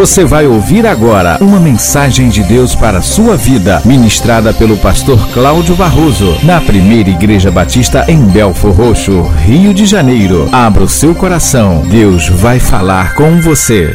Você 0.00 0.24
vai 0.24 0.46
ouvir 0.46 0.86
agora 0.86 1.36
uma 1.42 1.60
mensagem 1.60 2.30
de 2.30 2.42
Deus 2.42 2.74
para 2.74 3.00
a 3.00 3.02
sua 3.02 3.36
vida, 3.36 3.82
ministrada 3.84 4.50
pelo 4.50 4.78
pastor 4.78 5.28
Cláudio 5.28 5.76
Barroso, 5.76 6.38
na 6.42 6.58
primeira 6.58 7.10
Igreja 7.10 7.50
Batista 7.50 8.06
em 8.08 8.24
Belfor 8.24 8.72
Roxo, 8.72 9.20
Rio 9.44 9.74
de 9.74 9.84
Janeiro. 9.84 10.48
Abra 10.52 10.84
o 10.84 10.88
seu 10.88 11.14
coração, 11.14 11.86
Deus 11.86 12.30
vai 12.30 12.58
falar 12.58 13.14
com 13.14 13.42
você. 13.42 13.94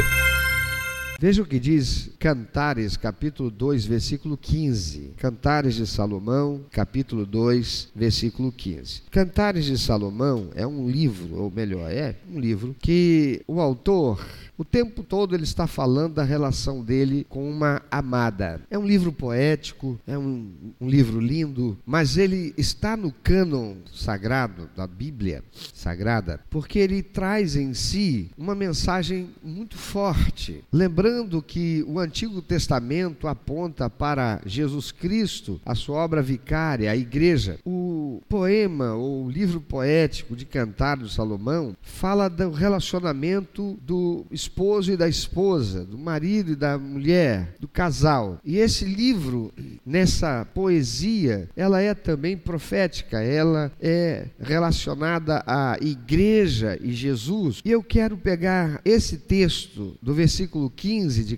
Veja 1.20 1.42
o 1.42 1.46
que 1.46 1.58
diz 1.58 2.12
Cantares, 2.20 2.98
capítulo 2.98 3.50
2, 3.50 3.86
versículo 3.86 4.38
15. 4.38 5.14
Cantares 5.18 5.76
de 5.76 5.86
Salomão, 5.86 6.62
capítulo 6.72 7.26
2, 7.26 7.90
versículo 7.96 8.52
15. 8.52 9.04
Cantares 9.12 9.66
de 9.66 9.78
Salomão 9.78 10.50
é 10.56 10.66
um 10.66 10.90
livro, 10.90 11.36
ou 11.42 11.52
melhor, 11.52 11.92
é 11.92 12.16
um 12.32 12.40
livro 12.40 12.76
que 12.80 13.42
o 13.48 13.60
autor 13.60 14.20
o 14.58 14.64
tempo 14.64 15.04
todo 15.04 15.36
ele 15.36 15.44
está 15.44 15.68
falando 15.68 16.16
da 16.16 16.24
relação 16.24 16.82
dele 16.82 17.26
com 17.28 17.50
uma 17.50 17.82
amada. 17.92 18.62
É 18.70 18.78
um 18.78 18.88
livro 18.88 19.12
poético, 19.12 20.00
é 20.08 20.18
um, 20.18 20.50
um 20.80 20.88
livro 20.88 21.20
lindo, 21.20 21.78
mas 21.86 22.18
ele 22.18 22.54
está 22.58 22.96
no 22.96 23.12
cânon 23.12 23.76
sagrado 23.94 24.70
da 24.76 24.88
Bíblia 24.88 25.44
Sagrada, 25.74 26.40
porque 26.50 26.80
ele 26.80 27.04
traz 27.04 27.58
em 27.58 27.74
si 27.74 28.32
uma 28.38 28.56
mensagem 28.56 29.30
muito 29.44 29.78
forte. 29.78 30.64
Lembrando 30.72 31.42
que 31.42 31.84
o 31.86 32.00
Antigo 32.06 32.40
Testamento 32.40 33.28
aponta 33.28 33.90
para 33.90 34.40
Jesus 34.46 34.92
Cristo, 34.92 35.60
a 35.66 35.74
sua 35.74 35.98
obra 35.98 36.22
vicária, 36.22 36.92
a 36.92 36.96
igreja. 36.96 37.58
O 37.66 38.22
poema 38.30 38.94
ou 38.94 39.28
livro 39.28 39.60
poético 39.60 40.36
de 40.36 40.46
Cantar 40.46 40.98
de 40.98 41.12
Salomão 41.12 41.76
fala 41.82 42.30
do 42.30 42.52
relacionamento 42.52 43.78
do 43.82 44.24
esposo 44.30 44.92
e 44.92 44.98
da 44.98 45.10
esposa, 45.10 45.84
do 45.84 45.98
marido 45.98 46.52
e 46.52 46.56
da 46.56 46.78
mulher, 46.78 47.56
do 47.60 47.68
casal. 47.68 48.40
E 48.46 48.58
esse 48.58 48.86
livro, 48.86 49.52
nessa 49.84 50.46
poesia, 50.54 51.50
ela 51.56 51.82
é 51.82 51.96
também 51.96 52.38
profética, 52.38 53.20
ela 53.20 53.72
é 53.82 54.28
relacionada 54.40 55.44
à 55.48 55.76
igreja 55.82 56.78
e 56.80 56.94
Jesus. 56.94 57.62
E 57.66 57.72
eu 57.72 57.82
quero 57.82 58.16
pegar 58.16 58.80
esse 58.86 59.18
texto 59.18 59.98
do 60.04 60.14
versículo 60.14 60.70
15 60.70 61.24
de 61.24 61.36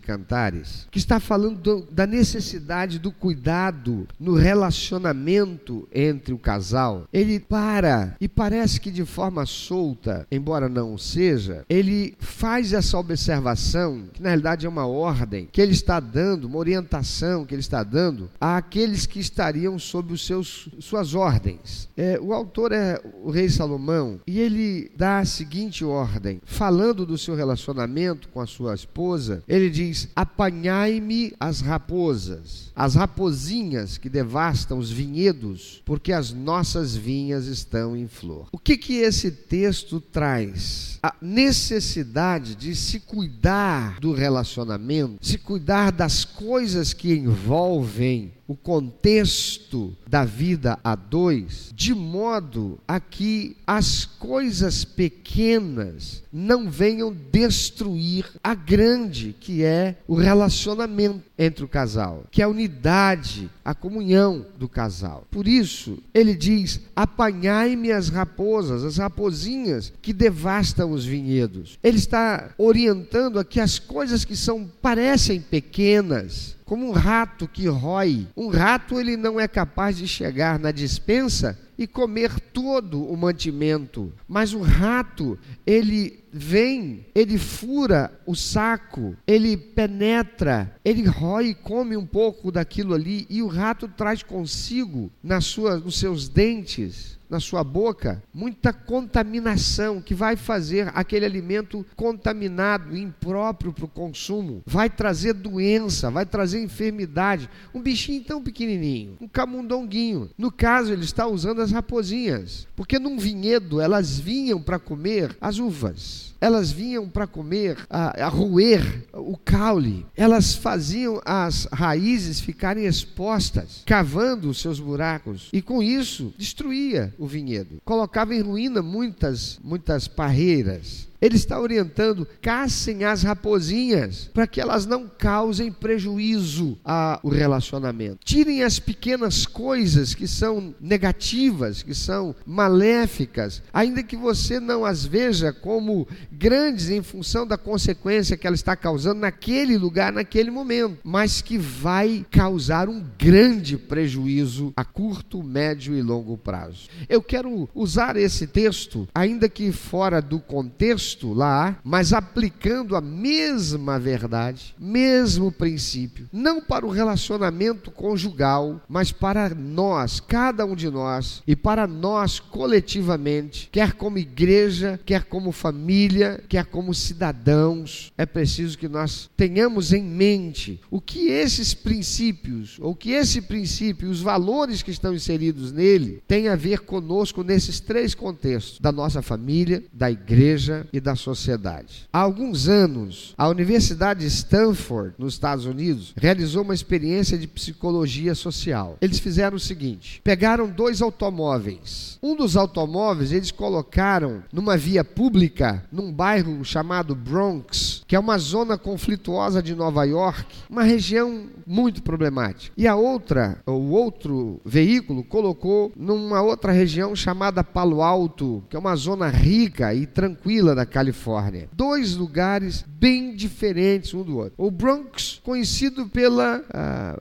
Cantares, 0.57 0.87
que 0.89 0.97
está 0.97 1.19
falando 1.19 1.59
do, 1.59 1.87
da 1.91 2.07
necessidade 2.07 2.99
do 2.99 3.11
cuidado 3.11 4.07
no 4.19 4.33
relacionamento 4.33 5.87
entre 5.93 6.33
o 6.33 6.39
casal. 6.39 7.07
Ele 7.13 7.39
para 7.39 8.15
e 8.19 8.27
parece 8.27 8.81
que 8.81 8.91
de 8.91 9.05
forma 9.05 9.45
solta, 9.45 10.27
embora 10.31 10.67
não 10.67 10.97
seja, 10.97 11.63
ele 11.69 12.15
faz 12.19 12.73
essa 12.73 12.87
essa 12.87 12.97
observação, 12.97 14.05
que 14.13 14.23
na 14.23 14.29
realidade 14.29 14.65
é 14.65 14.69
uma 14.69 14.87
ordem, 14.87 15.49
que 15.51 15.61
ele 15.61 15.73
está 15.73 15.99
dando, 15.99 16.45
uma 16.45 16.57
orientação 16.57 17.45
que 17.45 17.53
ele 17.53 17.59
está 17.59 17.83
dando 17.83 18.29
àqueles 18.39 19.05
que 19.05 19.19
estariam 19.19 19.77
sob 19.77 20.13
os 20.13 20.25
seus, 20.25 20.69
suas 20.79 21.13
ordens. 21.13 21.89
É, 21.97 22.17
o 22.19 22.33
autor 22.33 22.71
é 22.71 23.01
o 23.21 23.29
rei 23.29 23.49
Salomão 23.49 24.21
e 24.25 24.39
ele 24.39 24.89
dá 24.95 25.19
a 25.19 25.25
seguinte 25.25 25.83
ordem, 25.83 26.41
falando 26.45 27.05
do 27.05 27.17
seu 27.17 27.35
relacionamento 27.35 28.29
com 28.29 28.39
a 28.39 28.47
sua 28.47 28.73
esposa, 28.73 29.43
ele 29.47 29.69
diz: 29.69 30.07
Apanhai-me 30.47 31.33
as 31.37 31.59
raposas, 31.59 32.71
as 32.73 32.95
rapozinhas 32.95 33.97
que 33.97 34.07
devastam 34.07 34.77
os 34.77 34.89
vinhedos, 34.89 35.81
porque 35.83 36.13
as 36.13 36.31
nossas 36.31 36.95
vinhas 36.95 37.47
estão 37.47 37.97
em 37.97 38.07
flor. 38.07 38.47
O 38.53 38.57
que 38.57 38.77
que 38.77 38.95
esse 38.95 39.29
texto 39.29 39.99
traz? 39.99 40.99
A 41.03 41.13
necessidade 41.21 42.55
de 42.55 42.73
se 42.77 43.01
cuidar 43.01 43.99
do 43.99 44.13
relacionamento, 44.13 45.17
se 45.21 45.37
cuidar 45.37 45.91
das 45.91 46.23
coisas 46.23 46.93
que 46.93 47.13
envolvem 47.13 48.31
o 48.47 48.55
contexto 48.55 49.95
da 50.07 50.23
vida 50.23 50.79
a 50.83 50.95
dois, 50.95 51.71
de 51.75 51.93
modo 51.93 52.79
a 52.87 52.99
que 52.99 53.57
as 53.67 54.05
coisas 54.05 54.85
pequenas 54.85 56.23
não 56.31 56.69
venham 56.69 57.13
destruir 57.31 58.25
a 58.43 58.55
grande, 58.55 59.35
que 59.39 59.63
é 59.63 59.97
o 60.07 60.15
relacionamento 60.15 61.21
entre 61.37 61.63
o 61.63 61.67
casal, 61.67 62.23
que 62.31 62.41
é 62.41 62.45
a 62.45 62.49
unidade, 62.49 63.49
a 63.63 63.75
comunhão 63.75 64.45
do 64.57 64.69
casal. 64.69 65.25
Por 65.29 65.47
isso, 65.47 65.99
ele 66.13 66.35
diz: 66.35 66.79
apanhai-me 66.95 67.91
as 67.91 68.09
raposas, 68.09 68.83
as 68.83 68.97
rapozinhas 68.97 69.91
que 70.01 70.13
devastam 70.13 70.91
os 70.91 71.05
vinhedos. 71.05 71.77
Ele 71.83 71.97
está 71.97 72.51
orientando 72.57 73.39
aqui 73.39 73.59
as 73.59 73.77
coisas 73.77 74.23
que 74.23 74.35
são 74.35 74.69
parecem 74.81 75.41
pequenas, 75.41 76.56
como 76.67 76.85
um 76.85 76.91
rato 76.91 77.47
que 77.47 77.65
rói. 77.67 78.27
Um 78.35 78.49
rato 78.49 78.99
ele 78.99 79.15
não 79.15 79.39
é 79.39 79.47
capaz 79.47 79.97
de 79.97 80.05
chegar 80.05 80.59
na 80.59 80.69
dispensa 80.69 81.57
e 81.77 81.87
comer 81.87 82.39
todo 82.39 83.03
o 83.03 83.15
mantimento, 83.15 84.11
mas 84.27 84.53
o 84.53 84.59
rato, 84.61 85.37
ele 85.65 86.23
vem, 86.31 87.05
ele 87.15 87.37
fura 87.37 88.11
o 88.25 88.35
saco, 88.35 89.15
ele 89.25 89.55
penetra, 89.55 90.75
ele 90.83 91.05
rói 91.05 91.53
come 91.53 91.95
um 91.95 92.05
pouco 92.05 92.51
daquilo 92.51 92.93
ali 92.93 93.25
e 93.29 93.41
o 93.41 93.47
rato 93.47 93.87
traz 93.87 94.21
consigo 94.21 95.11
nas 95.23 95.45
suas 95.45 95.81
nos 95.81 95.99
seus 95.99 96.27
dentes 96.27 97.16
na 97.29 97.39
sua 97.39 97.63
boca 97.63 98.23
muita 98.33 98.71
contaminação 98.71 100.01
que 100.01 100.13
vai 100.13 100.35
fazer 100.35 100.91
aquele 100.93 101.25
alimento 101.25 101.85
contaminado, 101.95 102.95
impróprio 102.95 103.73
para 103.73 103.85
o 103.85 103.89
consumo, 103.89 104.61
vai 104.65 104.89
trazer 104.89 105.33
doença, 105.33 106.09
vai 106.09 106.25
trazer 106.25 106.61
enfermidade. 106.61 107.49
Um 107.73 107.81
bichinho 107.81 108.23
tão 108.23 108.41
pequenininho, 108.41 109.17
um 109.19 109.27
camundonguinho. 109.27 110.29
No 110.37 110.51
caso, 110.51 110.91
ele 110.93 111.03
está 111.03 111.27
usando 111.27 111.61
as 111.61 111.71
raposinhas, 111.71 112.67
porque 112.75 112.99
num 112.99 113.17
vinhedo 113.17 113.81
elas 113.81 114.19
vinham 114.19 114.61
para 114.61 114.79
comer 114.79 115.35
as 115.41 115.57
uvas. 115.57 116.35
Elas 116.39 116.71
vinham 116.71 117.09
para 117.09 117.25
comer, 117.25 117.77
a, 117.89 118.25
a 118.25 118.29
roer 118.29 119.07
o 119.11 119.35
caule, 119.35 120.05
elas 120.15 120.53
faziam 120.53 121.19
as 121.25 121.67
raízes 121.73 122.39
ficarem 122.39 122.85
expostas, 122.85 123.81
cavando 123.85 124.47
os 124.47 124.61
seus 124.61 124.79
buracos, 124.79 125.49
e 125.51 125.63
com 125.63 125.81
isso 125.81 126.31
destruía 126.37 127.11
o 127.17 127.25
vinhedo, 127.25 127.81
colocava 127.83 128.35
em 128.35 128.41
ruína 128.41 128.81
muitas, 128.81 129.59
muitas 129.63 130.07
parreiras. 130.07 131.06
Ele 131.21 131.35
está 131.35 131.59
orientando: 131.59 132.27
caçem 132.41 133.03
as 133.03 133.23
raposinhas, 133.23 134.29
para 134.33 134.47
que 134.47 134.61
elas 134.61 134.85
não 134.85 135.07
causem 135.07 135.71
prejuízo 135.71 136.77
ao 136.83 137.27
relacionamento. 137.27 138.19
Tirem 138.23 138.63
as 138.63 138.79
pequenas 138.79 139.45
coisas 139.45 140.13
que 140.13 140.27
são 140.27 140.75
negativas, 140.79 141.81
que 141.81 141.93
são 141.93 142.35
maléficas, 142.45 143.63
ainda 143.73 144.03
que 144.03 144.15
você 144.15 144.59
não 144.59 144.85
as 144.85 145.05
veja 145.05 145.51
como 145.51 146.07
grandes 146.31 146.89
em 146.89 147.01
função 147.01 147.47
da 147.47 147.57
consequência 147.57 148.37
que 148.37 148.45
ela 148.45 148.55
está 148.55 148.75
causando 148.75 149.21
naquele 149.21 149.77
lugar, 149.77 150.13
naquele 150.13 150.51
momento, 150.51 150.97
mas 151.03 151.41
que 151.41 151.57
vai 151.57 152.25
causar 152.29 152.89
um 152.89 153.03
grande 153.17 153.77
prejuízo 153.77 154.71
a 154.75 154.85
curto, 154.85 155.41
médio 155.41 155.97
e 155.97 156.01
longo 156.01 156.37
prazo. 156.37 156.87
Eu 157.09 157.21
quero 157.21 157.67
usar 157.73 158.15
esse 158.17 158.45
texto, 158.45 159.07
ainda 159.13 159.49
que 159.49 159.71
fora 159.71 160.21
do 160.21 160.39
contexto 160.39 161.06
texto 161.07 161.33
lá, 161.33 161.79
mas 161.83 162.11
aplicando 162.11 162.95
a 162.95 163.01
mesma 163.01 163.97
verdade, 163.97 164.75
mesmo 164.77 165.51
princípio, 165.51 166.27
não 166.33 166.61
para 166.61 166.85
o 166.85 166.89
relacionamento 166.89 167.89
conjugal, 167.91 168.81
mas 168.89 169.11
para 169.11 169.49
nós, 169.49 170.19
cada 170.19 170.65
um 170.65 170.75
de 170.75 170.89
nós, 170.89 171.41
e 171.47 171.55
para 171.55 171.87
nós 171.87 172.39
coletivamente, 172.39 173.69
quer 173.71 173.93
como 173.93 174.17
igreja, 174.17 174.99
quer 175.05 175.23
como 175.23 175.51
família, 175.51 176.43
quer 176.49 176.65
como 176.65 176.93
cidadãos, 176.93 178.11
é 178.17 178.25
preciso 178.25 178.77
que 178.77 178.89
nós 178.89 179.29
tenhamos 179.37 179.93
em 179.93 180.03
mente 180.03 180.81
o 180.91 180.99
que 180.99 181.29
esses 181.29 181.73
princípios, 181.73 182.77
ou 182.81 182.93
que 182.93 183.11
esse 183.11 183.41
princípio, 183.41 184.09
os 184.09 184.21
valores 184.21 184.81
que 184.81 184.91
estão 184.91 185.13
inseridos 185.13 185.71
nele, 185.71 186.21
tem 186.27 186.49
a 186.49 186.55
ver 186.55 186.81
conosco 186.81 187.43
nesses 187.43 187.79
três 187.79 188.13
contextos: 188.13 188.79
da 188.79 188.91
nossa 188.91 189.21
família, 189.21 189.83
da 189.93 190.11
igreja 190.11 190.87
da 190.99 191.15
sociedade. 191.15 192.07
Há 192.11 192.19
alguns 192.19 192.67
anos, 192.67 193.33
a 193.37 193.47
Universidade 193.47 194.21
de 194.21 194.27
Stanford, 194.27 195.13
nos 195.17 195.33
Estados 195.33 195.65
Unidos, 195.65 196.13
realizou 196.15 196.63
uma 196.63 196.73
experiência 196.73 197.37
de 197.37 197.47
psicologia 197.47 198.35
social. 198.35 198.97
Eles 199.01 199.19
fizeram 199.19 199.57
o 199.57 199.59
seguinte: 199.59 200.21
pegaram 200.23 200.69
dois 200.69 201.01
automóveis. 201.01 202.17
Um 202.21 202.35
dos 202.35 202.55
automóveis 202.55 203.31
eles 203.31 203.51
colocaram 203.51 204.43
numa 204.51 204.77
via 204.77 205.03
pública, 205.03 205.83
num 205.91 206.11
bairro 206.11 206.63
chamado 206.63 207.15
Bronx, 207.15 207.96
que 208.07 208.15
é 208.15 208.19
uma 208.19 208.37
zona 208.37 208.77
conflituosa 208.77 209.61
de 209.61 209.75
Nova 209.75 210.05
York, 210.05 210.45
uma 210.69 210.83
região 210.83 211.47
muito 211.65 212.01
problemática. 212.01 212.73
E 212.77 212.87
a 212.87 212.95
outra, 212.95 213.61
o 213.65 213.91
outro 213.91 214.61
veículo, 214.65 215.23
colocou 215.23 215.91
numa 215.95 216.41
outra 216.41 216.71
região 216.71 217.15
chamada 217.15 217.63
Palo 217.63 218.01
Alto, 218.01 218.63
que 218.69 218.75
é 218.75 218.79
uma 218.79 218.95
zona 218.95 219.27
rica 219.27 219.93
e 219.93 220.05
tranquila 220.05 220.73
da 220.73 220.85
Califórnia. 220.85 221.69
Dois 221.73 222.15
lugares 222.15 222.85
bem 222.87 223.35
diferentes 223.35 224.13
um 224.13 224.23
do 224.23 224.37
outro. 224.37 224.53
O 224.57 224.71
Bronx, 224.71 225.41
conhecido 225.43 226.07
pela 226.07 226.63
ah, 226.73 227.17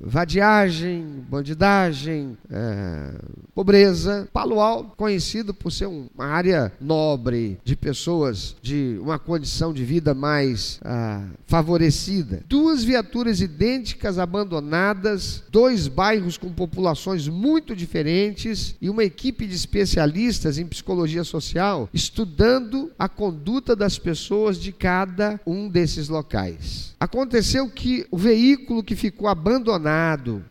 vadiagem, 0.00 1.24
bandidagem, 1.28 2.36
é, 2.50 3.14
pobreza. 3.54 4.28
Palo 4.32 4.60
Alto, 4.60 4.96
conhecido 4.96 5.54
por 5.54 5.70
ser 5.70 5.86
uma 5.86 6.26
área 6.26 6.72
nobre, 6.80 7.58
de 7.64 7.74
pessoas 7.74 8.56
de 8.60 8.98
uma 9.00 9.18
condição 9.18 9.72
de 9.72 9.84
vida 9.84 10.14
mais 10.14 10.78
ah, 10.84 11.26
favorecida. 11.46 12.42
Duas 12.48 12.84
viaturas 12.84 13.40
idênticas 13.40 14.18
abandonadas, 14.18 15.42
dois 15.50 15.88
bairros 15.88 16.36
com 16.36 16.52
populações 16.52 17.28
muito 17.28 17.74
diferentes 17.74 18.76
e 18.80 18.90
uma 18.90 19.04
equipe 19.04 19.46
de 19.46 19.54
especialistas 19.54 20.58
em 20.58 20.66
psicologia 20.66 21.24
social 21.24 21.88
estudando 21.92 22.90
a 22.98 23.08
conduta 23.08 23.74
das 23.74 23.98
pessoas 23.98 24.58
de 24.58 24.72
cada 24.72 25.40
um 25.46 25.68
desses 25.68 26.08
locais. 26.08 26.94
Aconteceu 26.98 27.68
que 27.68 28.06
o 28.10 28.16
veículo 28.16 28.82
que 28.82 28.96
ficou 28.96 29.28
abandonado 29.28 29.85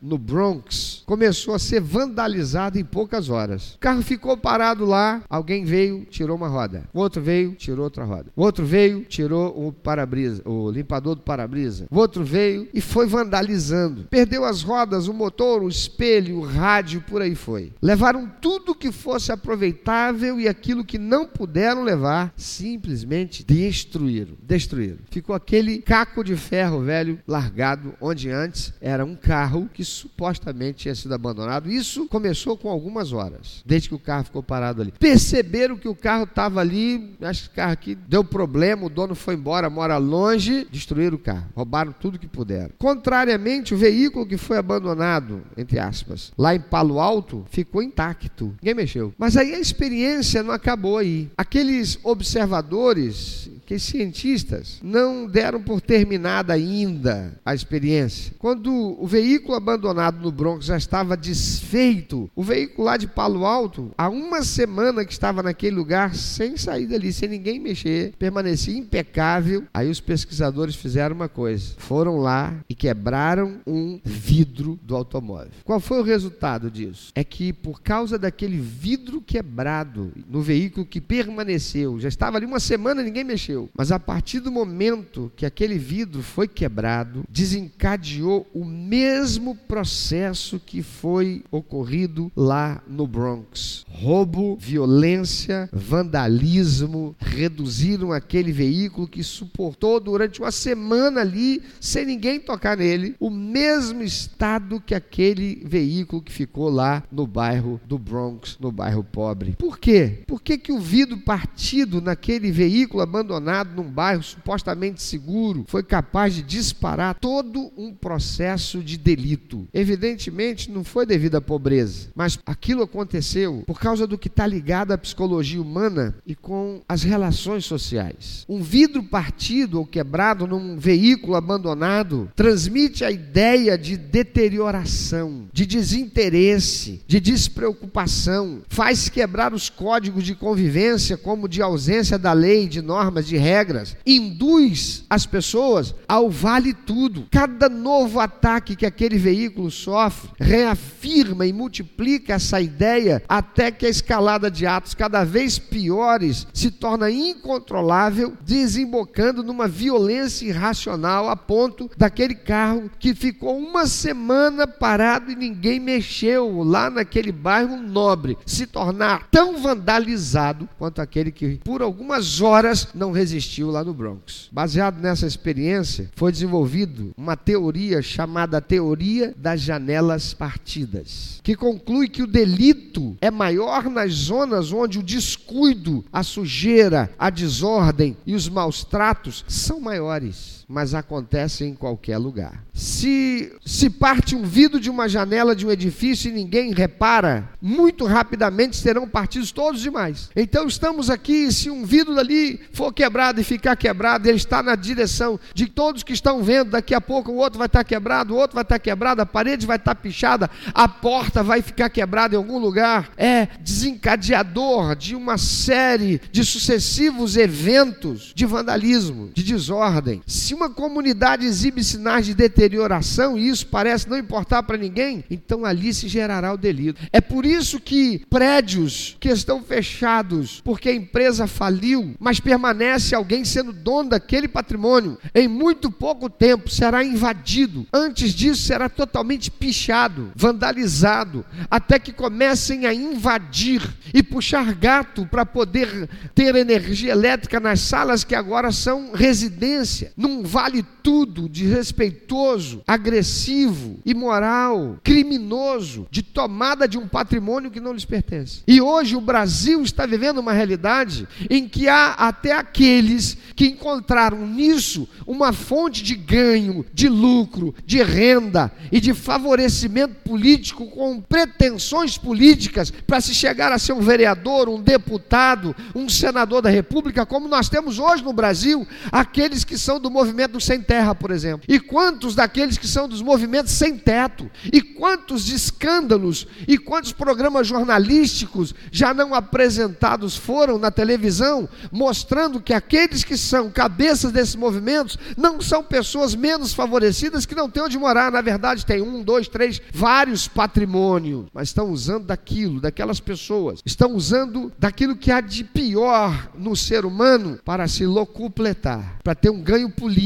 no 0.02 0.18
Bronx 0.18 1.04
começou 1.06 1.54
a 1.54 1.60
ser 1.60 1.82
vandalizado 1.82 2.80
em 2.80 2.84
poucas 2.84 3.30
horas. 3.30 3.76
O 3.76 3.80
carro 3.80 4.02
ficou 4.02 4.38
parado 4.38 4.86
lá, 4.86 5.22
alguém 5.30 5.66
veio, 5.66 6.06
tirou 6.06 6.38
uma 6.38 6.48
roda. 6.48 6.84
O 6.94 7.00
outro 7.00 7.22
veio, 7.22 7.54
tirou 7.54 7.84
outra 7.84 8.04
roda. 8.04 8.32
O 8.36 8.42
outro 8.42 8.66
veio, 8.66 9.04
tirou 9.06 9.68
o 9.68 9.72
para-brisa, 9.72 10.42
o 10.46 10.70
limpador 10.72 11.16
do 11.16 11.22
para-brisa. 11.22 11.88
O 11.92 11.98
outro 11.98 12.24
veio 12.24 12.68
e 12.74 12.82
foi 12.82 13.08
vandalizando. 13.08 14.06
Perdeu 14.10 14.46
as 14.46 14.62
rodas, 14.62 15.08
o 15.08 15.14
motor, 15.14 15.64
o 15.64 15.70
espelho, 15.70 16.38
o 16.38 16.46
rádio, 16.46 17.02
por 17.02 17.22
aí 17.22 17.36
foi. 17.36 17.74
Levaram 17.82 18.32
tudo 18.42 18.76
que 18.76 18.92
fosse 18.92 19.32
aproveitável 19.32 20.40
e 20.40 20.48
aquilo 20.48 20.86
que 20.86 20.98
não 20.98 21.26
puderam 21.26 21.84
levar, 21.84 22.34
simplesmente 22.36 23.44
destruíram. 23.44 24.36
Destruíram. 24.42 25.00
Ficou 25.10 25.36
aquele 25.36 25.80
caco 25.80 26.24
de 26.24 26.36
ferro 26.36 26.82
velho 26.82 27.20
largado, 27.28 27.94
onde 28.00 28.30
antes 28.30 28.74
era 28.80 29.06
um 29.06 29.16
carro 29.26 29.68
que 29.74 29.84
supostamente 29.84 30.80
tinha 30.80 30.96
sido 30.96 31.14
abandonado. 31.14 31.70
Isso 31.70 32.08
começou 32.08 32.56
com 32.56 32.70
algumas 32.70 33.12
horas, 33.12 33.64
desde 33.66 33.90
que 33.90 33.96
o 33.96 34.00
carro 34.00 34.26
ficou 34.26 34.44
parado 34.44 34.82
ali. 34.82 34.94
Perceberam 35.00 35.76
que 35.76 35.88
o 35.88 35.96
carro 35.96 36.26
estava 36.26 36.62
ali, 36.62 37.16
acho 37.22 37.44
que 37.44 37.50
o 37.50 37.56
carro 37.56 37.74
aqui 37.74 37.96
deu 37.96 38.24
problema, 38.24 38.86
o 38.86 38.90
dono 38.90 39.16
foi 39.16 39.34
embora, 39.34 39.70
mora 39.70 39.98
longe, 39.98 40.68
destruíram 40.72 41.16
o 41.16 41.20
carro, 41.20 41.48
roubaram 41.56 41.92
tudo 41.92 42.20
que 42.20 42.28
puderam. 42.28 42.72
Contrariamente, 42.78 43.74
o 43.74 43.78
veículo 43.78 44.28
que 44.28 44.38
foi 44.38 44.58
abandonado, 44.58 45.42
entre 45.58 45.80
aspas, 45.80 46.32
lá 46.38 46.54
em 46.54 46.60
Palo 46.60 47.00
Alto, 47.00 47.46
ficou 47.50 47.82
intacto. 47.82 48.54
Ninguém 48.62 48.76
mexeu. 48.76 49.14
Mas 49.18 49.36
aí 49.36 49.56
a 49.56 49.60
experiência 49.60 50.44
não 50.44 50.54
acabou 50.54 50.98
aí. 50.98 51.32
Aqueles 51.36 51.98
observadores 52.04 53.50
que 53.66 53.80
cientistas 53.80 54.80
não 54.84 55.26
deram 55.26 55.62
por 55.62 55.82
terminada 55.82 56.54
ainda 56.54 57.40
a 57.44 57.56
experiência. 57.56 58.34
Quando 58.38 58.72
o 58.72 59.08
veículo 59.08 59.56
abandonado 59.56 60.22
no 60.22 60.32
Bronx 60.32 60.66
já 60.66 60.78
estava 60.78 61.18
desfeito, 61.18 62.30
o 62.36 62.44
veículo 62.44 62.86
lá 62.86 62.98
de 62.98 63.08
Palo 63.08 63.46
Alto, 63.46 63.92
há 63.98 64.08
uma 64.08 64.44
semana 64.44 65.04
que 65.04 65.12
estava 65.12 65.42
naquele 65.42 65.76
lugar 65.76 66.16
sem 66.16 66.56
sair 66.56 66.86
dali, 66.86 67.12
sem 67.12 67.28
ninguém 67.28 67.60
mexer, 67.60 68.14
permanecia 68.20 68.78
impecável. 68.78 69.64
Aí 69.74 69.90
os 69.90 70.00
pesquisadores 70.00 70.76
fizeram 70.76 71.16
uma 71.16 71.30
coisa: 71.30 71.74
foram 71.78 72.18
lá 72.18 72.56
e 72.70 72.76
quebraram 72.76 73.60
um 73.66 74.00
vidro 74.04 74.80
do 74.84 74.96
automóvel. 74.96 75.52
Qual 75.64 75.80
foi 75.80 76.00
o 76.00 76.04
resultado 76.04 76.70
disso? 76.70 77.12
É 77.16 77.24
que 77.24 77.52
por 77.52 77.82
causa 77.82 78.20
daquele 78.20 78.58
vidro 78.58 79.22
quebrado 79.22 80.12
no 80.30 80.42
veículo 80.42 80.86
que 80.86 81.02
permaneceu, 81.02 82.00
já 82.00 82.08
estava 82.08 82.38
ali 82.38 82.46
uma 82.46 82.60
semana, 82.60 83.02
ninguém 83.02 83.24
mexeu 83.24 83.55
aconteceu. 83.56 83.70
Mas 83.76 83.92
a 83.92 84.00
partir 84.00 84.40
do 84.40 84.52
momento 84.52 85.32
que 85.36 85.46
aquele 85.46 85.78
vidro 85.78 86.22
foi 86.22 86.48
quebrado, 86.48 87.24
desencadeou 87.30 88.46
o 88.54 88.66
mesmo 88.66 89.56
processo 89.56 90.60
que 90.60 90.84
foi 90.84 91.44
ocorrido 91.50 92.32
lá 92.36 92.82
no 92.88 93.08
Bronx. 93.08 93.86
Roubo, 93.88 94.58
violência, 94.60 95.70
vandalismo, 95.72 97.16
reduziram 97.20 98.12
aquele 98.12 98.52
veículo 98.52 99.08
que 99.08 99.24
suportou 99.24 100.00
durante 100.00 100.42
uma 100.42 100.52
semana 100.52 101.22
ali, 101.22 101.62
sem 101.80 102.06
ninguém 102.06 102.40
tocar 102.40 102.78
nele, 102.78 103.16
o 103.20 103.30
mesmo 103.30 104.04
estado 104.04 104.82
que 104.86 104.94
aquele 104.94 105.62
veículo 105.66 106.22
que 106.22 106.32
ficou 106.32 106.70
lá 106.70 107.04
no 107.12 107.26
bairro 107.26 107.80
do 107.86 107.98
Bronx, 107.98 108.58
no 108.60 108.72
bairro 108.72 109.04
pobre. 109.04 109.56
Por 109.58 109.80
quê? 109.80 110.24
Por 110.28 110.42
que, 110.42 110.58
que 110.58 110.72
o 110.72 110.80
vidro 110.80 111.18
partido 111.18 112.02
naquele 112.02 112.52
veículo 112.52 113.02
abandonado 113.02 113.45
abandonado 113.46 113.76
num 113.76 113.90
bairro 113.90 114.24
supostamente 114.24 115.02
seguro, 115.02 115.66
foi 115.68 115.84
capaz 115.84 116.34
de 116.34 116.42
disparar 116.42 117.16
todo 117.16 117.72
um 117.78 117.94
processo 117.94 118.84
de 118.84 118.98
delito. 118.98 119.68
Evidentemente, 119.74 120.72
não 120.72 120.84
foi 120.84 121.06
devido 121.06 121.36
à 121.36 121.42
pobreza, 121.42 122.10
mas 122.16 122.40
aquilo 122.46 122.84
aconteceu 122.84 123.64
por 123.68 123.80
causa 123.80 124.08
do 124.08 124.18
que 124.18 124.28
está 124.28 124.48
ligado 124.48 124.92
à 124.92 124.98
psicologia 124.98 125.62
humana 125.62 126.16
e 126.26 126.34
com 126.34 126.82
as 126.90 127.04
relações 127.04 127.66
sociais. 127.66 128.46
Um 128.50 128.62
vidro 128.62 129.04
partido 129.04 129.80
ou 129.80 129.86
quebrado 129.86 130.48
num 130.48 130.78
veículo 130.78 131.36
abandonado 131.36 132.32
transmite 132.36 133.04
a 133.04 133.12
ideia 133.12 133.78
de 133.78 133.96
deterioração, 133.98 135.48
de 135.54 135.66
desinteresse, 135.66 137.02
de 137.08 137.20
despreocupação, 137.20 138.62
faz 138.70 139.10
quebrar 139.10 139.54
os 139.54 139.70
códigos 139.70 140.24
de 140.24 140.34
convivência, 140.34 141.18
como 141.18 141.48
de 141.48 141.62
ausência 141.62 142.18
da 142.18 142.34
lei, 142.34 142.68
de 142.68 142.82
normas, 142.82 143.28
de 143.28 143.35
de 143.36 143.38
regras, 143.38 143.98
induz 144.06 145.04
as 145.10 145.26
pessoas 145.26 145.94
ao 146.08 146.30
vale 146.30 146.74
tudo. 146.74 147.28
Cada 147.30 147.68
novo 147.68 148.20
ataque 148.20 148.76
que 148.76 148.86
aquele 148.86 149.18
veículo 149.18 149.70
sofre 149.70 150.30
reafirma 150.40 151.46
e 151.46 151.52
multiplica 151.52 152.34
essa 152.34 152.62
ideia 152.62 153.22
até 153.28 153.72
que 153.72 153.86
a 153.86 153.90
escalada 153.90 154.50
de 154.50 154.66
atos 154.66 154.94
cada 154.94 155.24
vez 155.26 155.60
piores 155.60 156.48
se 156.54 156.72
torna 156.72 157.12
incontrolável, 157.12 158.34
desembocando 158.46 159.44
numa 159.44 159.68
violência 159.68 160.48
irracional 160.48 161.30
a 161.30 161.36
ponto 161.36 161.92
daquele 161.98 162.36
carro 162.36 162.90
que 162.98 163.14
ficou 163.14 163.58
uma 163.58 163.86
semana 163.86 164.66
parado 164.66 165.32
e 165.32 165.36
ninguém 165.36 165.80
mexeu 165.80 166.64
lá 166.64 166.90
naquele 166.90 167.32
bairro 167.32 167.76
nobre 167.76 168.38
se 168.46 168.66
tornar 168.66 169.28
tão 169.30 169.58
vandalizado 169.58 170.70
quanto 170.78 171.02
aquele 171.02 171.32
que 171.32 171.60
por 171.64 171.82
algumas 171.82 172.40
horas 172.42 172.88
não 172.94 173.12
resistiu 173.12 173.25
lá 173.72 173.84
no 173.84 173.94
Bronx. 173.94 174.50
Baseado 174.52 175.00
nessa 175.00 175.26
experiência, 175.26 176.10
foi 176.16 176.32
desenvolvido 176.32 177.14
uma 177.18 177.36
teoria 177.36 178.02
chamada 178.02 178.62
teoria 178.62 179.34
das 179.38 179.62
janelas 179.62 180.34
partidas, 180.34 181.40
que 181.44 181.56
conclui 181.56 182.08
que 182.08 182.24
o 182.24 182.28
delito 182.28 183.18
é 183.22 183.32
maior 183.32 183.90
nas 183.90 184.12
zonas 184.14 184.72
onde 184.72 185.00
o 185.00 185.04
descuido, 185.04 186.04
a 186.12 186.24
sujeira, 186.24 187.10
a 187.18 187.30
desordem 187.30 188.18
e 188.26 188.36
os 188.36 188.50
maus 188.50 188.84
tratos 188.84 189.46
são 189.48 189.80
maiores 189.80 190.65
mas 190.68 190.94
acontece 190.94 191.64
em 191.64 191.76
qualquer 191.76 192.18
lugar. 192.18 192.64
Se 192.74 193.52
se 193.64 193.90
parte 193.90 194.36
um 194.36 194.44
vidro 194.44 194.80
de 194.80 194.90
uma 194.90 195.08
janela 195.08 195.56
de 195.56 195.66
um 195.66 195.72
edifício 195.72 196.30
e 196.30 196.34
ninguém 196.34 196.74
repara, 196.74 197.50
muito 197.62 198.06
rapidamente 198.06 198.76
serão 198.76 199.08
partidos 199.08 199.52
todos 199.52 199.82
demais. 199.82 200.30
Então 200.36 200.68
estamos 200.68 201.10
aqui, 201.10 201.52
se 201.52 201.70
um 201.70 201.86
vidro 201.86 202.16
dali 202.16 202.60
for 202.74 202.92
quebrado 202.94 203.40
e 203.40 203.44
ficar 203.44 203.76
quebrado, 203.76 204.28
ele 204.28 204.38
está 204.38 204.64
na 204.64 204.76
direção 204.76 205.40
de 205.54 205.68
todos 205.68 206.04
que 206.04 206.14
estão 206.14 206.44
vendo, 206.44 206.72
daqui 206.72 206.94
a 206.94 207.02
pouco 207.02 207.32
o 207.32 207.38
outro 207.38 207.60
vai 207.60 207.68
estar 207.68 207.84
quebrado, 207.84 208.34
o 208.34 208.38
outro 208.38 208.56
vai 208.56 208.64
estar 208.64 208.80
quebrado, 208.80 209.22
a 209.22 209.26
parede 209.26 209.66
vai 209.66 209.78
estar 209.78 209.96
pichada, 209.96 210.50
a 210.74 210.88
porta 210.88 211.44
vai 211.44 211.62
ficar 211.62 211.90
quebrada 211.90 212.36
em 212.36 212.38
algum 212.38 212.58
lugar. 212.58 213.12
É 213.18 213.48
desencadeador 213.62 214.96
de 214.96 215.16
uma 215.16 215.38
série 215.38 216.22
de 216.32 216.44
sucessivos 216.44 217.38
eventos 217.38 218.32
de 218.36 218.46
vandalismo, 218.46 219.30
de 219.34 219.44
desordem. 219.44 220.22
Se 220.26 220.55
uma 220.56 220.70
comunidade 220.70 221.46
exibe 221.46 221.84
sinais 221.84 222.26
de 222.26 222.34
deterioração 222.34 223.38
e 223.38 223.50
isso 223.50 223.68
parece 223.68 224.10
não 224.10 224.18
importar 224.18 224.64
para 224.64 224.78
ninguém, 224.78 225.24
então 225.30 225.66
ali 225.66 225.94
se 225.94 226.08
gerará 226.08 226.54
o 226.54 226.58
delito. 226.58 227.02
É 227.12 227.20
por 227.20 227.46
isso 227.46 227.80
que 227.80 228.26
prédios 228.30 229.18
que 229.20 229.30
estão 229.30 229.62
fechados 229.62 230.62
porque 230.64 230.90
a 230.90 230.96
empresa 230.96 231.46
faliu, 231.46 232.16
mas 232.20 232.40
permanece 232.40 233.14
alguém 233.14 233.44
sendo 233.44 233.74
dono 233.74 234.12
daquele 234.12 234.48
patrimônio, 234.48 235.18
em 235.34 235.48
muito 235.48 235.92
pouco 235.92 236.30
tempo 236.30 236.70
será 236.70 237.04
invadido. 237.04 237.86
Antes 237.94 238.34
disso 238.34 238.64
será 238.64 238.88
totalmente 238.88 239.52
pichado, 239.52 240.32
vandalizado, 240.36 241.46
até 241.70 242.00
que 242.00 242.14
comecem 242.14 242.86
a 242.86 242.94
invadir 242.94 243.82
e 244.14 244.24
puxar 244.24 244.74
gato 244.74 245.26
para 245.26 245.46
poder 245.46 246.10
ter 246.34 246.56
energia 246.56 247.12
elétrica 247.12 247.60
nas 247.60 247.82
salas 247.82 248.24
que 248.24 248.36
agora 248.36 248.72
são 248.72 249.12
residência. 249.12 250.14
Num 250.16 250.44
vale 250.46 250.84
tudo 251.04 251.50
de 251.50 251.66
desrespeitoso, 251.66 252.84
agressivo, 252.88 254.00
imoral, 254.06 254.98
criminoso, 255.04 256.08
de 256.12 256.22
tomada 256.22 256.88
de 256.88 256.98
um 256.98 257.08
patrimônio 257.08 257.72
que 257.72 257.80
não 257.80 257.94
lhes 257.94 258.06
pertence. 258.06 258.62
E 258.68 258.80
hoje 258.80 259.16
o 259.16 259.22
Brasil 259.22 259.82
está 259.82 260.06
vivendo 260.06 260.38
uma 260.38 260.54
realidade 260.54 261.28
em 261.50 261.68
que 261.68 261.90
há 261.90 262.14
até 262.14 262.54
aqueles 262.54 263.38
que 263.56 263.68
encontraram 263.68 264.48
nisso 264.48 265.08
uma 265.26 265.52
fonte 265.52 266.04
de 266.04 266.16
ganho, 266.16 266.86
de 266.94 267.10
lucro, 267.10 267.74
de 267.86 268.02
renda 268.04 268.72
e 268.92 269.00
de 269.00 269.14
favorecimento 269.14 270.16
político 270.24 270.86
com 270.88 271.20
pretensões 271.20 272.18
políticas 272.18 272.92
para 272.92 273.22
se 273.22 273.34
chegar 273.34 273.72
a 273.72 273.80
ser 273.80 273.94
um 273.94 274.02
vereador, 274.02 274.70
um 274.70 274.82
deputado, 274.82 275.76
um 275.96 276.08
senador 276.08 276.62
da 276.62 276.70
República, 276.70 277.26
como 277.26 277.48
nós 277.48 277.70
temos 277.70 277.98
hoje 278.00 278.24
no 278.24 278.34
Brasil, 278.34 278.88
aqueles 279.12 279.64
que 279.64 279.78
são 279.78 280.00
do 280.00 280.12
movimento 280.12 280.35
sem 280.60 280.82
terra, 280.82 281.14
por 281.14 281.32
exemplo. 281.32 281.66
E 281.68 281.80
quantos 281.80 282.36
daqueles 282.36 282.78
que 282.78 282.88
são 282.88 283.08
dos 283.08 283.22
movimentos 283.22 283.74
sem 283.74 283.98
teto? 283.98 284.50
E 284.72 284.82
quantos 284.82 285.50
escândalos 285.50 286.48
e 286.68 286.78
quantos 286.78 287.12
programas 287.12 287.68
jornalísticos 287.68 288.74
já 288.92 289.14
não 289.14 289.34
apresentados 289.34 290.36
foram 290.36 290.78
na 290.78 290.92
televisão, 290.92 291.68
mostrando 291.92 292.62
que 292.62 292.74
aqueles 292.74 293.24
que 293.24 293.38
são 293.38 293.70
cabeças 293.70 294.32
desses 294.32 294.56
movimentos 294.56 295.18
não 295.38 295.62
são 295.62 295.84
pessoas 295.84 296.36
menos 296.36 296.74
favorecidas 296.74 297.46
que 297.46 297.56
não 297.56 297.70
têm 297.70 297.84
onde 297.84 297.98
morar. 297.98 298.32
Na 298.32 298.42
verdade, 298.42 298.86
tem 298.86 299.02
um, 299.02 299.22
dois, 299.22 299.48
três, 299.48 299.82
vários 299.94 300.48
patrimônios, 300.48 301.46
mas 301.54 301.70
estão 301.70 301.90
usando 301.90 302.26
daquilo, 302.26 302.80
daquelas 302.82 303.20
pessoas, 303.20 303.82
estão 303.86 304.14
usando 304.14 304.72
daquilo 304.78 305.16
que 305.16 305.32
há 305.32 305.42
de 305.42 305.64
pior 305.64 306.50
no 306.58 306.76
ser 306.76 307.06
humano 307.06 307.60
para 307.64 307.88
se 307.88 308.06
locupletar, 308.06 309.20
para 309.24 309.36
ter 309.36 309.50
um 309.50 309.62
ganho 309.62 309.90
político, 309.90 310.25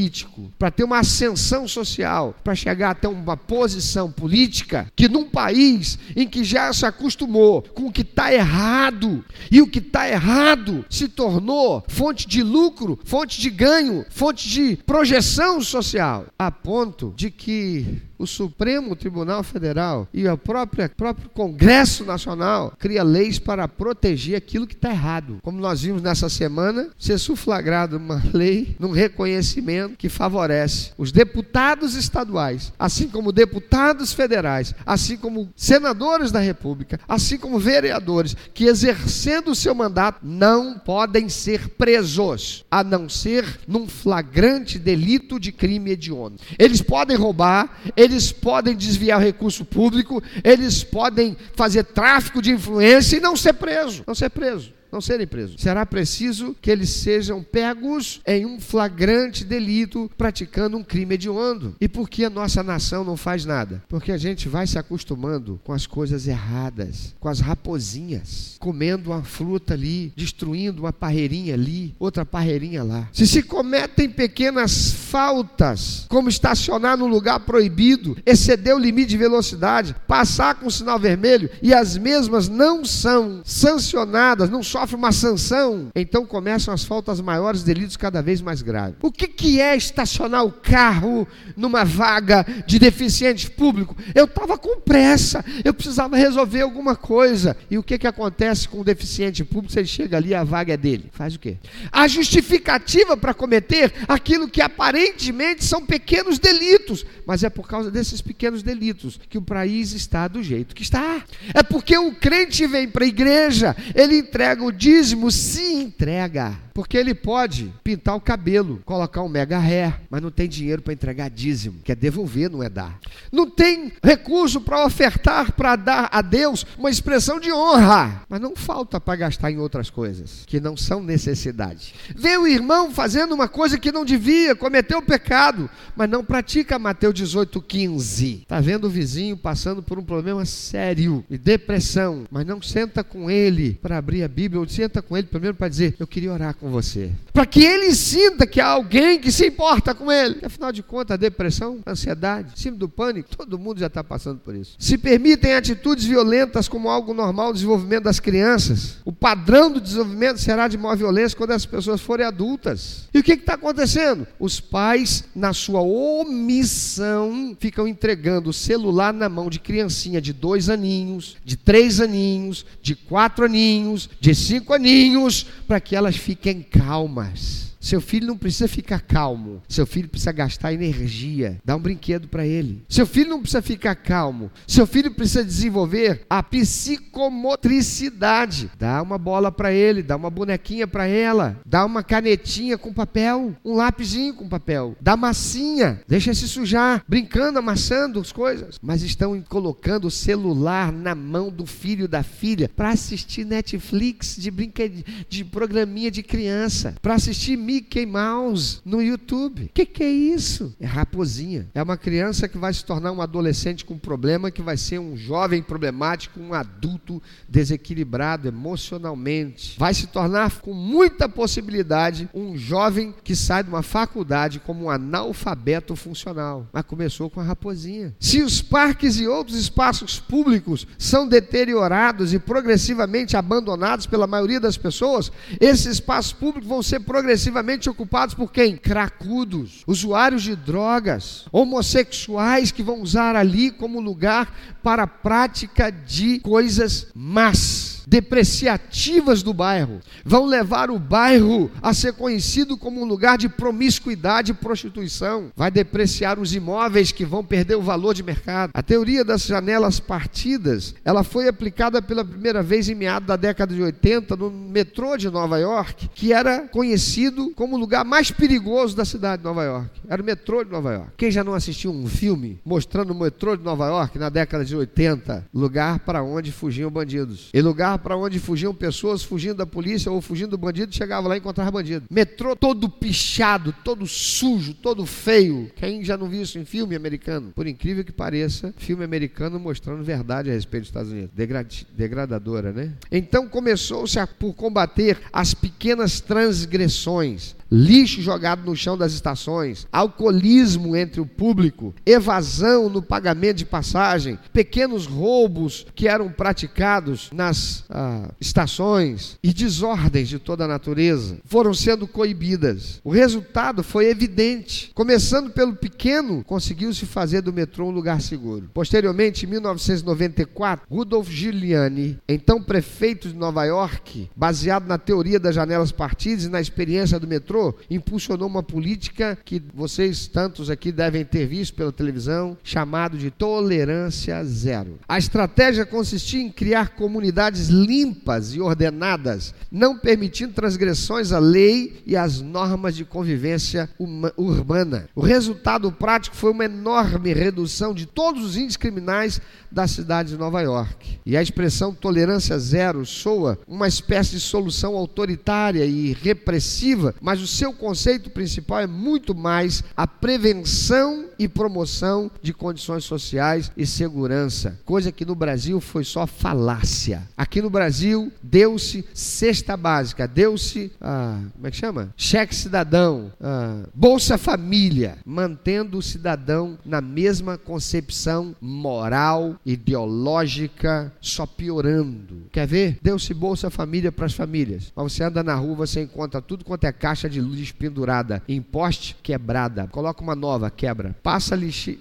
para 0.58 0.72
ter 0.72 0.84
uma 0.84 1.00
ascensão 1.00 1.68
social, 1.68 2.36
para 2.44 2.56
chegar 2.56 2.92
até 2.92 3.08
uma 3.08 3.36
posição 3.36 4.12
política 4.12 4.92
que 4.96 5.10
num 5.10 5.30
país 5.30 5.98
em 6.16 6.28
que 6.28 6.44
já 6.44 6.72
se 6.72 6.86
acostumou 6.86 7.62
com 7.62 7.88
o 7.88 7.92
que 7.92 8.02
está 8.02 8.34
errado 8.34 9.24
e 9.52 9.62
o 9.62 9.68
que 9.68 9.80
está 9.80 10.08
errado 10.08 10.86
se 10.90 11.08
tornou 11.08 11.84
fonte 11.88 12.28
de 12.28 12.44
lucro, 12.44 13.00
fonte 13.04 13.42
de 13.42 13.50
ganho, 13.50 14.06
fonte 14.10 14.48
de 14.48 14.78
projeção 14.86 15.62
social, 15.62 16.28
a 16.38 16.52
ponto 16.52 17.14
de 17.16 17.32
que 17.32 18.09
o 18.20 18.28
Supremo 18.28 18.96
Tribunal 18.96 19.42
Federal 19.44 20.08
e 20.14 20.28
o 20.28 20.38
próprio, 20.38 20.92
Congresso 21.34 22.04
Nacional 22.04 22.74
cria 22.78 23.02
leis 23.02 23.40
para 23.40 23.68
proteger 23.68 24.36
aquilo 24.36 24.68
que 24.68 24.74
está 24.76 24.90
errado. 24.90 25.40
Como 25.42 25.60
nós 25.60 25.82
vimos 25.82 26.02
nessa 26.02 26.28
semana, 26.28 26.90
ser 26.98 27.18
suflagrado 27.18 27.98
uma 27.98 28.22
lei, 28.34 28.76
num 28.78 28.92
reconhecimento 28.92 29.96
que 29.96 30.10
favorece 30.10 30.92
os 30.98 31.12
deputados 31.12 31.96
estaduais, 31.96 32.74
assim 32.78 33.08
como 33.08 33.32
deputados 33.32 34.12
federais, 34.12 34.76
assim 34.86 35.16
como 35.16 35.50
senadores 35.56 36.32
da 36.32 36.40
República, 36.40 37.00
assim 37.08 37.38
como 37.38 37.58
vereadores, 37.58 38.36
que 38.54 38.66
exercendo 38.66 39.52
o 39.52 39.56
seu 39.56 39.74
mandato 39.74 40.20
não 40.24 40.78
podem 40.78 41.30
ser 41.30 41.70
presos, 41.70 42.66
a 42.70 42.84
não 42.84 43.08
ser 43.08 43.46
num 43.68 43.88
flagrante 43.88 44.78
delito 44.78 45.40
de 45.40 45.52
crime 45.52 45.92
hediondo. 45.92 46.42
Eles 46.58 46.82
podem 46.82 47.16
roubar, 47.16 47.80
eles 47.96 48.09
eles 48.10 48.32
podem 48.32 48.76
desviar 48.76 49.22
recurso 49.22 49.64
público, 49.64 50.22
eles 50.44 50.84
podem 50.84 51.38
fazer 51.56 51.84
tráfico 51.84 52.42
de 52.42 52.52
influência 52.52 53.18
e 53.18 53.20
não 53.20 53.36
ser 53.36 53.54
preso, 53.54 54.04
não 54.06 54.16
ser 54.16 54.30
preso 54.30 54.79
não 54.92 55.02
serem 55.02 55.28
presos. 55.28 55.62
Será 55.62 55.86
preciso 55.86 56.56
que 56.62 56.72
eles 56.72 56.90
sejam 56.90 57.44
pegos 57.44 58.22
em 58.26 58.46
um 58.46 58.60
flagrante 58.60 59.44
delito, 59.44 60.10
praticando 60.18 60.78
um 60.78 60.84
crime 60.84 61.16
hediondo. 61.16 61.76
E 61.80 61.88
por 61.88 62.10
que 62.10 62.26
a 62.26 62.30
nossa 62.30 62.64
nação 62.64 63.04
não 63.04 63.18
faz 63.18 63.46
nada? 63.46 63.84
Porque 63.88 64.12
a 64.12 64.18
gente 64.18 64.48
vai 64.48 64.68
se 64.68 64.78
acostumando 64.78 65.60
com 65.64 65.74
as 65.74 65.86
coisas 65.86 66.28
erradas, 66.28 67.16
com 67.20 67.30
as 67.30 67.40
raposinhas, 67.40 68.58
comendo 68.60 69.12
uma 69.12 69.24
fruta 69.24 69.74
ali, 69.74 70.12
destruindo 70.16 70.84
uma 70.84 70.94
parreirinha 70.94 71.54
ali, 71.54 71.96
outra 72.00 72.26
parreirinha 72.26 72.84
lá. 72.84 73.08
Se 73.12 73.28
se 73.28 73.44
cometem 73.44 74.10
pequenas 74.10 74.92
faltas, 74.92 76.06
como 76.10 76.30
estacionar 76.30 76.98
num 76.98 77.08
lugar 77.08 77.40
proibido, 77.42 78.18
exceder 78.26 78.76
o 78.76 78.80
limite 78.80 79.10
de 79.10 79.18
velocidade, 79.18 79.96
passar 80.08 80.56
com 80.56 80.68
o 80.68 80.72
sinal 80.72 81.00
vermelho 81.00 81.50
e 81.62 81.74
as 81.74 81.98
mesmas 81.98 82.48
não 82.48 82.84
são 82.84 83.42
sancionadas, 83.44 84.50
não 84.50 84.64
só 84.64 84.79
sofre 84.80 84.96
uma 84.96 85.12
sanção, 85.12 85.92
então 85.94 86.26
começam 86.26 86.74
as 86.74 86.86
faltas 86.86 87.20
maiores, 87.20 87.64
delitos 87.64 87.98
cada 87.98 88.22
vez 88.22 88.42
mais 88.42 88.62
graves. 88.62 88.96
O 89.02 89.12
que, 89.12 89.28
que 89.28 89.60
é 89.60 89.76
estacionar 89.76 90.46
o 90.46 90.52
carro 90.52 91.28
numa 91.58 91.84
vaga 91.84 92.46
de 92.66 92.80
deficiente 92.80 93.52
público? 93.52 93.96
Eu 94.16 94.24
estava 94.24 94.58
com 94.58 94.80
pressa, 94.80 95.44
eu 95.66 95.74
precisava 95.74 96.16
resolver 96.16 96.62
alguma 96.62 96.96
coisa. 96.96 97.58
E 97.70 97.78
o 97.78 97.84
que, 97.84 97.98
que 97.98 98.08
acontece 98.08 98.70
com 98.70 98.80
o 98.80 98.84
deficiente 98.84 99.44
público 99.44 99.74
se 99.74 99.80
ele 99.80 99.88
chega 99.88 100.16
ali 100.16 100.34
a 100.34 100.46
vaga 100.46 100.74
é 100.74 100.78
dele? 100.78 101.10
Faz 101.12 101.36
o 101.36 101.40
quê? 101.40 101.58
A 101.92 102.08
justificativa 102.08 103.18
para 103.18 103.34
cometer 103.34 103.94
aquilo 104.08 104.48
que 104.48 104.62
aparentemente 104.62 105.66
são 105.66 105.86
pequenos 105.86 106.40
delitos, 106.40 107.06
mas 107.26 107.44
é 107.44 107.50
por 107.50 107.68
causa 107.68 107.92
desses 107.92 108.22
pequenos 108.22 108.64
delitos 108.64 109.20
que 109.30 109.38
o 109.38 109.42
país 109.42 109.92
está 109.92 110.28
do 110.30 110.42
jeito 110.42 110.74
que 110.74 110.84
está. 110.84 111.22
É 111.54 111.64
porque 111.64 111.98
o 111.98 112.16
crente 112.16 112.66
vem 112.66 112.88
para 112.88 113.04
a 113.04 113.08
igreja, 113.08 113.76
ele 113.94 114.20
entrega 114.20 114.64
o 114.64 114.69
dízimo, 114.72 115.32
se 115.32 115.64
entrega. 115.82 116.58
Porque 116.80 116.96
ele 116.96 117.14
pode 117.14 117.74
pintar 117.84 118.16
o 118.16 118.22
cabelo, 118.22 118.82
colocar 118.86 119.22
um 119.22 119.28
mega 119.28 119.60
ré, 119.60 120.00
mas 120.10 120.22
não 120.22 120.32
tem 120.32 120.48
dinheiro 120.48 120.82
para 120.82 120.94
entregar 120.94 121.30
dízimo, 121.30 121.82
que 121.84 121.92
é 121.92 121.96
devolver, 121.96 122.50
não 122.50 122.64
é 122.64 122.70
dar. 122.70 122.98
Não 123.34 123.50
tem 123.50 123.92
recurso 124.02 124.62
para 124.62 124.86
ofertar, 124.86 125.52
para 125.52 125.76
dar 125.76 126.08
a 126.10 126.22
Deus 126.22 126.66
uma 126.78 126.90
expressão 126.90 127.38
de 127.38 127.52
honra, 127.52 128.24
mas 128.30 128.40
não 128.40 128.56
falta 128.56 128.98
para 128.98 129.18
gastar 129.18 129.52
em 129.52 129.58
outras 129.58 129.90
coisas, 129.90 130.46
que 130.48 130.62
não 130.62 130.78
são 130.78 131.04
necessidade. 131.04 131.94
Vê 132.16 132.38
o 132.38 132.48
irmão 132.48 132.92
fazendo 132.92 133.36
uma 133.36 133.50
coisa 133.50 133.78
que 133.78 133.92
não 133.92 134.06
devia, 134.06 134.56
cometeu 134.56 135.02
pecado, 135.02 135.70
mas 135.98 136.10
não 136.10 136.24
pratica 136.24 136.80
Mateus 136.80 137.14
18, 137.14 137.62
15. 137.62 138.40
Está 138.44 138.62
vendo 138.62 138.86
o 138.86 138.90
vizinho 138.90 139.36
passando 139.36 139.84
por 139.84 140.00
um 140.00 140.04
problema 140.06 140.46
sério 140.46 141.26
de 141.30 141.38
depressão, 141.38 142.24
mas 142.32 142.46
não 142.46 142.62
senta 142.62 143.04
com 143.04 143.30
ele 143.30 143.78
para 143.82 143.98
abrir 143.98 144.24
a 144.24 144.30
Bíblia, 144.30 144.62
ou 144.62 144.70
senta 144.70 145.02
com 145.02 145.18
ele 145.18 145.28
primeiro 145.28 145.58
para 145.58 145.68
dizer: 145.68 145.96
Eu 146.00 146.08
queria 146.08 146.32
orar 146.32 146.56
com 146.56 146.69
você. 146.70 147.12
Para 147.34 147.46
que 147.46 147.64
ele 147.64 147.94
sinta 147.94 148.46
que 148.46 148.60
há 148.60 148.68
alguém 148.68 149.20
que 149.20 149.32
se 149.32 149.48
importa 149.48 149.94
com 149.94 150.12
ele. 150.12 150.40
Afinal 150.44 150.72
de 150.72 150.84
contas, 150.84 151.16
a 151.16 151.18
depressão, 151.18 151.80
a 151.86 151.92
ansiedade, 151.92 152.52
síndrome 152.56 152.80
do 152.80 152.90
pânico, 152.90 153.36
todo 153.36 153.58
mundo 153.58 153.80
já 153.80 153.88
está 153.88 154.04
passando 154.04 154.40
por 154.40 154.56
isso. 154.56 154.76
Se 154.78 154.98
permitem 154.98 155.54
atitudes 155.54 156.06
violentas 156.06 156.68
como 156.68 156.90
algo 156.90 157.14
normal 157.14 157.48
no 157.48 157.54
desenvolvimento 157.54 158.04
das 158.04 158.20
crianças, 158.20 158.98
o 159.06 159.12
padrão 159.12 159.72
do 159.72 159.80
desenvolvimento 159.80 160.40
será 160.40 160.68
de 160.68 160.78
maior 160.78 160.98
violência 160.98 161.38
quando 161.38 161.52
as 161.52 161.66
pessoas 161.66 162.02
forem 162.02 162.26
adultas. 162.26 163.08
E 163.14 163.20
o 163.20 163.24
que 163.24 163.34
está 163.34 163.54
acontecendo? 163.54 164.28
Os 164.40 164.60
pais, 164.60 165.24
na 165.36 165.54
sua 165.54 165.82
omissão, 165.82 167.56
ficam 167.60 167.88
entregando 167.88 168.50
o 168.50 168.54
celular 168.54 169.14
na 169.14 169.30
mão 169.30 169.50
de 169.50 169.60
criancinha 169.60 170.22
de 170.22 170.34
dois 170.34 170.70
aninhos, 170.70 171.38
de 171.44 171.56
três 171.56 172.00
aninhos, 172.00 172.66
de 172.82 172.96
quatro 172.96 173.46
aninhos, 173.46 174.10
de 174.20 174.36
cinco 174.36 174.74
aninhos, 174.74 175.46
para 175.68 175.80
que 175.80 175.96
elas 175.96 176.16
fiquem 176.16 176.49
calmas 176.54 177.69
seu 177.80 178.02
filho 178.02 178.28
não 178.28 178.38
precisa 178.38 178.68
ficar 178.68 179.00
calmo. 179.00 179.64
Seu 179.68 179.88
filho 179.88 180.10
precisa 180.10 180.32
gastar 180.32 180.74
energia. 180.74 181.60
Dá 181.64 181.76
um 181.76 181.80
brinquedo 181.80 182.28
para 182.28 182.44
ele. 182.46 182.84
Seu 182.90 183.06
filho 183.06 183.30
não 183.30 183.42
precisa 183.42 183.62
ficar 183.62 183.96
calmo. 183.96 184.52
Seu 184.68 184.86
filho 184.86 185.12
precisa 185.12 185.46
desenvolver 185.46 186.26
a 186.30 186.44
psicomotricidade. 186.44 188.70
Dá 188.78 189.02
uma 189.02 189.18
bola 189.18 189.50
para 189.52 189.72
ele, 189.72 190.04
dá 190.04 190.16
uma 190.16 190.30
bonequinha 190.30 190.88
para 190.88 191.08
ela, 191.08 191.60
dá 191.66 191.84
uma 191.86 192.04
canetinha 192.04 192.78
com 192.78 192.94
papel, 192.94 193.56
um 193.64 193.76
lápisinho 193.76 194.34
com 194.34 194.50
papel, 194.50 194.98
dá 195.00 195.16
massinha, 195.16 196.02
deixa 196.08 196.34
se 196.34 196.48
sujar, 196.48 197.04
brincando, 197.08 197.60
amassando 197.60 198.20
as 198.20 198.32
coisas. 198.32 198.80
Mas 198.82 199.04
estão 199.04 199.40
colocando 199.42 200.06
o 200.06 200.12
celular 200.12 200.92
na 200.92 201.14
mão 201.16 201.50
do 201.50 201.66
filho 201.66 202.08
da 202.08 202.22
filha 202.24 202.70
para 202.76 202.90
assistir 202.90 203.46
Netflix 203.46 204.36
de 204.38 204.52
brinquedo, 204.52 205.04
de 205.28 205.44
programinha 205.46 206.12
de 206.12 206.22
criança, 206.24 206.96
para 207.02 207.16
assistir 207.16 207.58
Mickey 207.70 208.04
Mouse 208.04 208.82
no 208.84 209.00
YouTube. 209.00 209.66
O 209.66 209.70
que, 209.72 209.86
que 209.86 210.04
é 210.04 210.10
isso? 210.10 210.76
É 210.80 210.88
raposinha. 210.88 211.68
É 211.76 211.84
uma 211.84 211.98
criança 211.98 212.48
que 212.48 212.58
vai 212.58 212.74
se 212.74 212.84
tornar 212.84 213.12
um 213.12 213.22
adolescente 213.22 213.86
com 213.86 213.96
problema, 213.96 214.50
que 214.50 214.64
vai 214.64 214.76
ser 214.76 214.98
um 214.98 215.16
jovem 215.16 215.62
problemático, 215.62 216.40
um 216.40 216.56
adulto 216.56 217.22
desequilibrado 217.48 218.48
emocionalmente. 218.48 219.76
Vai 219.78 219.94
se 219.94 220.08
tornar 220.08 220.62
com 220.62 220.74
muita 220.74 221.30
possibilidade 221.30 222.28
um 222.34 222.58
jovem 222.58 223.14
que 223.24 223.36
sai 223.36 223.62
de 223.64 223.70
uma 223.70 223.84
faculdade 223.84 224.60
como 224.60 224.86
um 224.86 224.90
analfabeto 224.90 225.96
funcional. 225.96 226.68
Mas 226.74 226.86
começou 226.86 227.30
com 227.30 227.40
a 227.40 227.44
raposinha. 227.44 228.16
Se 228.20 228.42
os 228.42 228.64
parques 228.64 229.18
e 229.20 229.28
outros 229.28 229.60
espaços 229.60 230.20
públicos 230.20 230.88
são 230.98 231.28
deteriorados 231.28 232.34
e 232.34 232.40
progressivamente 232.40 233.38
abandonados 233.38 234.08
pela 234.08 234.26
maioria 234.26 234.60
das 234.60 234.76
pessoas, 234.76 235.32
esses 235.62 235.86
espaços 235.86 236.34
públicos 236.34 236.68
vão 236.68 236.82
ser 236.82 237.02
progressivamente 237.02 237.59
ocupados 237.88 238.34
por 238.34 238.52
quem? 238.52 238.78
Cracudos, 238.78 239.84
usuários 239.86 240.44
de 240.44 240.56
drogas, 240.56 241.46
homossexuais 241.52 242.72
que 242.72 242.84
vão 242.84 243.02
usar 243.02 243.36
ali 243.36 243.72
como 243.72 244.02
lugar 244.02 244.54
para 244.82 245.04
a 245.04 245.08
prática 245.08 245.92
de 245.92 246.40
coisas 246.40 247.08
más 247.14 247.99
depreciativas 248.10 249.44
do 249.44 249.54
bairro, 249.54 250.00
vão 250.26 250.46
levar 250.46 250.90
o 250.90 250.98
bairro 250.98 251.70
a 251.80 251.94
ser 251.94 252.14
conhecido 252.14 252.76
como 252.76 253.02
um 253.02 253.06
lugar 253.06 253.38
de 253.38 253.48
promiscuidade 253.48 254.52
e 254.52 254.56
prostituição, 254.56 255.52
vai 255.56 255.70
depreciar 255.70 256.40
os 256.40 256.56
imóveis 256.56 257.12
que 257.12 257.24
vão 257.24 257.46
perder 257.46 257.76
o 257.76 257.84
valor 257.84 258.16
de 258.16 258.24
mercado. 258.24 258.72
A 258.74 258.82
teoria 258.82 259.24
das 259.24 259.44
janelas 259.44 260.00
partidas, 260.00 260.96
ela 261.06 261.24
foi 261.24 261.48
aplicada 261.48 262.02
pela 262.02 262.26
primeira 262.26 262.64
vez 262.64 262.90
em 262.90 262.96
meados 262.96 263.28
da 263.28 263.36
década 263.36 263.76
de 263.76 263.82
80 263.82 264.36
no 264.36 264.50
metrô 264.50 265.16
de 265.16 265.30
Nova 265.30 265.60
York, 265.60 266.10
que 266.16 266.34
era 266.34 266.68
conhecido 266.68 267.52
como 267.56 267.76
o 267.76 267.80
lugar 267.80 268.04
mais 268.04 268.32
perigoso 268.32 268.96
da 268.96 269.06
cidade 269.06 269.44
de 269.44 269.48
Nova 269.48 269.64
York. 269.64 270.02
Era 270.08 270.22
o 270.22 270.26
metrô 270.26 270.64
de 270.64 270.72
Nova 270.72 270.94
York. 270.94 271.12
Quem 271.16 271.30
já 271.30 271.44
não 271.44 271.54
assistiu 271.54 271.92
um 271.92 272.08
filme 272.08 272.60
mostrando 272.66 273.12
o 273.12 273.16
metrô 273.16 273.56
de 273.56 273.64
Nova 273.64 273.86
York 273.86 274.18
na 274.18 274.30
década 274.30 274.66
de 274.66 274.76
80, 274.76 275.48
lugar 275.54 276.00
para 276.00 276.24
onde 276.24 276.52
fugiam 276.52 276.90
bandidos. 276.90 277.50
E 277.54 277.62
lugar 277.62 277.99
para 278.00 278.18
onde 278.18 278.40
fugiam 278.40 278.74
pessoas 278.74 279.24
fugindo 279.24 279.56
da 279.56 279.66
polícia 279.66 280.12
ou 280.12 280.22
fugindo 280.22 280.52
do 280.52 280.58
bandido, 280.58 280.96
chegava 280.96 281.28
lá 281.28 281.36
e 281.36 281.40
encontrava 281.40 281.72
bandido. 281.72 282.06
Metrô 282.10 282.56
todo 282.56 282.90
pichado, 282.90 283.74
todo 283.84 284.08
sujo, 284.08 284.74
todo 284.74 285.06
feio. 285.06 285.70
Quem 285.76 286.04
já 286.04 286.18
não 286.18 286.28
viu 286.28 286.42
isso 286.42 286.58
em 286.58 286.66
filme 286.66 286.96
americano? 286.96 287.52
Por 287.56 287.68
incrível 287.68 288.04
que 288.04 288.12
pareça, 288.12 288.74
filme 288.78 289.04
americano 289.04 289.60
mostrando 289.60 290.04
verdade 290.04 290.50
a 290.50 290.54
respeito 290.54 290.84
dos 290.84 290.90
Estados 290.90 291.12
Unidos. 291.12 291.32
Degra 291.36 291.66
degradadora, 291.96 292.72
né? 292.72 292.94
Então 293.12 293.48
começou-se 293.48 294.20
por 294.40 294.54
combater 294.54 295.20
as 295.32 295.54
pequenas 295.54 296.20
transgressões 296.20 297.56
lixo 297.72 298.22
jogado 298.22 298.66
no 298.66 298.76
chão 298.76 298.98
das 298.98 299.14
estações, 299.14 299.88
alcoolismo 299.92 300.96
entre 300.96 301.22
o 301.22 301.26
público, 301.26 301.94
evasão 302.06 302.90
no 302.90 303.02
pagamento 303.02 303.58
de 303.58 303.66
passagem, 303.66 304.40
pequenos 304.54 305.06
roubos 305.06 305.86
que 305.96 306.08
eram 306.08 306.32
praticados 306.32 307.30
nas 307.34 307.84
ah, 307.90 308.32
estações 308.40 309.38
e 309.44 309.54
desordens 309.54 310.30
de 310.30 310.40
toda 310.40 310.66
a 310.66 310.68
natureza 310.68 311.38
foram 311.46 311.74
sendo 311.74 312.08
coibidas. 312.08 313.00
O 313.04 313.12
resultado 313.12 313.84
foi 313.84 314.08
evidente. 314.08 314.92
Começando 314.94 315.52
pelo 315.52 315.76
pequeno, 315.76 316.44
conseguiu-se 316.44 317.06
fazer 317.06 317.42
do 317.42 317.54
metrô 317.54 317.88
um 317.88 317.92
lugar 317.92 318.22
seguro. 318.22 318.70
Posteriormente, 318.74 319.46
em 319.46 319.50
1994, 319.50 320.86
Rudolf 320.90 321.30
Giuliani, 321.30 322.18
então 322.28 322.62
prefeito 322.62 323.30
de 323.30 323.36
Nova 323.36 323.66
York, 323.66 324.30
baseado 324.36 324.88
na 324.88 324.98
teoria 324.98 325.40
das 325.40 325.56
janelas 325.56 325.92
partidas 325.92 326.46
e 326.46 326.50
na 326.50 326.62
experiência 326.62 327.20
do 327.20 327.28
metrô, 327.28 327.59
impulsionou 327.90 328.48
uma 328.48 328.64
política 328.64 329.38
que 329.44 329.62
vocês 329.74 330.28
tantos 330.28 330.70
aqui 330.70 330.92
devem 330.92 331.26
ter 331.26 331.46
visto 331.46 331.74
pela 331.76 331.92
televisão, 331.92 332.58
chamado 332.64 333.18
de 333.18 333.32
tolerância 333.32 334.44
zero. 334.44 335.00
A 335.08 335.18
estratégia 335.18 335.86
consistia 335.86 336.42
em 336.42 336.52
criar 336.52 336.90
comunidades 336.90 337.68
limpas 337.68 338.54
e 338.54 338.62
ordenadas, 338.62 339.54
não 339.72 339.98
permitindo 339.98 340.54
transgressões 340.54 341.32
à 341.32 341.40
lei 341.40 342.02
e 342.06 342.16
às 342.16 342.42
normas 342.42 342.96
de 342.96 343.06
convivência 343.06 343.90
urbana. 344.38 345.10
O 345.16 345.22
resultado 345.22 345.92
prático 345.92 346.36
foi 346.36 346.52
uma 346.52 346.66
enorme 346.66 347.34
redução 347.34 347.94
de 347.94 348.06
todos 348.06 348.44
os 348.44 348.58
índices 348.58 348.78
criminais 348.78 349.42
da 349.72 349.88
cidade 349.88 350.30
de 350.30 350.38
Nova 350.38 350.62
York. 350.62 351.20
E 351.26 351.38
a 351.38 351.42
expressão 351.42 351.94
tolerância 351.94 352.58
zero 352.58 353.06
soa 353.06 353.58
uma 353.68 353.88
espécie 353.88 354.32
de 354.32 354.40
solução 354.40 354.96
autoritária 354.96 355.86
e 355.86 356.14
repressiva, 356.14 357.14
mas 357.22 357.42
o 357.42 357.48
seu 357.50 357.74
conceito 357.74 358.30
principal 358.30 358.80
é 358.80 358.88
muito 358.88 359.36
mais 359.36 359.84
a 359.98 360.08
prevenção 360.08 361.26
e 361.40 361.48
promoção 361.48 362.30
de 362.42 362.54
condições 362.54 363.06
sociais 363.06 363.72
e 363.78 363.86
segurança, 363.86 364.78
coisa 364.84 365.12
que 365.12 365.26
no 365.26 365.34
Brasil 365.34 365.80
foi 365.80 366.04
só 366.04 366.28
falácia. 366.28 367.24
Aqui 367.38 367.62
no 367.62 367.70
Brasil 367.70 368.32
deu-se 368.44 369.06
cesta 369.14 369.78
básica, 369.78 370.28
deu-se, 370.28 370.92
ah, 371.00 371.40
como 371.54 371.68
é 371.68 371.72
que 371.72 371.78
chama? 371.78 372.14
Cheque 372.18 372.54
cidadão, 372.54 373.32
ah, 373.40 373.84
Bolsa 373.94 374.38
Família, 374.38 375.18
mantendo 375.26 375.98
o 375.98 376.02
cidadão 376.02 376.78
na 376.86 377.00
mesma 377.00 377.58
concepção 377.58 378.54
moral, 378.60 379.56
ideológica, 379.66 381.12
só 381.22 381.46
piorando. 381.46 382.48
Quer 382.52 382.68
ver? 382.68 382.98
Deu-se 383.02 383.34
Bolsa 383.34 383.70
Família 383.70 384.12
para 384.12 384.26
as 384.26 384.34
famílias. 384.34 384.92
Mas 384.96 385.14
você 385.14 385.24
anda 385.24 385.42
na 385.42 385.56
rua, 385.56 385.76
você 385.76 386.02
encontra 386.02 386.42
tudo 386.42 386.66
quanto 386.66 386.84
é 386.84 386.92
caixa 386.92 387.30
de 387.30 387.39
luz 387.42 387.72
pendurada 387.72 388.42
em 388.48 388.62
poste, 388.62 389.16
quebrada. 389.22 389.88
Coloca 389.88 390.22
uma 390.22 390.36
nova, 390.36 390.70
quebra. 390.70 391.16
Passa 391.22 391.56
lixe... 391.56 391.98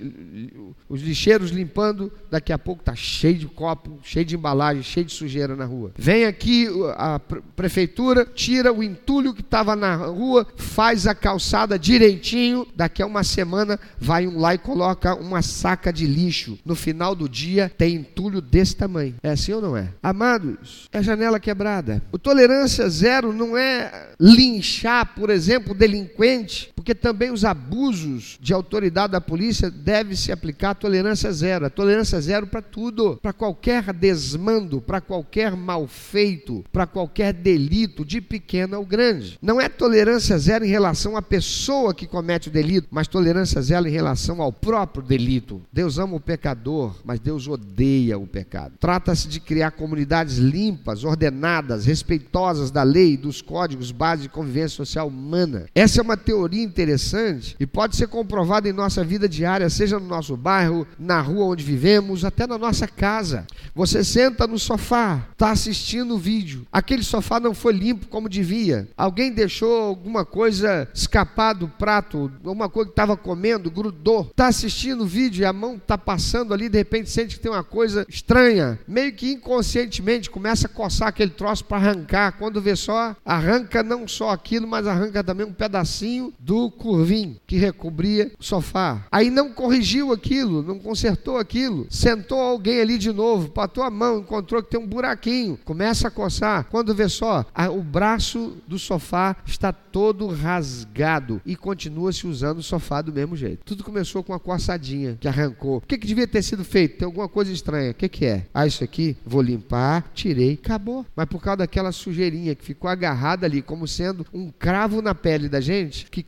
os 0.88 1.00
lixeiros 1.00 1.50
limpando, 1.50 2.12
daqui 2.30 2.52
a 2.52 2.58
pouco 2.58 2.82
tá 2.82 2.94
cheio 2.94 3.38
de 3.38 3.46
copo, 3.46 3.98
cheio 4.02 4.24
de 4.24 4.36
embalagem, 4.36 4.82
cheio 4.82 5.06
de 5.06 5.12
sujeira 5.12 5.56
na 5.56 5.64
rua. 5.64 5.92
Vem 5.96 6.24
aqui 6.24 6.68
a 6.96 7.20
prefeitura, 7.56 8.24
tira 8.24 8.72
o 8.72 8.82
entulho 8.82 9.34
que 9.34 9.40
estava 9.40 9.74
na 9.74 9.96
rua, 9.96 10.46
faz 10.56 11.06
a 11.06 11.14
calçada 11.14 11.78
direitinho, 11.78 12.66
daqui 12.74 13.02
a 13.02 13.06
uma 13.06 13.24
semana 13.24 13.78
vai 13.98 14.26
um 14.26 14.38
lá 14.38 14.54
e 14.54 14.58
coloca 14.58 15.14
uma 15.14 15.42
saca 15.42 15.92
de 15.92 16.06
lixo. 16.06 16.58
No 16.64 16.74
final 16.74 17.14
do 17.14 17.28
dia 17.28 17.70
tem 17.76 17.96
entulho 17.96 18.40
desse 18.40 18.76
tamanho. 18.76 19.14
É 19.22 19.30
assim 19.30 19.52
ou 19.52 19.60
não 19.60 19.76
é? 19.76 19.88
Amados, 20.02 20.88
é 20.92 21.02
janela 21.02 21.40
quebrada. 21.40 22.02
O 22.12 22.18
tolerância 22.18 22.88
zero 22.88 23.32
não 23.32 23.56
é 23.56 24.10
linchar, 24.18 25.14
por 25.14 25.27
exemplo, 25.30 25.72
o 25.72 25.74
delinquente, 25.76 26.72
porque 26.78 26.94
também 26.94 27.32
os 27.32 27.44
abusos 27.44 28.38
de 28.40 28.54
autoridade 28.54 29.10
da 29.10 29.20
polícia 29.20 29.68
devem 29.68 30.14
se 30.14 30.30
aplicar 30.30 30.76
tolerância 30.76 31.32
zero. 31.32 31.66
A 31.66 31.70
tolerância 31.70 32.20
zero 32.20 32.46
para 32.46 32.62
tudo, 32.62 33.18
para 33.20 33.32
qualquer 33.32 33.92
desmando, 33.92 34.80
para 34.80 35.00
qualquer 35.00 35.56
mal 35.56 35.88
feito, 35.88 36.64
para 36.72 36.86
qualquer 36.86 37.32
delito, 37.32 38.04
de 38.04 38.20
pequeno 38.20 38.78
ou 38.78 38.86
grande. 38.86 39.36
Não 39.42 39.60
é 39.60 39.68
tolerância 39.68 40.38
zero 40.38 40.64
em 40.64 40.68
relação 40.68 41.16
à 41.16 41.20
pessoa 41.20 41.92
que 41.92 42.06
comete 42.06 42.46
o 42.46 42.52
delito, 42.52 42.86
mas 42.92 43.08
tolerância 43.08 43.60
zero 43.60 43.88
em 43.88 43.90
relação 43.90 44.40
ao 44.40 44.52
próprio 44.52 45.02
delito. 45.02 45.60
Deus 45.72 45.98
ama 45.98 46.14
o 46.14 46.20
pecador, 46.20 46.94
mas 47.04 47.18
Deus 47.18 47.48
odeia 47.48 48.16
o 48.16 48.26
pecado. 48.26 48.74
Trata-se 48.78 49.26
de 49.26 49.40
criar 49.40 49.72
comunidades 49.72 50.36
limpas, 50.36 51.02
ordenadas, 51.02 51.86
respeitosas 51.86 52.70
da 52.70 52.84
lei, 52.84 53.16
dos 53.16 53.42
códigos 53.42 53.90
básicos 53.90 54.22
de 54.22 54.28
convivência 54.28 54.76
social 54.76 55.08
humana. 55.08 55.66
Essa 55.74 56.00
é 56.00 56.02
uma 56.02 56.16
teoria 56.16 56.67
interessante 56.68 57.56
e 57.58 57.66
pode 57.66 57.96
ser 57.96 58.08
comprovada 58.08 58.68
em 58.68 58.72
nossa 58.72 59.04
vida 59.04 59.28
diária, 59.28 59.68
seja 59.70 59.98
no 59.98 60.06
nosso 60.06 60.36
bairro, 60.36 60.86
na 60.98 61.20
rua 61.20 61.46
onde 61.46 61.64
vivemos, 61.64 62.24
até 62.24 62.46
na 62.46 62.58
nossa 62.58 62.86
casa. 62.86 63.46
Você 63.74 64.02
senta 64.04 64.46
no 64.46 64.58
sofá, 64.58 65.26
está 65.32 65.50
assistindo 65.50 66.14
o 66.14 66.18
vídeo. 66.18 66.66
Aquele 66.72 67.02
sofá 67.02 67.38
não 67.40 67.54
foi 67.54 67.72
limpo 67.72 68.08
como 68.08 68.28
devia. 68.28 68.88
Alguém 68.96 69.32
deixou 69.32 69.82
alguma 69.82 70.24
coisa 70.24 70.88
escapar 70.94 71.54
do 71.54 71.68
prato, 71.68 72.30
alguma 72.44 72.68
coisa 72.68 72.88
que 72.88 72.92
estava 72.92 73.16
comendo, 73.16 73.70
grudou. 73.70 74.26
Está 74.30 74.48
assistindo 74.48 75.04
o 75.04 75.06
vídeo 75.06 75.42
e 75.42 75.44
a 75.44 75.52
mão 75.52 75.76
está 75.76 75.96
passando 75.96 76.52
ali, 76.52 76.68
de 76.68 76.78
repente 76.78 77.10
sente 77.10 77.36
que 77.36 77.42
tem 77.42 77.50
uma 77.50 77.64
coisa 77.64 78.04
estranha. 78.08 78.78
Meio 78.86 79.12
que 79.12 79.32
inconscientemente 79.32 80.30
começa 80.30 80.66
a 80.66 80.70
coçar 80.70 81.08
aquele 81.08 81.30
troço 81.30 81.64
para 81.64 81.76
arrancar. 81.76 82.32
Quando 82.32 82.60
vê 82.60 82.74
só, 82.74 83.14
arranca 83.24 83.82
não 83.82 84.08
só 84.08 84.30
aquilo, 84.30 84.66
mas 84.66 84.86
arranca 84.86 85.22
também 85.22 85.46
um 85.46 85.52
pedacinho 85.52 86.32
do 86.38 86.57
curvim 86.70 87.36
que 87.46 87.56
recobria 87.56 88.32
o 88.38 88.42
sofá. 88.42 89.06
Aí 89.10 89.30
não 89.30 89.52
corrigiu 89.52 90.12
aquilo, 90.12 90.62
não 90.62 90.78
consertou 90.78 91.38
aquilo. 91.38 91.86
Sentou 91.90 92.40
alguém 92.40 92.80
ali 92.80 92.98
de 92.98 93.12
novo, 93.12 93.50
patou 93.50 93.84
a 93.84 93.90
mão, 93.90 94.18
encontrou 94.18 94.62
que 94.62 94.70
tem 94.70 94.80
um 94.80 94.86
buraquinho, 94.86 95.58
começa 95.64 96.08
a 96.08 96.10
coçar. 96.10 96.66
Quando 96.70 96.94
vê 96.94 97.08
só, 97.08 97.44
a, 97.54 97.70
o 97.70 97.82
braço 97.82 98.56
do 98.66 98.78
sofá 98.78 99.36
está 99.46 99.72
todo 99.72 100.26
rasgado 100.26 101.40
e 101.44 101.56
continua 101.56 102.12
se 102.12 102.26
usando 102.26 102.58
o 102.58 102.62
sofá 102.62 103.02
do 103.02 103.12
mesmo 103.12 103.36
jeito. 103.36 103.64
Tudo 103.64 103.84
começou 103.84 104.22
com 104.22 104.32
uma 104.32 104.38
coçadinha 104.38 105.16
que 105.20 105.28
arrancou. 105.28 105.78
O 105.78 105.80
que, 105.80 105.98
que 105.98 106.06
devia 106.06 106.26
ter 106.26 106.42
sido 106.42 106.64
feito? 106.64 106.98
Tem 106.98 107.06
alguma 107.06 107.28
coisa 107.28 107.52
estranha. 107.52 107.90
O 107.90 107.94
que, 107.94 108.08
que 108.08 108.26
é? 108.26 108.46
Ah, 108.52 108.66
isso 108.66 108.82
aqui, 108.82 109.16
vou 109.24 109.42
limpar, 109.42 110.10
tirei, 110.14 110.54
acabou. 110.54 111.04
Mas 111.14 111.26
por 111.26 111.40
causa 111.40 111.58
daquela 111.58 111.92
sujeirinha 111.92 112.54
que 112.54 112.64
ficou 112.64 112.88
agarrada 112.88 113.46
ali, 113.46 113.62
como 113.62 113.86
sendo 113.86 114.26
um 114.32 114.50
cravo 114.50 115.02
na 115.02 115.14
pele 115.14 115.48
da 115.48 115.60
gente, 115.60 116.06
que 116.10 116.22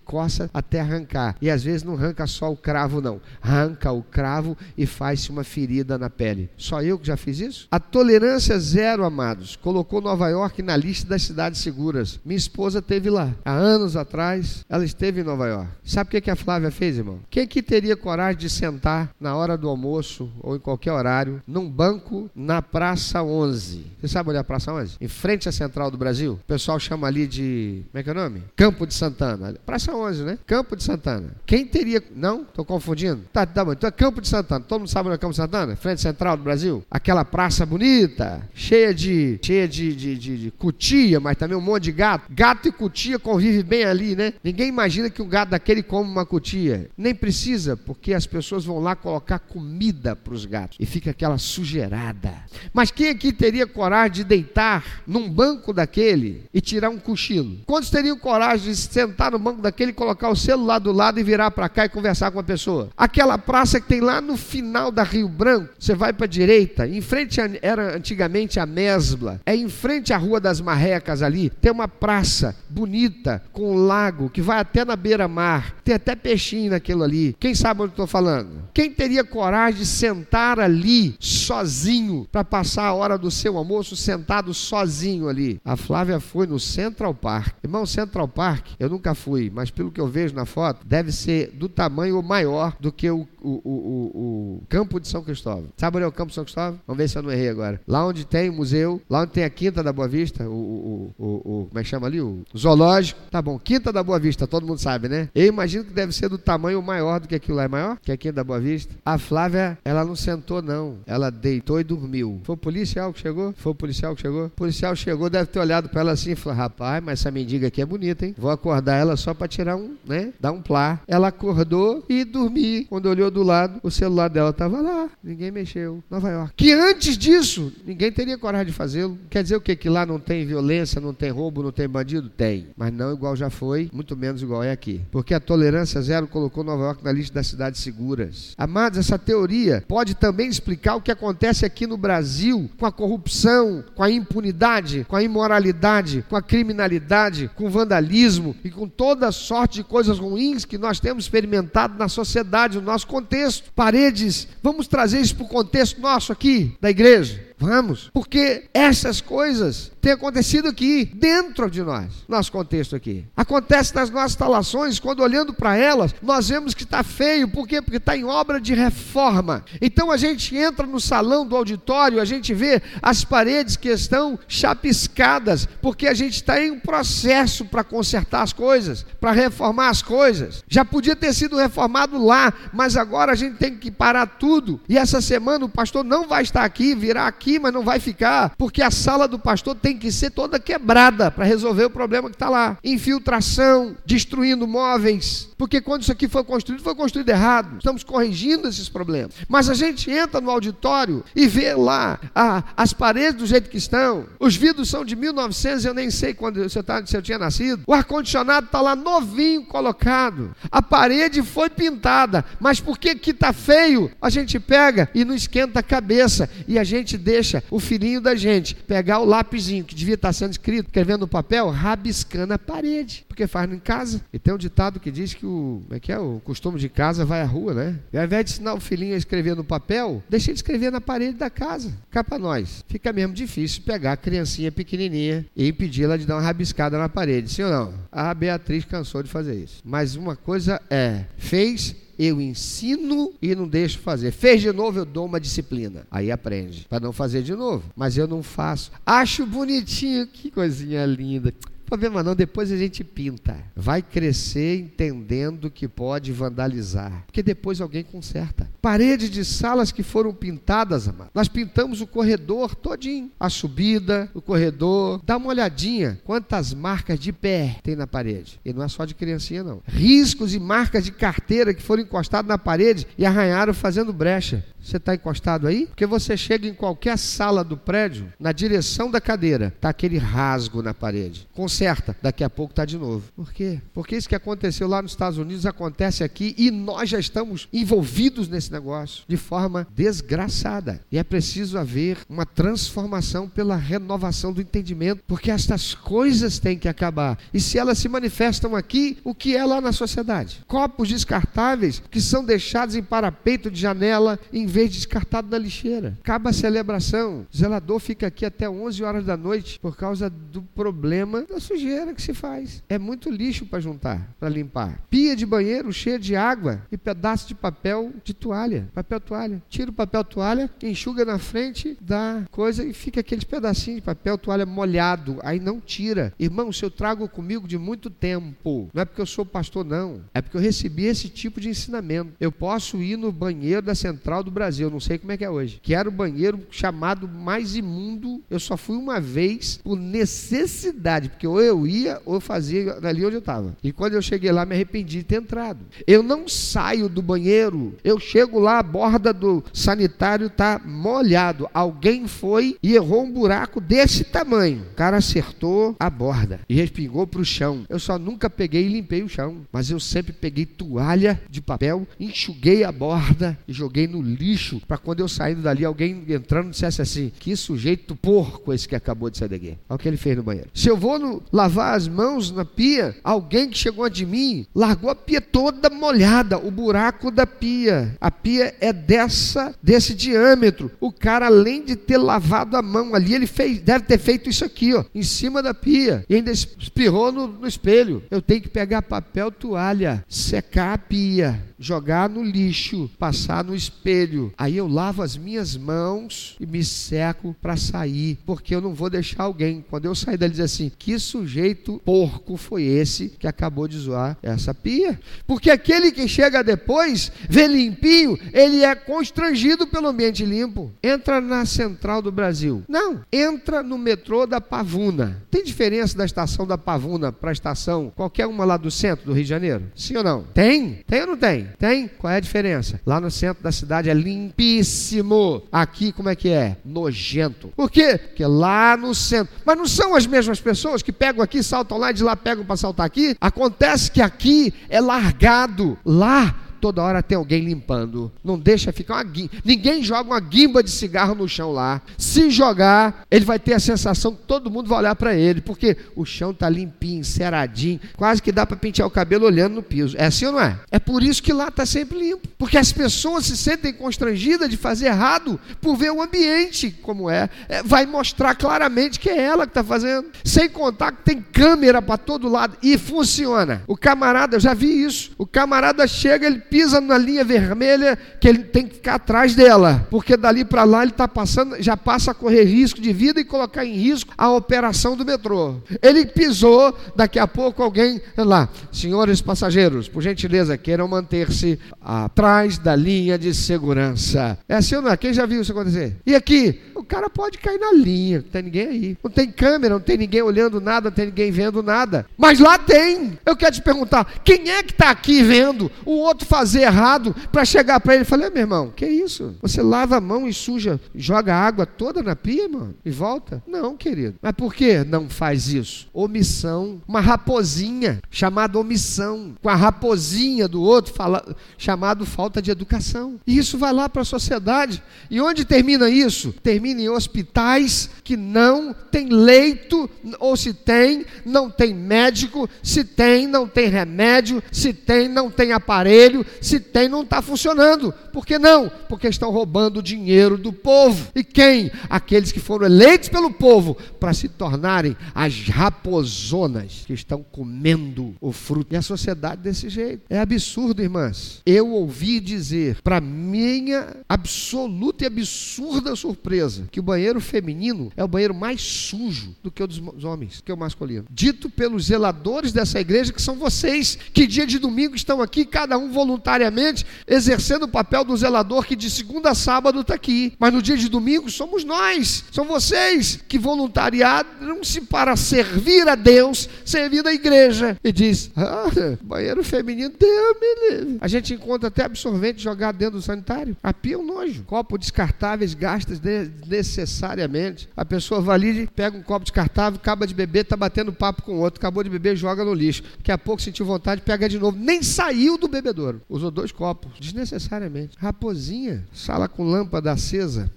até 0.53 0.81
arrancar. 0.81 1.37
E 1.41 1.51
às 1.51 1.63
vezes 1.63 1.83
não 1.83 1.95
arranca 1.95 2.27
só 2.27 2.55
cravo, 2.55 3.01
não. 3.01 3.21
Arranca 3.43 3.91
o 3.93 4.03
cravo 4.03 4.57
e 4.77 4.87
faz-se 4.87 5.31
uma 5.31 5.45
ferida 5.45 5.99
na 5.99 6.11
pele. 6.11 6.51
Só 6.57 6.83
eu 6.83 6.99
que 6.99 7.07
já 7.07 7.17
fiz 7.17 7.41
isso? 7.41 7.69
A 7.71 7.81
tolerância 7.81 8.59
zero, 8.59 9.05
amados, 9.05 9.57
colocou 9.57 10.01
Nova 10.01 10.29
York 10.29 10.63
na 10.63 10.77
lista 10.77 11.09
das 11.09 11.23
cidades 11.23 11.61
seguras. 11.61 12.21
Minha 12.25 12.39
esposa 12.39 12.83
teve 12.83 13.11
lá. 13.11 13.33
Há 13.45 13.53
anos 13.53 13.97
atrás, 13.97 14.65
ela 14.69 14.85
esteve 14.85 15.21
em 15.21 15.25
Nova 15.25 15.47
York. 15.47 15.69
Sabe 15.85 16.09
o 16.09 16.11
que, 16.11 16.21
que 16.21 16.31
a 16.31 16.37
Flávia 16.37 16.71
fez, 16.71 16.99
irmão? 16.99 17.21
Quem 17.31 17.47
que 17.47 17.63
teria 17.63 17.97
coragem 17.97 18.41
de 18.41 18.51
sentar 18.51 19.11
na 19.21 19.35
hora 19.35 19.57
do 19.57 19.69
almoço 19.69 20.31
ou 20.41 20.57
em 20.57 20.59
qualquer 20.59 20.93
horário 20.93 21.43
num 21.47 21.69
banco 21.69 22.31
na 22.35 22.63
Praça 22.63 23.23
11? 23.23 23.85
Você 24.01 24.09
sabe 24.09 24.31
onde 24.31 24.39
é 24.39 24.41
a 24.41 24.45
Praça 24.45 24.73
11? 24.73 24.97
Em 25.01 25.09
frente 25.09 25.49
à 25.49 25.53
Central 25.53 25.91
do 25.91 25.99
Brasil. 25.99 26.35
O 26.35 26.47
pessoal 26.47 26.79
chama 26.79 27.07
ali 27.07 27.27
de. 27.27 27.85
Como 27.91 28.01
é 28.01 28.03
que 28.03 28.09
é 28.09 28.13
o 28.13 28.17
nome? 28.17 28.43
Campo 28.57 28.87
de 28.87 28.95
Santana. 28.95 29.55
Praça 29.65 29.95
11, 29.95 30.10
né? 30.19 30.39
Campo 30.47 30.77
de 30.77 30.83
Santana. 30.83 31.35
Quem 31.47 31.67
teria. 31.67 32.03
Não? 32.15 32.43
Estou 32.43 32.65
confundindo? 32.65 33.23
Tá, 33.33 33.47
tá 33.47 33.65
bom. 33.65 33.73
Então 33.73 33.89
é 33.89 33.91
Campo 33.93 34.21
de 34.21 34.29
Santana. 34.29 34.65
Todo 34.67 34.81
mundo 34.81 34.91
sabe 34.91 35.09
onde 35.09 35.15
é 35.15 35.19
Campo 35.19 35.33
de 35.33 35.37
Santana? 35.37 35.77
Frente 35.77 36.01
Central 36.01 36.37
do 36.37 36.43
Brasil. 36.43 36.85
Aquela 36.91 37.25
praça 37.25 37.65
bonita, 37.65 38.49
cheia 38.55 38.93
de. 38.93 39.39
cheia 39.43 39.69
de, 39.69 39.95
de, 39.95 40.17
de, 40.17 40.39
de 40.39 40.51
cutia, 40.51 41.21
mas 41.21 41.37
também 41.37 41.57
um 41.57 41.61
monte 41.61 41.85
de 41.85 41.93
gato. 41.93 42.25
Gato 42.31 42.69
e 42.69 42.73
cutia 42.73 43.19
convivem 43.19 43.63
bem 43.63 43.85
ali, 43.85 44.17
né? 44.17 44.33
Ninguém 44.43 44.69
imagina 44.69 45.11
que 45.11 45.23
um 45.23 45.29
gato 45.29 45.51
daquele 45.51 45.83
come 45.83 46.11
uma 46.11 46.27
cutia. 46.27 46.91
Nem 46.97 47.15
precisa, 47.15 47.77
porque 47.77 48.13
as 48.13 48.27
pessoas 48.27 48.65
vão 48.65 48.79
lá 48.79 48.97
colocar 48.97 49.39
comida 49.39 50.17
para 50.17 50.35
os 50.35 50.45
gatos. 50.45 50.77
E 50.81 50.87
fica 50.87 51.11
aquela 51.11 51.39
sujeirada. 51.39 52.35
Mas 52.73 52.91
quem 52.91 53.09
aqui 53.09 53.33
teria 53.33 53.67
coragem 53.67 54.11
de 54.11 54.25
deitar 54.25 55.03
num 55.07 55.31
banco 55.31 55.73
daquele 55.73 56.45
e 56.53 56.61
tirar 56.61 56.91
um 56.91 56.99
cochilo? 56.99 57.59
Quantos 57.67 57.91
teriam 57.91 58.17
coragem 58.19 58.71
de 58.71 58.77
sentar 58.77 59.33
no 59.33 59.39
banco 59.39 59.63
daquele, 59.63 59.93
colocar 60.01 60.31
o 60.31 60.37
celular 60.37 60.79
do 60.79 60.93
lado 60.93 61.21
e 61.21 61.23
virar 61.23 61.51
para 61.51 61.69
cá 61.69 61.85
e 61.85 61.89
conversar 61.91 62.31
com 62.31 62.39
a 62.39 62.43
pessoa? 62.43 62.89
Aquela 62.97 63.37
praça 63.37 63.79
que 63.79 63.87
tem 63.87 64.01
lá 64.01 64.19
no 64.19 64.35
final 64.35 64.91
da 64.91 65.03
Rio 65.03 65.29
Branco, 65.29 65.75
você 65.79 65.95
vai 65.95 66.11
para 66.11 66.27
direita, 66.27 66.89
em 66.89 67.03
frente 67.03 67.39
a, 67.39 67.51
era 67.61 67.95
antigamente 67.95 68.59
a 68.59 68.65
Mesbla, 68.65 69.43
é 69.45 69.55
em 69.55 69.69
frente 69.69 70.15
à 70.15 70.17
Rua 70.17 70.41
das 70.41 70.59
Marrecas 70.59 71.21
ali, 71.21 71.51
tem 71.51 71.71
uma 71.71 71.87
praça 71.87 72.57
bonita 72.71 73.43
com 73.53 73.73
um 73.73 73.77
lago 73.77 74.31
que 74.31 74.41
vai 74.41 74.59
até 74.59 74.87
na 74.87 74.97
beira-mar, 74.97 75.75
tem 75.85 75.95
até 75.95 76.17
peixinho 76.17 76.71
naquilo 76.71 77.03
ali. 77.03 77.37
Quem 77.39 77.55
sabe 77.55 77.83
onde 77.83 77.91
estou 77.91 78.07
falando? 78.07 78.71
Quem 78.73 78.91
teria 78.91 79.23
coragem 79.23 79.81
de 79.81 79.87
sentar 79.87 80.59
ali 80.59 81.15
sozinho 81.21 82.27
para 82.33 82.43
passar 82.43 82.85
a 82.85 82.95
hora 82.95 83.19
do 83.19 83.31
seu 83.31 83.59
almoço 83.59 83.95
sentado 83.95 84.55
sozinho 84.55 85.29
ali? 85.29 85.61
A 85.63 85.77
Flávia 85.77 86.21
foi 86.21 86.47
no 86.47 86.59
Central 86.59 87.13
Park. 87.13 87.57
Irmão, 87.63 87.85
Central 87.85 88.29
Park, 88.29 88.67
eu 88.79 88.89
nunca 88.89 89.15
fui, 89.15 89.51
mas 89.53 89.71
pelo 89.71 89.90
que 89.91 90.01
eu 90.01 90.07
vejo 90.07 90.35
na 90.35 90.45
foto, 90.45 90.87
deve 90.87 91.13
ser 91.13 91.51
do 91.53 91.69
tamanho 91.69 92.23
maior 92.23 92.77
do 92.81 92.93
que 92.93 93.11
o, 93.11 93.27
o, 93.41 93.51
o, 93.65 94.61
o 94.61 94.63
campo 94.69 95.01
de 95.01 95.09
São 95.09 95.23
Cristóvão. 95.23 95.67
Sabe 95.77 95.97
onde 95.97 96.05
é 96.05 96.09
o 96.09 96.13
campo 96.13 96.29
de 96.29 96.35
São 96.35 96.45
Cristóvão? 96.45 96.81
Vamos 96.87 96.99
ver 96.99 97.09
se 97.09 97.17
eu 97.17 97.23
não 97.23 97.31
errei 97.31 97.49
agora. 97.49 97.81
Lá 97.87 98.07
onde 98.07 98.25
tem 98.25 98.51
o 98.51 98.53
museu, 98.53 99.01
lá 99.09 99.23
onde 99.23 99.33
tem 99.33 99.45
a 99.45 99.51
Quinta 99.51 99.83
da 99.83 99.93
Boa 99.93 100.09
Vista, 100.09 100.49
o, 100.49 101.13
o, 101.19 101.67
como 101.69 101.79
é 101.79 101.83
que 101.83 101.89
chama 101.89 102.07
ali? 102.07 102.21
O 102.21 102.45
zoológico. 102.57 103.21
Tá 103.31 103.41
bom, 103.41 103.59
Quinta 103.59 103.93
da 103.93 104.03
Boa 104.03 104.19
Vista, 104.19 104.47
todo 104.47 104.67
mundo 104.67 104.79
sabe, 104.79 105.09
né? 105.09 105.29
Eu 105.35 105.47
imagino 105.47 105.85
que 105.85 105.93
deve 105.93 106.13
ser 106.13 106.29
do 106.29 106.39
tamanho 106.39 106.83
maior 106.83 107.21
do 107.21 107.29
que 107.29 107.35
aquilo 107.35 107.57
lá. 107.57 107.65
É 107.65 107.69
maior? 107.69 107.99
Que 108.01 108.13
a 108.13 108.17
Quinta 108.17 108.35
da 108.35 108.45
Boa 108.45 108.61
Vista. 108.61 108.95
A 109.05 109.19
Flávia, 109.19 109.79
ela 109.85 110.05
não 110.05 110.17
sentou, 110.17 110.63
não. 110.63 110.99
Ela 111.07 111.31
deitou 111.31 111.81
e 111.81 111.85
dormiu. 111.85 112.41
Foi 112.45 112.55
o 112.55 112.59
policial 112.59 113.13
que 113.13 113.21
chegou? 113.21 113.55
Foi 113.57 113.73
o 113.73 113.75
policial 113.75 114.15
que 114.15 114.23
chegou? 114.23 114.47
O 114.47 114.51
policial 114.51 114.95
chegou, 114.97 115.31
deve 115.31 115.47
ter 115.47 115.59
olhado 115.59 115.89
para 115.89 116.01
ela 116.01 116.13
assim 116.13 116.33
e 116.33 116.37
falou: 116.37 116.59
rapaz, 116.59 117.03
mas 117.03 117.21
essa 117.21 117.31
mendiga 117.31 117.69
aqui 117.69 117.81
é 117.81 117.87
bonita, 117.87 118.27
hein? 118.27 118.35
Vou 118.37 118.51
acordar 118.51 118.97
ela 118.97 119.17
só 119.17 119.33
para 119.35 119.49
tirar 119.49 119.77
um, 119.77 119.80
né? 120.07 120.33
Dar 120.41 120.53
um 120.53 120.63
plá. 120.63 121.01
Ela 121.07 121.29
acordou 121.29 122.05
e 122.09 122.25
dormiu. 122.25 122.87
Quando 122.89 123.07
olhou 123.07 123.31
do 123.31 123.43
lado, 123.43 123.81
o 123.83 123.91
celular 123.91 124.29
dela 124.29 124.51
estava 124.51 124.81
lá. 124.81 125.09
Ninguém 125.23 125.51
mexeu. 125.51 126.03
Nova 126.11 126.29
York. 126.31 126.55
Que 126.57 126.73
antes 126.73 127.17
disso, 127.17 127.73
ninguém 127.87 128.11
teria 128.13 128.39
coragem 128.39 128.67
de 128.67 128.73
fazê-lo. 128.73 129.19
Quer 129.29 129.43
dizer 129.43 129.57
o 129.57 129.61
quê? 129.61 129.77
Que 129.77 129.89
lá 129.89 130.05
não 130.05 130.19
tem 130.19 130.45
violência, 130.47 131.01
não 131.01 131.15
tem 131.15 131.31
roubo, 131.31 131.63
não 131.63 131.73
tem 131.73 131.89
bandido? 131.89 132.29
Tem. 132.29 132.69
Mas 132.77 132.93
não 132.93 133.13
igual 133.13 133.37
já 133.37 133.51
foi, 133.51 133.91
muito 133.93 134.17
menos 134.17 134.43
igual 134.43 134.63
é 134.63 134.71
aqui. 134.71 135.01
Porque 135.11 135.35
a 135.35 135.41
tolerância 135.41 136.01
zero 136.03 136.27
colocou 136.27 136.65
Nova 136.65 136.85
York 136.85 137.05
na 137.05 137.13
lista 137.13 137.35
das 137.35 137.47
cidades 137.47 137.81
seguras. 137.81 138.55
Amados, 138.57 138.99
essa 138.99 139.19
teoria 139.19 139.85
pode 139.87 140.15
também 140.15 140.49
explicar 140.49 140.97
o 140.97 141.01
que 141.01 141.11
acontece 141.11 141.65
aqui 141.65 141.87
no 141.87 141.97
Brasil 141.97 142.71
com 142.79 142.87
a 142.87 142.93
corrupção, 142.93 143.85
com 143.95 144.03
a 144.03 144.11
impunidade, 144.11 145.05
com 145.09 145.17
a 145.17 145.23
imoralidade, 145.23 146.25
com 146.29 146.37
a 146.37 146.43
criminalidade, 146.43 147.51
com 147.55 147.67
o 147.67 147.71
vandalismo 147.71 148.57
e 148.65 148.71
com 148.71 148.89
toda 148.89 149.31
sorte 149.31 149.70
de 149.75 149.85
coisas 149.85 150.19
ruins 150.19 150.65
que 150.65 150.79
nós 150.79 151.01
temos 151.01 151.25
experimentado 151.25 151.99
na 151.99 152.09
sociedade, 152.09 152.79
no 152.79 152.85
nosso 152.85 153.07
contexto. 153.07 153.71
Paredes, 153.75 154.49
vamos 154.63 154.87
trazer 154.87 155.21
isso 155.21 155.37
para 155.37 155.45
o 155.45 155.49
contexto 155.49 156.01
nosso 156.01 156.33
aqui, 156.33 156.77
da 156.81 156.91
igreja. 156.91 157.50
Vamos, 157.61 158.11
porque 158.15 158.71
essas 158.73 159.21
coisas 159.21 159.93
têm 160.01 160.13
acontecido 160.13 160.67
aqui, 160.67 161.05
dentro 161.05 161.71
de 161.71 161.83
nós, 161.83 162.25
nosso 162.27 162.51
contexto 162.51 162.97
aqui. 162.97 163.27
Acontece 163.37 163.95
nas 163.95 164.09
nossas 164.09 164.31
instalações, 164.31 164.99
quando 164.99 165.23
olhando 165.23 165.53
para 165.53 165.77
elas, 165.77 166.15
nós 166.23 166.49
vemos 166.49 166.73
que 166.73 166.85
está 166.85 167.03
feio, 167.03 167.49
por 167.49 167.69
quê? 167.69 167.83
Porque 167.83 167.99
está 167.99 168.17
em 168.17 168.25
obra 168.25 168.59
de 168.59 168.73
reforma. 168.73 169.63
Então 169.79 170.11
a 170.11 170.17
gente 170.17 170.57
entra 170.57 170.87
no 170.87 170.99
salão 170.99 171.47
do 171.47 171.55
auditório, 171.55 172.19
a 172.19 172.25
gente 172.25 172.55
vê 172.55 172.81
as 173.03 173.25
paredes 173.25 173.77
que 173.77 173.91
estão 173.91 174.39
chapiscadas, 174.49 175.69
porque 175.83 176.07
a 176.07 176.15
gente 176.15 176.37
está 176.37 176.59
em 176.59 176.71
um 176.71 176.81
processo 176.81 177.67
para 177.67 177.85
consertar 177.85 178.41
as 178.41 178.55
coisas, 178.55 179.05
para 179.21 179.33
reformar 179.33 179.91
as 179.91 180.01
coisas. 180.01 180.65
Já 180.67 180.83
podia 180.83 181.15
ter 181.15 181.35
sido 181.35 181.59
reformado 181.59 182.17
lá, 182.25 182.55
mas 182.73 182.97
agora 182.97 183.33
a 183.33 183.37
gente 183.37 183.57
tem 183.57 183.77
que 183.77 183.91
parar 183.91 184.25
tudo. 184.25 184.81
E 184.89 184.97
essa 184.97 185.21
semana 185.21 185.67
o 185.67 185.69
pastor 185.69 186.03
não 186.03 186.27
vai 186.27 186.43
estar 186.43 186.65
aqui, 186.65 186.95
virá 186.95 187.27
aqui 187.27 187.50
aqui, 187.51 187.59
mas 187.59 187.73
não 187.73 187.83
vai 187.83 187.99
ficar, 187.99 188.55
porque 188.57 188.81
a 188.81 188.91
sala 188.91 189.27
do 189.27 189.39
pastor 189.39 189.75
tem 189.75 189.97
que 189.97 190.13
ser 190.13 190.31
toda 190.31 190.61
quebrada 190.61 191.31
para 191.31 191.45
resolver 191.45 191.85
o 191.85 191.91
problema 191.91 192.29
que 192.29 192.37
está 192.37 192.49
lá. 192.49 192.79
Infiltração, 192.85 193.97
destruindo 194.07 194.67
móveis, 194.67 195.50
porque 195.61 195.79
quando 195.79 196.01
isso 196.01 196.11
aqui 196.11 196.27
foi 196.27 196.43
construído, 196.43 196.83
foi 196.83 196.95
construído 196.95 197.29
errado. 197.29 197.77
Estamos 197.77 198.03
corrigindo 198.03 198.67
esses 198.67 198.89
problemas. 198.89 199.35
Mas 199.47 199.69
a 199.69 199.75
gente 199.75 200.11
entra 200.11 200.41
no 200.41 200.51
auditório 200.51 201.23
e 201.37 201.47
vê 201.47 201.75
lá 201.75 202.19
a, 202.35 202.65
as 202.75 202.95
paredes 202.95 203.35
do 203.35 203.47
jeito 203.47 203.69
que 203.69 203.77
estão, 203.77 204.25
os 204.39 204.57
vidros 204.57 204.89
são 204.89 205.05
de 205.05 205.15
1900, 205.15 205.85
eu 205.85 205.93
nem 205.93 206.11
sei 206.11 206.33
quando 206.33 206.63
eu, 206.63 206.83
tá, 206.83 207.05
se 207.05 207.15
eu 207.15 207.21
tinha 207.21 207.39
nascido. 207.39 207.83
O 207.87 207.93
ar-condicionado 207.93 208.65
está 208.69 208.81
lá 208.81 208.97
novinho 208.97 209.63
colocado. 209.67 210.57
A 210.71 210.81
parede 210.81 211.43
foi 211.43 211.69
pintada, 211.69 212.43
mas 212.59 212.81
porque 212.81 213.15
que 213.15 213.33
está 213.33 213.53
feio, 213.53 214.11
a 214.19 214.31
gente 214.31 214.59
pega 214.59 215.11
e 215.15 215.27
não 215.27 215.35
esquenta 215.35 215.81
a 215.81 215.83
cabeça 215.83 216.49
e 216.67 216.79
a 216.79 216.85
gente 216.85 217.19
deixa 217.19 217.63
o 217.71 217.79
filhinho 217.79 218.23
da 218.23 218.35
gente 218.35 218.75
pegar 218.75 219.19
o 219.19 219.27
lapisinho 219.27 219.85
que 219.85 219.95
devia 219.95 220.15
estar 220.15 220.33
sendo 220.33 220.53
escrito, 220.53 220.87
escrevendo 220.87 221.21
no 221.21 221.29
papel, 221.29 221.69
rabiscando 221.69 222.55
a 222.55 222.59
parede, 222.59 223.27
porque 223.41 223.47
faz 223.47 223.73
em 223.73 223.79
casa. 223.79 224.21
E 224.33 224.39
tem 224.39 224.53
um 224.53 224.59
ditado 224.59 225.01
que 225.01 225.11
diz 225.11 225.33
que 225.33 225.47
o, 225.47 225.83
é 225.91 225.99
que 225.99 226.13
é, 226.13 226.19
o 226.19 226.41
costume 226.45 226.79
de 226.79 226.89
casa 226.91 227.25
vai 227.25 227.41
à 227.41 227.47
rua, 227.47 227.73
né? 227.73 227.99
E 228.13 228.19
ao 228.19 228.25
invés 228.25 228.45
de 228.45 228.53
ensinar 228.53 228.75
o 228.75 228.81
filhinho 228.81 229.15
a 229.15 229.19
escrever 229.19 229.57
no 229.57 229.65
papel, 229.65 230.23
deixa 230.29 230.51
ele 230.51 230.57
escrever 230.57 230.93
na 230.93 231.01
parede 231.01 231.39
da 231.39 231.49
casa. 231.49 231.93
Cá 232.11 232.23
para 232.23 232.39
nós. 232.39 232.85
Fica 232.87 233.13
mesmo 233.13 233.33
difícil 233.33 233.83
pegar 233.83 234.13
a 234.13 234.17
criancinha 234.17 234.71
pequenininha 234.71 235.47
e 235.57 235.69
impedir 235.69 236.05
ela 236.05 236.19
de 236.19 236.27
dar 236.27 236.37
uma 236.37 236.43
rabiscada 236.43 236.99
na 236.99 237.09
parede, 237.09 237.51
sim 237.51 237.63
ou 237.63 237.71
não? 237.71 237.95
A 238.13 238.35
Beatriz 238.35 238.85
cansou 238.85 239.23
de 239.23 239.31
fazer 239.31 239.55
isso. 239.55 239.81
Mas 239.85 240.17
uma 240.17 240.37
coisa 240.37 240.81
é, 240.91 241.25
fez 241.39 241.97
eu 242.19 242.39
ensino 242.39 243.33
e 243.41 243.55
não 243.55 243.67
deixo 243.67 243.99
fazer. 244.01 244.31
Fez 244.31 244.61
de 244.61 244.71
novo, 244.71 244.99
eu 244.99 245.07
dou 245.07 245.25
uma 245.25 245.41
disciplina. 245.41 246.07
Aí 246.11 246.31
aprende, 246.31 246.87
para 246.87 247.01
não 247.01 247.15
fazer 247.15 247.41
de 247.41 247.55
novo. 247.55 247.83
Mas 247.97 248.19
eu 248.19 248.29
não 248.29 248.43
faço. 248.43 248.93
Acho 249.07 249.47
bonitinho, 249.47 250.27
que 250.27 250.51
coisinha 250.51 251.07
linda 251.07 251.51
problema 251.91 252.23
não, 252.23 252.37
depois 252.37 252.71
a 252.71 252.77
gente 252.77 253.03
pinta. 253.03 253.57
Vai 253.75 254.01
crescer 254.01 254.79
entendendo 254.79 255.71
que 255.71 255.89
pode 255.89 256.31
vandalizar, 256.31 257.25
porque 257.27 257.43
depois 257.43 257.81
alguém 257.81 258.05
conserta. 258.05 258.71
Paredes 258.81 259.29
de 259.29 259.45
salas 259.45 259.91
que 259.91 260.05
foram 260.05 260.33
pintadas, 260.33 261.09
amado. 261.09 261.31
Nós 261.35 261.49
pintamos 261.49 262.01
o 262.01 262.07
corredor 262.07 262.77
todinho, 262.77 263.31
a 263.39 263.51
subida, 263.51 264.31
o 264.33 264.41
corredor. 264.41 265.21
Dá 265.25 265.37
uma 265.37 265.49
olhadinha 265.49 266.21
quantas 266.25 266.73
marcas 266.73 267.19
de 267.19 267.33
pé 267.33 267.79
tem 267.83 267.97
na 267.97 268.07
parede. 268.07 268.61
E 268.65 268.73
não 268.73 268.85
é 268.85 268.89
só 268.89 269.05
de 269.05 269.15
criancinha 269.15 269.65
não. 269.65 269.83
Riscos 269.87 270.55
e 270.55 270.61
marcas 270.61 271.05
de 271.05 271.11
carteira 271.11 271.75
que 271.75 271.83
foram 271.83 272.05
encostados 272.05 272.49
na 272.49 272.57
parede 272.57 273.07
e 273.19 273.27
arranharam 273.27 273.75
fazendo 273.75 274.13
brecha. 274.13 274.65
Você 274.83 274.97
está 274.97 275.15
encostado 275.15 275.67
aí? 275.67 275.87
Porque 275.87 276.07
você 276.07 276.37
chega 276.37 276.67
em 276.67 276.75
qualquer 276.75 277.19
sala 277.19 277.63
do 277.63 277.77
prédio, 277.77 278.33
na 278.39 278.53
direção 278.53 279.11
da 279.11 279.21
cadeira, 279.21 279.73
está 279.75 279.91
aquele 279.91 280.19
rasgo 280.19 280.83
na 280.83 280.95
parede. 280.95 281.47
Conserta, 281.53 282.17
daqui 282.23 282.43
a 282.43 282.51
pouco 282.51 282.73
está 282.73 282.85
de 282.85 282.97
novo. 282.97 283.25
Por 283.37 283.53
quê? 283.53 283.81
Porque 283.93 284.17
isso 284.17 284.29
que 284.29 284.35
aconteceu 284.35 284.89
lá 284.89 285.03
nos 285.03 285.13
Estados 285.13 285.39
Unidos 285.39 285.67
acontece 285.67 286.25
aqui 286.25 286.55
e 286.57 286.71
nós 286.71 287.11
já 287.11 287.19
estamos 287.19 287.69
envolvidos 287.73 288.49
nesse 288.49 288.73
negócio 288.73 289.25
de 289.29 289.37
forma 289.37 289.87
desgraçada. 289.95 291.01
E 291.13 291.19
é 291.19 291.23
preciso 291.23 291.79
haver 291.79 292.19
uma 292.29 292.47
transformação 292.47 293.49
pela 293.49 293.77
renovação 293.77 294.53
do 294.53 294.61
entendimento, 294.61 295.23
porque 295.27 295.51
estas 295.51 295.95
coisas 295.95 296.59
têm 296.59 296.79
que 296.79 296.89
acabar. 296.89 297.39
E 297.53 297.61
se 297.61 297.79
elas 297.79 297.99
se 297.99 298.09
manifestam 298.09 298.75
aqui, 298.75 299.19
o 299.25 299.35
que 299.35 299.57
é 299.57 299.65
lá 299.65 299.81
na 299.81 299.93
sociedade? 299.93 300.63
Copos 300.67 301.09
descartáveis 301.09 302.03
que 302.11 302.21
são 302.21 302.45
deixados 302.45 302.95
em 302.95 303.03
parapeito 303.03 303.71
de 303.71 303.81
janela 303.81 304.39
em 304.53 304.67
vez 304.71 304.91
de 304.91 304.97
descartado 304.97 305.51
na 305.51 305.59
lixeira. 305.59 306.17
Acaba 306.21 306.51
a 306.51 306.53
celebração, 306.53 307.47
o 307.53 307.57
zelador 307.57 307.99
fica 307.99 308.27
aqui 308.27 308.47
até 308.47 308.71
11 308.71 309.03
horas 309.03 309.25
da 309.25 309.37
noite 309.37 309.79
por 309.81 309.97
causa 309.97 310.31
do 310.31 310.63
problema 310.63 311.43
da 311.43 311.61
sujeira 311.61 312.15
que 312.15 312.23
se 312.23 312.33
faz. 312.33 312.83
É 312.89 312.99
muito 312.99 313.31
lixo 313.31 313.67
para 313.67 313.81
juntar, 313.81 314.35
para 314.39 314.49
limpar. 314.49 315.03
Pia 315.11 315.35
de 315.35 315.45
banheiro 315.45 315.93
cheia 315.93 316.19
de 316.19 316.37
água 316.37 316.83
e 316.91 316.97
pedaço 316.97 317.49
de 317.49 317.55
papel 317.55 318.13
de 318.23 318.33
toalha, 318.33 318.89
papel 318.95 319.21
toalha. 319.21 319.63
Tira 319.69 319.91
o 319.91 319.95
papel 319.95 320.25
toalha, 320.25 320.71
enxuga 320.83 321.25
na 321.25 321.39
frente 321.39 321.97
da 322.01 322.45
coisa 322.51 322.85
e 322.85 322.93
fica 322.93 323.21
aqueles 323.21 323.45
pedacinhos 323.45 323.97
de 323.97 324.07
papel 324.07 324.39
toalha 324.39 324.65
molhado. 324.65 325.39
Aí 325.43 325.59
não 325.59 325.81
tira. 325.81 326.33
Irmão, 326.39 326.73
se 326.73 326.85
eu 326.85 326.91
trago 326.91 327.29
comigo 327.29 327.67
de 327.67 327.77
muito 327.77 328.09
tempo, 328.09 328.89
não 328.95 329.03
é 329.03 329.05
porque 329.05 329.21
eu 329.21 329.27
sou 329.27 329.45
pastor 329.45 329.85
não, 329.85 330.21
é 330.33 330.41
porque 330.41 330.57
eu 330.57 330.61
recebi 330.61 331.07
esse 331.07 331.29
tipo 331.29 331.61
de 331.61 331.69
ensinamento. 331.69 332.33
Eu 332.41 332.53
posso 332.53 332.99
ir 333.03 333.17
no 333.17 333.33
banheiro 333.33 333.83
da 333.83 333.95
Central 333.95 334.43
do 334.43 334.51
Brasil, 334.61 334.91
não 334.91 335.01
sei 335.01 335.17
como 335.17 335.33
é 335.33 335.39
que 335.39 335.45
é 335.45 335.49
hoje. 335.49 335.81
Que 335.83 335.95
era 335.95 336.07
o 336.07 336.13
banheiro 336.13 336.61
chamado 336.71 337.27
mais 337.27 337.77
imundo. 337.77 338.43
Eu 338.51 338.61
só 338.61 338.77
fui 338.77 338.95
uma 338.95 339.19
vez 339.19 339.81
por 339.83 339.97
necessidade, 339.97 341.31
porque 341.31 341.47
ou 341.47 341.63
eu 341.63 341.87
ia 341.87 342.21
ou 342.27 342.35
eu 342.35 342.41
fazia 342.43 342.99
ali 343.03 343.25
onde 343.25 343.37
eu 343.37 343.41
estava. 343.41 343.75
E 343.83 343.91
quando 343.91 344.13
eu 344.13 344.21
cheguei 344.21 344.53
lá, 344.53 344.67
me 344.67 344.75
arrependi 344.75 345.21
de 345.21 345.25
ter 345.25 345.37
entrado. 345.37 345.81
Eu 346.07 346.23
não 346.23 346.47
saio 346.47 347.09
do 347.09 347.23
banheiro, 347.23 347.95
eu 348.05 348.21
chego 348.21 348.59
lá, 348.59 348.81
a 348.81 348.83
borda 348.83 349.33
do 349.33 349.65
sanitário 349.73 350.49
está 350.49 350.79
molhado. 350.85 351.67
Alguém 351.73 352.27
foi 352.27 352.77
e 352.83 352.95
errou 352.95 353.25
um 353.25 353.33
buraco 353.33 353.81
desse 353.81 354.25
tamanho. 354.25 354.83
O 354.93 354.95
cara 354.95 355.17
acertou 355.17 355.97
a 355.99 356.11
borda 356.11 356.61
e 356.69 356.75
respingou 356.75 357.27
para 357.27 357.41
o 357.41 357.45
chão. 357.47 357.87
Eu 357.89 357.99
só 357.99 358.19
nunca 358.19 358.51
peguei 358.51 358.85
e 358.85 358.93
limpei 358.93 359.23
o 359.23 359.29
chão, 359.29 359.63
mas 359.73 359.91
eu 359.91 359.99
sempre 359.99 360.35
peguei 360.35 360.67
toalha 360.67 361.41
de 361.49 361.63
papel, 361.63 362.07
enxuguei 362.19 362.85
a 362.85 362.93
borda 362.93 363.59
e 363.67 363.73
joguei 363.73 364.07
no 364.07 364.21
lixo 364.21 364.50
para 364.87 364.99
quando 364.99 365.21
eu 365.21 365.29
saindo 365.29 365.63
dali, 365.63 365.85
alguém 365.85 366.25
entrando 366.29 366.71
dissesse 366.71 367.03
assim: 367.03 367.33
Que 367.39 367.57
sujeito 367.57 368.17
porco 368.17 368.73
esse 368.73 368.89
que 368.89 368.97
acabou 368.97 369.31
de 369.31 369.39
sair 369.39 369.49
daqui. 369.49 369.79
Olha 369.89 369.97
o 369.97 369.99
que 369.99 370.09
ele 370.09 370.17
fez 370.17 370.37
no 370.37 370.43
banheiro. 370.43 370.69
Se 370.75 370.89
eu 370.89 370.97
vou 370.97 371.19
no, 371.19 371.43
lavar 371.53 371.97
as 371.97 372.09
mãos 372.09 372.51
na 372.51 372.65
pia, 372.65 373.17
alguém 373.23 373.69
que 373.69 373.79
chegou 373.79 374.09
de 374.09 374.25
mim 374.27 374.67
largou 374.75 375.11
a 375.11 375.15
pia 375.15 375.41
toda 375.41 375.91
molhada, 375.91 376.59
o 376.59 376.71
buraco 376.71 377.31
da 377.31 377.47
pia. 377.47 378.17
A 378.21 378.31
pia 378.31 378.75
é 378.81 378.93
dessa, 378.93 379.75
desse 379.83 380.15
diâmetro. 380.15 380.91
O 381.01 381.13
cara, 381.13 381.47
além 381.47 381.85
de 381.85 381.97
ter 381.97 382.19
lavado 382.19 382.77
a 382.77 382.83
mão 382.83 383.15
ali, 383.15 383.35
ele 383.35 383.47
fez, 383.47 383.81
deve 383.81 384.05
ter 384.05 384.19
feito 384.19 384.49
isso 384.49 384.65
aqui, 384.65 384.95
ó, 384.95 385.05
em 385.15 385.23
cima 385.23 385.63
da 385.63 385.75
pia. 385.75 386.25
E 386.29 386.35
ainda 386.35 386.51
espirrou 386.51 387.33
no, 387.33 387.47
no 387.47 387.67
espelho. 387.67 388.23
Eu 388.31 388.41
tenho 388.41 388.63
que 388.63 388.69
pegar 388.69 389.03
papel 389.03 389.51
toalha, 389.51 390.25
secar 390.29 390.95
a 390.95 390.99
pia, 390.99 391.63
jogar 391.81 392.29
no 392.29 392.45
lixo, 392.45 393.11
passar 393.19 393.65
no 393.65 393.75
espelho. 393.75 394.53
Aí 394.59 394.77
eu 394.77 394.87
lavo 394.87 395.23
as 395.23 395.37
minhas 395.37 395.77
mãos 395.77 396.57
e 396.61 396.67
me 396.67 396.85
seco 396.85 397.57
para 397.61 397.77
sair, 397.77 398.39
porque 398.45 398.75
eu 398.75 398.83
não 398.83 398.95
vou 398.95 399.09
deixar 399.09 399.45
alguém, 399.45 399.83
quando 399.89 400.05
eu 400.05 400.15
sair 400.15 400.37
dali, 400.37 400.51
dizer 400.51 400.65
assim: 400.65 400.93
que 400.97 401.19
sujeito 401.19 402.01
porco 402.05 402.59
foi 402.59 402.83
esse 402.85 403.31
que 403.31 403.47
acabou 403.47 403.89
de 403.89 403.99
zoar 403.99 404.37
essa 404.43 404.75
pia? 404.75 405.19
Porque 405.47 405.71
aquele 405.71 406.13
que 406.13 406.29
chega 406.29 406.63
depois, 406.63 407.33
vê 407.49 407.67
limpinho, 407.67 408.39
ele 408.53 408.85
é 408.85 408.95
constrangido 408.95 409.87
pelo 409.87 410.09
ambiente 410.09 410.45
limpo. 410.45 410.93
Entra 411.03 411.41
na 411.41 411.65
central 411.65 412.21
do 412.21 412.31
Brasil. 412.31 412.83
Não, 412.87 413.23
entra 413.33 413.83
no 413.83 413.97
metrô 413.97 414.47
da 414.47 414.61
Pavuna. 414.61 415.43
Tem 415.51 415.65
diferença 415.65 416.19
da 416.19 416.25
estação 416.27 416.67
da 416.67 416.77
Pavuna 416.77 417.33
para 417.33 417.51
a 417.51 417.53
estação 417.53 418.13
qualquer 418.15 418.47
uma 418.47 418.65
lá 418.65 418.77
do 418.77 418.91
centro 418.91 419.25
do 419.25 419.33
Rio 419.33 419.45
de 419.45 419.49
Janeiro? 419.49 419.85
Sim 419.95 420.17
ou 420.17 420.25
não? 420.25 420.43
Tem? 420.43 421.03
Tem 421.07 421.23
ou 421.23 421.29
não 421.29 421.37
tem? 421.37 421.70
Tem? 421.79 422.09
Qual 422.09 422.33
é 422.33 422.37
a 422.37 422.41
diferença? 422.41 423.01
Lá 423.07 423.21
no 423.21 423.31
centro 423.31 423.63
da 423.63 423.73
cidade 423.73 424.11
é 424.11 424.15
limpíssimo. 424.15 425.63
Aqui, 425.71 426.13
como 426.13 426.29
é 426.29 426.37
que 426.37 426.49
é? 426.49 426.77
Nojento. 426.85 427.69
Por 427.77 427.91
quê? 427.91 428.19
Porque 428.19 428.45
lá 428.45 428.97
no 428.97 429.15
centro. 429.15 429.55
Mas 429.65 429.77
não 429.77 429.87
são 429.87 430.15
as 430.15 430.27
mesmas 430.27 430.61
pessoas 430.61 431.03
que 431.03 431.13
pegam 431.13 431.43
aqui, 431.43 431.63
saltam 431.63 431.99
lá 431.99 432.11
e 432.11 432.15
de 432.15 432.23
lá 432.23 432.37
pegam 432.37 432.65
para 432.65 432.77
saltar 432.77 433.07
aqui? 433.07 433.37
Acontece 433.41 434.11
que 434.11 434.23
aqui 434.23 434.73
é 434.89 435.01
largado. 435.01 435.99
Lá 436.05 436.55
toda 436.81 437.03
hora 437.03 437.23
tem 437.23 437.37
alguém 437.37 437.65
limpando. 437.65 438.33
Não 438.43 438.59
deixa 438.59 438.93
ficar 438.93 439.15
uma 439.15 439.25
guimba. 439.25 439.51
Ninguém 439.65 440.03
joga 440.03 440.31
uma 440.31 440.41
guimba 440.41 440.83
de 440.83 440.91
cigarro 440.91 441.35
no 441.35 441.49
chão 441.49 441.73
lá. 441.73 442.01
Se 442.17 442.51
jogar, 442.51 443.25
ele 443.31 443.45
vai 443.45 443.59
ter 443.59 443.75
a 443.75 443.81
sensação 443.81 444.35
que 444.35 444.43
todo 444.47 444.71
mundo 444.71 444.89
vai 444.89 444.99
olhar 444.99 445.15
para 445.15 445.35
ele, 445.35 445.61
porque 445.61 445.97
o 446.17 446.25
chão 446.25 446.55
tá 446.55 446.69
limpinho, 446.69 447.25
ceradinho, 447.25 448.01
quase 448.17 448.43
que 448.43 448.53
dá 448.53 448.65
para 448.65 448.77
pentear 448.77 449.07
o 449.07 449.11
cabelo 449.11 449.47
olhando 449.47 449.75
no 449.75 449.83
piso. 449.83 450.17
É 450.19 450.27
assim 450.27 450.47
ou 450.47 450.53
não 450.53 450.61
é? 450.61 450.79
É 450.91 450.99
por 450.99 451.23
isso 451.23 451.43
que 451.43 451.53
lá 451.53 451.71
tá 451.71 451.85
sempre 451.85 452.19
limpo, 452.19 452.49
porque 452.59 452.79
as 452.79 452.93
pessoas 452.93 453.47
se 453.47 453.57
sentem 453.57 453.93
constrangidas 453.93 454.69
de 454.69 454.77
fazer 454.77 455.07
errado 455.07 455.61
por 455.81 455.97
ver 455.97 456.11
o 456.11 456.23
ambiente 456.23 456.91
como 457.03 457.29
é. 457.29 457.49
é 457.69 457.83
vai 457.83 458.07
mostrar 458.07 458.55
claramente 458.55 459.19
que 459.19 459.29
é 459.29 459.41
ela 459.41 459.67
que 459.67 459.71
está 459.71 459.83
fazendo. 459.83 460.29
Sem 460.45 460.69
contar 460.69 461.13
que 461.13 461.23
tem 461.25 461.41
câmera 461.41 462.01
para 462.01 462.17
todo 462.17 462.49
lado 462.49 462.77
e 462.83 462.97
funciona. 462.97 463.83
O 463.87 463.97
camarada, 463.97 464.57
eu 464.57 464.61
já 464.61 464.75
vi 464.75 465.05
isso. 465.05 465.33
O 465.37 465.47
camarada 465.47 466.07
chega, 466.07 466.47
ele 466.47 466.61
pisa 466.71 467.01
na 467.01 467.19
linha 467.19 467.45
vermelha 467.45 468.17
que 468.41 468.49
ele 468.49 468.61
tem 468.61 468.87
que 468.87 468.95
ficar 468.95 469.17
atrás 469.17 469.55
dela, 469.55 470.07
porque 470.09 470.37
dali 470.37 470.65
para 470.65 470.85
lá 470.85 471.03
ele 471.03 471.11
está 471.11 471.27
passando, 471.27 471.83
já 471.83 471.97
passa 471.97 472.31
a 472.31 472.35
correr 472.35 472.65
risco 472.65 473.01
de 473.01 473.13
vida 473.13 473.41
e 473.41 473.45
colocar 473.45 473.85
em 473.85 473.95
risco 473.95 474.33
a 474.39 474.51
operação 474.51 475.17
do 475.17 475.25
metrô. 475.25 475.77
Ele 476.01 476.25
pisou, 476.25 476.97
daqui 477.17 477.39
a 477.39 477.47
pouco 477.47 477.83
alguém 477.83 478.21
lá, 478.37 478.69
senhores 478.93 479.41
passageiros, 479.41 480.09
por 480.09 480.23
gentileza, 480.23 480.79
queiram 480.79 481.09
manter-se 481.09 481.79
atrás 482.01 482.79
da 482.79 482.95
linha 482.95 483.37
de 483.37 483.53
segurança. 483.53 484.57
É 484.69 484.77
assim 484.77 484.95
ou 484.95 485.03
não 485.03 485.11
é? 485.11 485.17
Quem 485.17 485.35
já 485.35 485.45
viu 485.45 485.61
isso 485.61 485.73
acontecer? 485.73 486.17
E 486.25 486.35
aqui, 486.35 486.81
o 486.95 487.03
cara 487.03 487.29
pode 487.29 487.59
cair 487.59 487.79
na 487.79 487.93
linha, 487.93 488.39
não 488.39 488.49
tem 488.49 488.63
ninguém 488.63 488.87
aí. 488.87 489.19
Não 489.23 489.31
tem 489.31 489.51
câmera, 489.51 489.95
não 489.95 490.01
tem 490.01 490.17
ninguém 490.17 490.43
olhando 490.43 490.81
nada, 490.81 491.11
não 491.11 491.15
tem 491.15 491.27
ninguém 491.27 491.51
vendo 491.51 491.83
nada. 491.83 492.27
Mas 492.39 492.61
lá 492.61 492.79
tem. 492.79 493.39
Eu 493.45 493.57
quero 493.57 493.75
te 493.75 493.83
perguntar, 493.83 494.41
quem 494.45 494.71
é 494.71 494.83
que 494.83 494.93
está 494.93 495.11
aqui 495.11 495.43
vendo 495.43 495.91
o 496.05 496.13
outro 496.13 496.47
fazendo 496.47 496.60
fazer 496.61 496.83
errado 496.83 497.35
para 497.51 497.65
chegar 497.65 498.01
para 498.01 498.15
ele 498.15 498.23
e 498.23 498.27
falar: 498.27 498.51
meu 498.51 498.63
irmão, 498.63 498.93
que 498.95 499.07
isso? 499.07 499.55
Você 499.63 499.81
lava 499.83 500.17
a 500.17 500.21
mão 500.21 500.47
e 500.47 500.53
suja, 500.53 501.01
joga 501.15 501.55
a 501.55 501.59
água 501.59 501.87
toda 501.87 502.23
na 502.23 502.37
pia, 502.37 502.69
mano, 502.69 502.95
e 503.05 503.11
volta? 503.11 503.63
Não, 503.67 503.97
querido. 503.97 504.37
Mas 504.43 504.53
por 504.53 504.75
que 504.75 505.03
não 505.05 505.29
faz 505.29 505.69
isso? 505.69 506.09
Omissão. 506.13 507.01
Uma 507.09 507.21
raposinha 507.21 508.21
chamada 508.31 508.79
omissão. 508.79 509.55
Com 509.63 509.69
a 509.69 509.75
raposinha 509.75 510.69
do 510.69 510.83
outro 510.83 511.15
fala, 511.15 511.57
chamado 511.79 512.27
falta 512.27 512.61
de 512.61 512.71
educação. 512.71 513.41
E 513.47 513.57
isso 513.57 513.79
vai 513.79 513.93
lá 513.93 514.09
para 514.09 514.23
a 514.23 514.25
sociedade. 514.25 515.03
E 515.31 515.41
onde 515.41 515.65
termina 515.65 516.11
isso? 516.11 516.53
Termina 516.63 517.01
em 517.01 517.09
hospitais 517.09 518.11
que 518.23 518.37
não 518.37 518.95
tem 519.11 519.29
leito, 519.29 520.09
ou 520.39 520.57
se 520.57 520.73
tem, 520.73 521.25
não 521.45 521.71
tem 521.71 521.95
médico, 521.95 522.69
se 522.83 523.03
tem, 523.03 523.47
não 523.47 523.67
tem 523.67 523.89
remédio, 523.89 524.63
se 524.71 524.93
tem, 524.93 525.29
não 525.29 525.51
tem 525.51 525.73
aparelho, 525.73 526.45
se 526.61 526.81
tem, 526.81 527.09
não 527.09 527.23
está 527.23 527.43
funcionando. 527.43 528.13
Por 528.33 528.47
que 528.47 528.59
não? 528.59 528.91
Porque 529.09 529.29
estão 529.29 529.51
roubando 529.51 529.99
o 529.99 530.03
dinheiro 530.03 530.57
do 530.57 530.73
povo. 530.73 531.31
E 531.35 531.45
quem? 531.45 531.91
Aqueles 532.09 532.53
que 532.53 532.61
foram 532.61 532.87
eleitos 532.87 533.29
pelo 533.29 533.51
povo 533.51 533.97
para 534.19 534.33
se 534.33 534.49
tornarem 534.49 535.17
as 535.35 535.69
raposonas 535.69 537.05
que 537.07 537.13
estão 537.13 537.43
comendo 537.43 538.35
o 538.41 538.53
fruto. 538.53 538.95
E 538.95 538.97
a 538.97 539.03
sociedade 539.03 539.63
desse 539.63 539.89
jeito. 539.89 540.23
É 540.29 540.39
absurdo, 540.39 541.03
irmãs. 541.03 541.61
Eu 541.67 541.89
ouvi 541.91 542.41
dizer, 542.41 543.01
para 543.03 543.21
minha 543.21 544.17
absoluta 544.29 545.25
e 545.25 545.27
absurda 545.27 546.17
surpresa, 546.17 546.89
que 546.91 547.01
o 547.01 547.03
banheiro 547.03 547.41
feminino 547.41 548.13
é 548.17 548.25
o 548.25 548.29
banheiro 548.29 548.55
mais 548.55 548.81
sujo 548.81 549.55
do 549.63 549.71
que 549.71 549.83
o 549.83 549.87
dos 549.87 550.25
homens, 550.25 550.63
que 550.65 550.71
é 550.71 550.75
o 550.75 550.79
masculino. 550.79 551.27
Dito 551.31 551.69
pelos 551.69 552.07
zeladores 552.07 552.73
dessa 552.73 553.01
igreja, 553.01 553.33
que 553.33 553.43
são 553.43 553.57
vocês, 553.57 554.17
que 554.33 554.47
dia 554.47 554.67
de 554.67 554.79
domingo 554.79 555.15
estão 555.15 555.43
aqui, 555.43 555.65
cada 555.65 555.99
um 555.99 556.13
voluntariamente, 556.41 557.07
exercendo 557.27 557.85
o 557.85 557.89
papel 557.89 558.25
do 558.25 558.37
zelador 558.37 558.85
que 558.85 558.97
de 558.97 559.11
segunda 559.11 559.51
a 559.51 559.55
sábado 559.55 560.01
está 560.01 560.15
aqui. 560.15 560.55
Mas 560.59 560.73
no 560.73 560.83
dia 560.83 560.97
de 560.97 561.09
domingo 561.09 561.51
somos 561.51 561.85
nós, 561.85 562.45
são 562.51 562.65
vocês 562.65 563.39
que 563.47 563.59
voluntariaram-se 563.59 565.03
para 565.03 565.37
servir 565.37 566.09
a 566.09 566.15
Deus, 566.15 566.69
servir 566.85 567.27
a 567.27 567.33
igreja. 567.33 567.97
E 568.03 568.11
diz: 568.11 568.51
ah, 568.57 568.91
banheiro 569.21 569.63
feminino, 569.63 570.13
Deus 570.19 570.57
me 570.61 570.91
livre. 570.91 571.19
A 571.21 571.29
gente 571.29 571.55
encontra 571.55 571.89
até 571.89 572.05
absorvente 572.05 572.63
jogado 572.63 572.97
dentro 572.97 573.19
do 573.19 573.23
sanitário. 573.23 573.77
A 573.83 573.93
pia 573.93 574.15
é 574.15 574.19
um 574.19 574.25
nojo. 574.25 574.65
Copo 574.65 574.97
descartáveis 574.97 575.75
gastas 575.75 576.19
desnecessariamente. 576.19 577.89
A 577.97 578.05
pessoa 578.05 578.41
vai 578.41 578.55
ali, 578.55 578.87
pega 578.87 579.17
um 579.17 579.23
copo 579.23 579.45
descartável, 579.45 579.99
acaba 580.01 580.27
de 580.27 580.35
beber, 580.35 580.61
está 580.61 580.77
batendo 580.77 581.13
papo 581.13 581.43
com 581.43 581.53
o 581.53 581.59
outro, 581.61 581.79
acabou 581.79 582.03
de 582.03 582.11
beber, 582.11 582.37
joga 582.37 582.65
no 582.65 582.73
lixo. 582.73 583.03
Daqui 583.19 583.31
a 583.31 583.39
pouco 583.39 583.61
sentiu 583.61 583.85
vontade, 583.85 584.23
pega 584.23 584.49
de 584.49 584.59
novo. 584.59 584.77
Nem 584.79 585.03
saiu 585.03 585.59
do 585.59 585.69
bebedouro. 585.69 586.23
Usou 586.31 586.51
dois 586.51 586.73
copos, 586.73 587.13
desnecessariamente. 587.21 588.17
Raposinha, 588.17 589.05
sala 589.13 589.49
com 589.49 589.65
lâmpada 589.65 590.13
acesa 590.13 590.71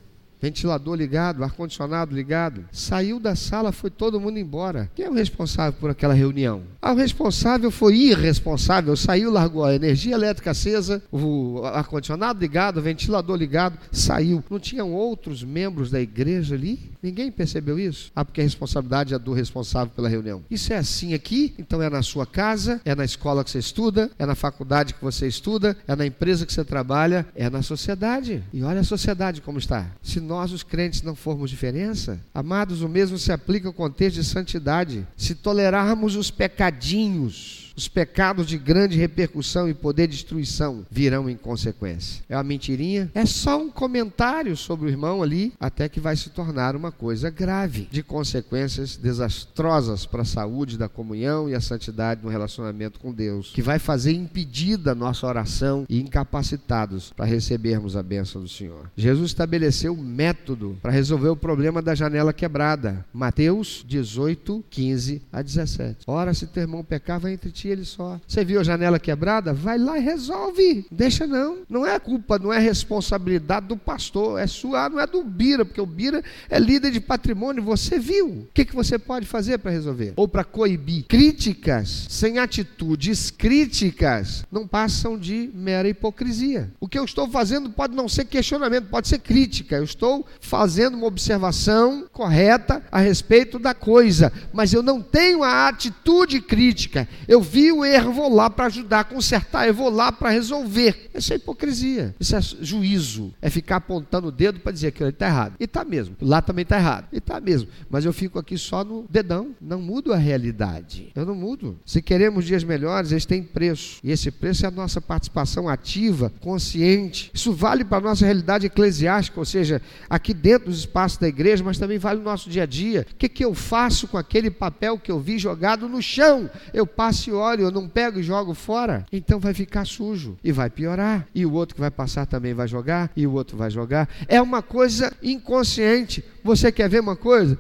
ventilador 0.44 0.96
ligado, 0.96 1.42
ar-condicionado 1.42 2.14
ligado. 2.14 2.66
Saiu 2.70 3.18
da 3.18 3.34
sala, 3.34 3.72
foi 3.72 3.90
todo 3.90 4.20
mundo 4.20 4.38
embora. 4.38 4.92
Quem 4.94 5.06
é 5.06 5.10
o 5.10 5.14
responsável 5.14 5.80
por 5.80 5.90
aquela 5.90 6.14
reunião? 6.14 6.64
Ah, 6.82 6.92
o 6.92 6.98
responsável 6.98 7.72
foi 7.72 7.96
irresponsável, 7.96 8.94
saiu, 8.98 9.32
largou 9.32 9.64
a 9.64 9.74
energia 9.74 10.14
elétrica 10.14 10.52
acesa, 10.52 11.02
o 11.10 11.62
ar-condicionado 11.64 12.42
ligado, 12.42 12.80
o 12.80 12.82
ventilador 12.82 13.38
ligado, 13.38 13.80
saiu. 13.90 14.44
Não 14.50 14.60
tinham 14.60 14.92
outros 14.92 15.46
membros 15.46 15.90
da 15.90 16.02
igreja 16.02 16.56
ali? 16.56 16.92
Ninguém 17.04 17.30
percebeu 17.30 17.78
isso? 17.78 18.10
Ah, 18.16 18.24
porque 18.24 18.40
a 18.40 18.44
responsabilidade 18.46 19.14
é 19.14 19.20
do 19.20 19.34
responsável 19.34 19.94
pela 19.94 20.08
reunião. 20.08 20.42
Isso 20.50 20.72
é 20.72 20.78
assim 20.78 21.14
aqui, 21.14 21.54
então 21.60 21.82
é 21.82 21.90
na 21.90 22.02
sua 22.02 22.26
casa, 22.26 22.80
é 22.86 22.96
na 22.96 23.04
escola 23.04 23.44
que 23.44 23.52
você 23.52 23.60
estuda, 23.60 24.10
é 24.18 24.26
na 24.26 24.36
faculdade 24.36 24.94
que 24.94 25.04
você 25.04 25.28
estuda, 25.28 25.76
é 25.86 25.98
na 25.98 26.06
empresa 26.06 26.46
que 26.46 26.54
você 26.54 26.64
trabalha, 26.64 27.28
é 27.36 27.50
na 27.50 27.62
sociedade. 27.62 28.42
E 28.54 28.64
olha 28.64 28.80
a 28.80 28.86
sociedade 28.86 29.42
como 29.42 29.60
está. 29.60 29.86
Se 30.02 30.22
nós, 30.22 30.54
os 30.54 30.64
crentes, 30.64 31.02
não 31.02 31.14
formos 31.14 31.50
diferença, 31.50 32.22
amados, 32.34 32.82
o 32.82 32.88
mesmo 32.88 33.18
se 33.18 33.34
aplica 33.34 33.68
ao 33.68 33.74
contexto 33.74 34.16
de 34.16 34.24
santidade. 34.24 35.06
Se 35.18 35.36
tolerarmos 35.36 36.16
os 36.16 36.32
pecadinhos, 36.32 37.63
os 37.76 37.88
pecados 37.88 38.48
de 38.48 38.58
grande 38.58 38.98
repercussão 38.98 39.68
e 39.68 39.74
poder 39.74 40.08
de 40.08 40.14
destruição 40.14 40.86
virão 40.90 41.30
em 41.30 41.36
consequência. 41.36 42.24
É 42.30 42.36
uma 42.36 42.44
mentirinha? 42.44 43.12
É 43.14 43.26
só 43.26 43.60
um 43.60 43.70
comentário 43.70 44.56
sobre 44.56 44.86
o 44.86 44.90
irmão 44.90 45.24
ali, 45.24 45.54
até 45.60 45.90
que 45.90 46.00
vai 46.00 46.16
se 46.16 46.30
tornar 46.30 46.76
uma 46.76 46.92
coisa 46.92 47.30
grave, 47.30 47.88
de 47.92 48.04
consequências 48.04 48.96
desastrosas 48.96 50.06
para 50.06 50.22
a 50.22 50.26
saúde 50.26 50.78
da 50.78 50.88
comunhão 50.88 51.50
e 51.50 51.56
a 51.56 51.62
santidade 51.62 52.24
no 52.24 52.30
relacionamento 52.30 53.00
com 53.00 53.14
Deus, 53.14 53.52
que 53.54 53.62
vai 53.62 53.80
fazer 53.80 54.14
impedida 54.14 54.92
a 54.92 54.96
nossa 54.96 55.26
oração 55.26 55.86
e 55.90 56.00
incapacitados 56.00 57.12
para 57.16 57.26
recebermos 57.26 57.96
a 57.96 58.04
bênção 58.04 58.42
do 58.42 58.50
Senhor. 58.50 58.90
Jesus 58.96 59.32
estabeleceu 59.32 59.94
um 59.94 60.04
método 60.04 60.78
para 60.82 60.92
resolver 60.92 61.30
o 61.30 61.36
problema 61.36 61.82
da 61.82 61.96
janela 61.96 62.34
quebrada. 62.34 63.06
Mateus 63.14 63.84
18, 63.88 64.64
15 64.70 65.22
a 65.32 65.42
17. 65.42 66.04
Ora, 66.08 66.34
se 66.34 66.48
teu 66.48 66.62
irmão 66.62 66.84
pecar, 66.84 67.20
vai 67.20 67.34
entre 67.34 67.52
ti 67.52 67.63
ele 67.68 67.86
só. 67.86 68.20
Você 68.28 68.44
viu 68.44 68.60
a 68.60 68.64
janela 68.64 69.00
quebrada? 69.00 69.54
Vai 69.54 69.78
lá 69.78 69.98
e 69.98 70.02
resolve. 70.02 70.86
Deixa 70.92 71.28
não. 71.28 71.60
Não 71.70 71.86
é 71.86 71.98
culpa, 72.00 72.40
não 72.40 72.52
é 72.52 72.60
responsabilidade 72.60 73.68
do 73.68 73.78
pastor, 73.78 74.40
é 74.40 74.48
sua, 74.48 74.90
não 74.90 75.00
é 75.00 75.08
do 75.08 75.24
Bira, 75.24 75.66
porque 75.66 75.82
o 75.82 75.86
Bira 75.86 76.24
é 76.50 76.60
líder 76.60 76.92
de 76.92 77.00
patrimônio, 77.00 77.64
você 77.64 78.00
viu. 78.00 78.28
O 78.28 78.48
que, 78.54 78.66
que 78.66 78.76
você 78.76 78.98
pode 78.98 79.26
fazer 79.26 79.58
para 79.58 79.72
resolver? 79.72 80.14
Ou 80.16 80.28
para 80.28 80.44
coibir? 80.44 81.06
Críticas 81.08 82.08
sem 82.10 82.40
atitudes 82.40 83.30
críticas 83.30 84.46
não 84.52 84.68
passam 84.68 85.18
de 85.18 85.50
mera 85.54 85.88
hipocrisia. 85.88 86.72
O 86.80 86.88
que 86.88 86.98
eu 86.98 87.06
estou 87.06 87.28
fazendo 87.28 87.70
pode 87.70 87.96
não 87.96 88.08
ser 88.08 88.26
questionamento, 88.26 88.90
pode 88.90 89.08
ser 89.08 89.20
crítica. 89.20 89.76
Eu 89.76 89.84
estou 89.84 90.26
fazendo 90.40 90.96
uma 90.96 91.08
observação 91.08 92.06
correta 92.12 92.84
a 92.92 93.00
respeito 93.00 93.58
da 93.60 93.74
coisa, 93.74 94.32
mas 94.52 94.74
eu 94.74 94.82
não 94.82 95.02
tenho 95.02 95.44
a 95.44 95.68
atitude 95.68 96.42
crítica. 96.42 97.08
Eu 97.28 97.42
vi 97.54 97.72
o 97.72 97.86
erro, 97.86 98.12
vou 98.12 98.34
lá 98.34 98.50
para 98.50 98.66
ajudar 98.66 99.04
consertar, 99.04 99.68
eu 99.68 99.74
vou 99.76 99.90
lá 99.90 100.12
para 100.12 100.32
resolver. 100.32 101.12
Isso 101.14 101.32
é 101.32 101.36
hipocrisia, 101.36 102.16
isso 102.20 102.36
é 102.36 102.42
juízo, 102.42 103.32
é 103.40 103.50
ficar 103.50 103.76
apontando 103.76 104.30
o 104.30 104.32
dedo 104.32 104.60
para 104.60 104.72
dizer 104.72 104.92
que 104.92 105.04
ele 105.04 105.12
está 105.12 105.28
errado. 105.28 105.54
E 105.60 105.66
está 105.66 105.86
mesmo, 105.86 106.16
lá 106.20 106.42
também 106.42 106.64
está 106.64 106.78
errado, 106.78 107.10
e 107.14 107.18
está 107.18 107.40
mesmo. 107.40 107.70
Mas 107.92 108.06
eu 108.06 108.12
fico 108.12 108.40
aqui 108.40 108.58
só 108.58 108.84
no 108.84 109.06
dedão, 109.08 109.52
não 109.62 109.80
mudo 109.80 110.12
a 110.12 110.18
realidade, 110.18 111.12
eu 111.14 111.26
não 111.26 111.36
mudo. 111.36 111.78
Se 111.86 112.02
queremos 112.02 112.46
dias 112.46 112.64
melhores, 112.64 113.12
eles 113.12 113.26
têm 113.26 113.44
preço, 113.44 114.00
e 114.04 114.10
esse 114.10 114.32
preço 114.32 114.66
é 114.66 114.70
a 114.70 114.72
nossa 114.72 115.00
participação 115.00 115.70
ativa, 115.70 116.32
consciente. 116.42 117.30
Isso 117.34 117.54
vale 117.54 117.86
para 117.86 118.00
a 118.00 118.02
nossa 118.02 118.26
realidade 118.26 118.66
eclesiástica, 118.66 119.40
ou 119.40 119.46
seja, 119.46 119.80
aqui 120.10 120.34
dentro 120.34 120.70
dos 120.70 120.80
espaços 120.80 121.20
da 121.20 121.28
igreja, 121.28 121.64
mas 121.64 121.78
também 121.78 122.00
vale 122.00 122.18
no 122.18 122.26
nosso 122.26 122.50
dia 122.50 122.64
a 122.64 122.66
dia. 122.66 123.06
O 123.12 123.16
que, 123.16 123.30
que 123.30 123.46
eu 123.46 123.54
faço 123.54 124.08
com 124.08 124.18
aquele 124.18 124.50
papel 124.50 124.98
que 124.98 125.12
eu 125.12 125.20
vi 125.20 125.38
jogado 125.38 125.88
no 125.88 126.02
chão? 126.02 126.50
Eu 126.74 126.88
passo 126.88 127.30
e 127.30 127.34
óleo, 127.44 127.66
eu 127.66 127.72
não 127.72 127.88
pego 127.88 128.20
e 128.20 128.24
jogo 128.24 128.54
fora, 128.54 129.06
então 129.12 129.40
vai 129.40 129.54
ficar 129.54 129.86
sujo 129.86 130.38
e 130.44 130.52
vai 130.52 130.70
piorar. 130.70 131.28
E 131.36 131.46
o 131.46 131.54
outro 131.54 131.76
que 131.76 131.82
vai 131.82 131.92
passar 131.92 132.26
também 132.26 132.54
vai 132.54 132.68
jogar, 132.68 133.12
e 133.16 133.28
o 133.28 133.34
outro 133.34 133.58
vai 133.58 133.70
jogar. 133.70 134.08
É 134.28 134.42
uma 134.42 134.62
coisa 134.62 135.14
inconsciente. 135.22 136.24
Você 136.44 136.72
quer 136.72 136.90
ver 136.90 137.00
uma 137.02 137.16
coisa? 137.16 137.58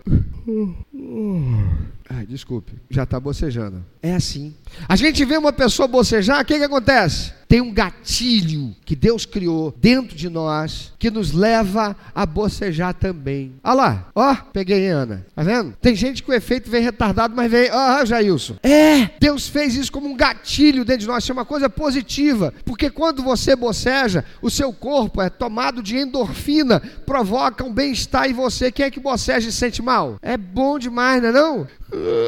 Ai, 2.09 2.25
desculpe, 2.25 2.73
já 2.89 3.03
está 3.03 3.19
bocejando. 3.19 3.83
É 4.01 4.13
assim. 4.13 4.53
A 4.87 4.95
gente 4.95 5.23
vê 5.23 5.37
uma 5.37 5.53
pessoa 5.53 5.87
bocejar, 5.87 6.41
o 6.41 6.45
que, 6.45 6.57
que 6.57 6.63
acontece? 6.63 7.31
Tem 7.53 7.61
um 7.61 7.71
gatilho 7.71 8.75
que 8.83 8.95
Deus 8.95 9.27
criou 9.27 9.71
dentro 9.79 10.15
de 10.15 10.27
nós 10.27 10.91
que 10.97 11.11
nos 11.11 11.31
leva 11.31 11.95
a 12.13 12.25
bocejar 12.25 12.95
também. 12.95 13.53
Olha 13.63 13.73
lá, 13.75 14.09
ó, 14.15 14.35
peguei 14.51 14.87
Ana. 14.87 15.23
Tá 15.35 15.43
vendo? 15.43 15.73
Tem 15.79 15.95
gente 15.95 16.23
que 16.23 16.31
o 16.31 16.33
efeito 16.33 16.69
vem 16.69 16.81
retardado, 16.81 17.35
mas 17.35 17.51
vem. 17.51 17.69
Ó, 17.71 18.03
Jailson. 18.03 18.55
É, 18.63 19.11
Deus 19.19 19.47
fez 19.47 19.75
isso 19.75 19.91
como 19.91 20.09
um 20.09 20.17
gatilho 20.17 20.83
dentro 20.83 21.01
de 21.01 21.07
nós, 21.07 21.23
isso 21.23 21.31
é 21.31 21.33
uma 21.33 21.45
coisa 21.45 21.69
positiva. 21.69 22.51
Porque 22.65 22.89
quando 22.89 23.21
você 23.21 23.55
boceja, 23.55 24.25
o 24.41 24.49
seu 24.49 24.73
corpo 24.73 25.21
é 25.21 25.29
tomado 25.29 25.83
de 25.83 25.95
endorfina, 25.95 26.79
provoca 27.05 27.63
um 27.63 27.71
bem-estar 27.71 28.27
em 28.27 28.33
você. 28.33 28.71
Quem 28.73 28.85
é 28.85 28.91
que 28.91 28.99
boceja 28.99 29.49
e 29.49 29.51
sente 29.51 29.81
mal? 29.81 30.17
É 30.21 30.35
bom 30.35 30.79
demais, 30.79 31.21
não 31.21 31.29
é 31.29 31.31
não? 31.31 31.67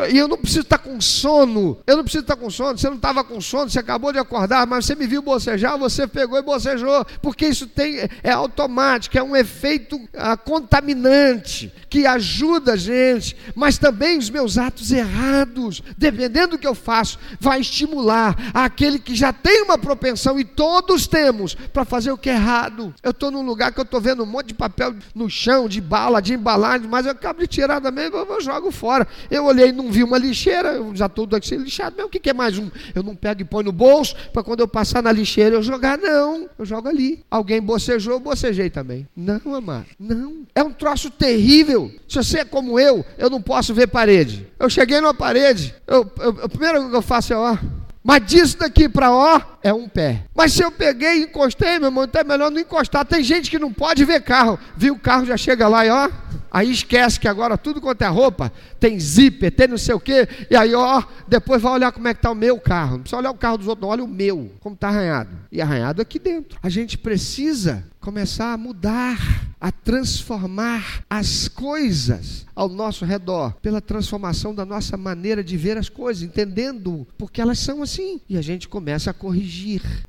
E 0.09 0.17
eu 0.17 0.27
não 0.27 0.37
preciso 0.37 0.61
estar 0.61 0.77
com 0.77 0.99
sono. 1.01 1.77
Eu 1.87 1.97
não 1.97 2.03
preciso 2.03 2.23
estar 2.23 2.35
com 2.35 2.49
sono. 2.49 2.77
Você 2.77 2.87
não 2.87 2.97
estava 2.97 3.23
com 3.23 3.41
sono, 3.41 3.69
você 3.69 3.79
acabou 3.79 4.11
de 4.11 4.19
acordar, 4.19 4.67
mas 4.67 4.85
você 4.85 4.95
me 4.95 5.07
viu 5.07 5.21
bocejar, 5.21 5.77
você 5.77 6.07
pegou 6.07 6.37
e 6.37 6.41
bocejou. 6.41 7.05
Porque 7.21 7.47
isso 7.47 7.67
tem, 7.67 8.07
é 8.23 8.31
automático, 8.31 9.17
é 9.17 9.23
um 9.23 9.35
efeito 9.35 9.99
ah, 10.13 10.37
contaminante 10.37 11.73
que 11.89 12.05
ajuda 12.05 12.73
a 12.73 12.77
gente. 12.77 13.35
Mas 13.55 13.77
também 13.77 14.17
os 14.17 14.29
meus 14.29 14.57
atos 14.57 14.91
errados, 14.91 15.81
dependendo 15.97 16.49
do 16.49 16.57
que 16.57 16.67
eu 16.67 16.75
faço, 16.75 17.17
vai 17.39 17.61
estimular 17.61 18.35
aquele 18.53 18.99
que 18.99 19.15
já 19.15 19.33
tem 19.33 19.63
uma 19.63 19.77
propensão, 19.77 20.39
e 20.39 20.43
todos 20.43 21.07
temos, 21.07 21.55
para 21.55 21.85
fazer 21.85 22.11
o 22.11 22.17
que 22.17 22.29
é 22.29 22.33
errado. 22.33 22.93
Eu 23.01 23.11
estou 23.11 23.31
num 23.31 23.41
lugar 23.41 23.71
que 23.71 23.79
eu 23.79 23.83
estou 23.83 24.01
vendo 24.01 24.23
um 24.23 24.25
monte 24.25 24.47
de 24.47 24.53
papel 24.53 24.95
no 25.13 25.29
chão, 25.29 25.67
de 25.67 25.81
bala, 25.81 26.21
de 26.21 26.33
embalagem, 26.33 26.87
mas 26.87 27.05
eu 27.05 27.13
acabo 27.13 27.39
de 27.39 27.47
tirar 27.47 27.81
também, 27.81 28.05
eu, 28.05 28.25
eu 28.25 28.41
jogo 28.41 28.71
fora. 28.71 29.07
Eu 29.31 29.45
olhei 29.55 29.69
e 29.69 29.71
não 29.71 29.89
vi 29.91 30.03
uma 30.03 30.17
lixeira, 30.17 30.73
eu 30.73 30.95
já 30.95 31.05
estou 31.05 31.25
daqui 31.25 31.55
lixado 31.55 31.95
mesmo. 31.95 32.07
O 32.07 32.11
que, 32.11 32.19
que 32.19 32.29
é 32.29 32.33
mais 32.33 32.57
um? 32.57 32.69
Eu 32.93 33.01
não 33.01 33.15
pego 33.15 33.41
e 33.41 33.45
põe 33.45 33.63
no 33.63 33.71
bolso 33.71 34.15
para 34.33 34.43
quando 34.43 34.59
eu 34.59 34.67
passar 34.67 35.01
na 35.01 35.11
lixeira 35.11 35.55
eu 35.55 35.63
jogar. 35.63 35.97
Não, 35.97 36.49
eu 36.59 36.65
jogo 36.65 36.87
ali. 36.87 37.23
Alguém 37.31 37.61
bocejou, 37.61 38.13
eu 38.13 38.19
bocejei 38.19 38.69
também. 38.69 39.07
Não, 39.15 39.55
amado, 39.55 39.87
não. 39.99 40.43
É 40.53 40.63
um 40.63 40.71
troço 40.71 41.09
terrível. 41.09 41.91
Se 42.07 42.17
você 42.17 42.39
é 42.39 42.45
como 42.45 42.79
eu, 42.79 43.05
eu 43.17 43.29
não 43.29 43.41
posso 43.41 43.73
ver 43.73 43.87
parede. 43.87 44.47
Eu 44.59 44.69
cheguei 44.69 44.99
numa 44.99 45.13
parede, 45.13 45.73
eu, 45.87 46.11
eu, 46.19 46.29
a 46.43 46.49
primeira 46.49 46.75
coisa 46.75 46.89
que 46.89 46.97
eu 46.97 47.01
faço 47.01 47.33
é 47.33 47.37
ó. 47.37 47.57
Mas 48.03 48.23
disso 48.25 48.59
daqui 48.59 48.87
para 48.87 49.11
ó 49.11 49.41
é 49.65 49.73
um 49.73 49.89
pé. 49.89 50.25
Mas 50.35 50.53
se 50.53 50.61
eu 50.61 50.71
peguei 50.71 51.21
e 51.21 51.23
encostei, 51.23 51.79
meu 51.79 51.87
irmão, 51.87 52.03
então 52.03 52.21
é 52.21 52.23
melhor 52.23 52.51
não 52.51 52.61
encostar. 52.61 53.03
Tem 53.03 53.23
gente 53.23 53.49
que 53.49 53.57
não 53.57 53.73
pode 53.73 54.05
ver 54.05 54.21
carro. 54.21 54.59
Viu 54.77 54.93
o 54.93 54.99
carro 54.99 55.25
já 55.25 55.35
chega 55.35 55.67
lá 55.67 55.83
e 55.83 55.89
ó. 55.89 56.07
Aí 56.51 56.71
esquece 56.71 57.19
que 57.19 57.27
agora 57.27 57.57
tudo 57.57 57.81
quanto 57.81 58.03
é 58.03 58.07
roupa 58.07 58.51
tem 58.85 58.99
zíper, 58.99 59.51
tem 59.51 59.67
não 59.67 59.79
sei 59.79 59.95
o 59.95 59.99
quê. 59.99 60.27
E 60.47 60.55
aí, 60.55 60.75
ó, 60.75 61.01
depois 61.27 61.59
vai 61.59 61.73
olhar 61.73 61.91
como 61.91 62.07
é 62.07 62.13
que 62.13 62.19
está 62.19 62.29
o 62.29 62.35
meu 62.35 62.59
carro. 62.59 62.97
Não 62.97 62.99
precisa 62.99 63.17
olhar 63.17 63.31
o 63.31 63.35
carro 63.35 63.57
dos 63.57 63.67
outros, 63.67 63.81
não, 63.81 63.89
olha 63.89 64.03
o 64.03 64.07
meu, 64.07 64.51
como 64.59 64.75
está 64.75 64.89
arranhado. 64.89 65.35
E 65.51 65.59
arranhado 65.59 66.03
aqui 66.03 66.19
dentro. 66.19 66.59
A 66.61 66.69
gente 66.69 66.99
precisa 66.99 67.83
começar 67.99 68.53
a 68.53 68.57
mudar, 68.57 69.17
a 69.59 69.71
transformar 69.71 71.03
as 71.09 71.47
coisas 71.47 72.45
ao 72.55 72.69
nosso 72.69 73.03
redor, 73.03 73.55
pela 73.59 73.81
transformação 73.81 74.53
da 74.53 74.63
nossa 74.63 74.95
maneira 74.95 75.43
de 75.43 75.57
ver 75.57 75.77
as 75.77 75.89
coisas, 75.89 76.21
entendendo 76.21 77.07
porque 77.17 77.41
elas 77.41 77.57
são 77.57 77.81
assim. 77.81 78.21
E 78.29 78.37
a 78.37 78.41
gente 78.43 78.69
começa 78.69 79.09
a 79.09 79.13
corrigir 79.13 79.54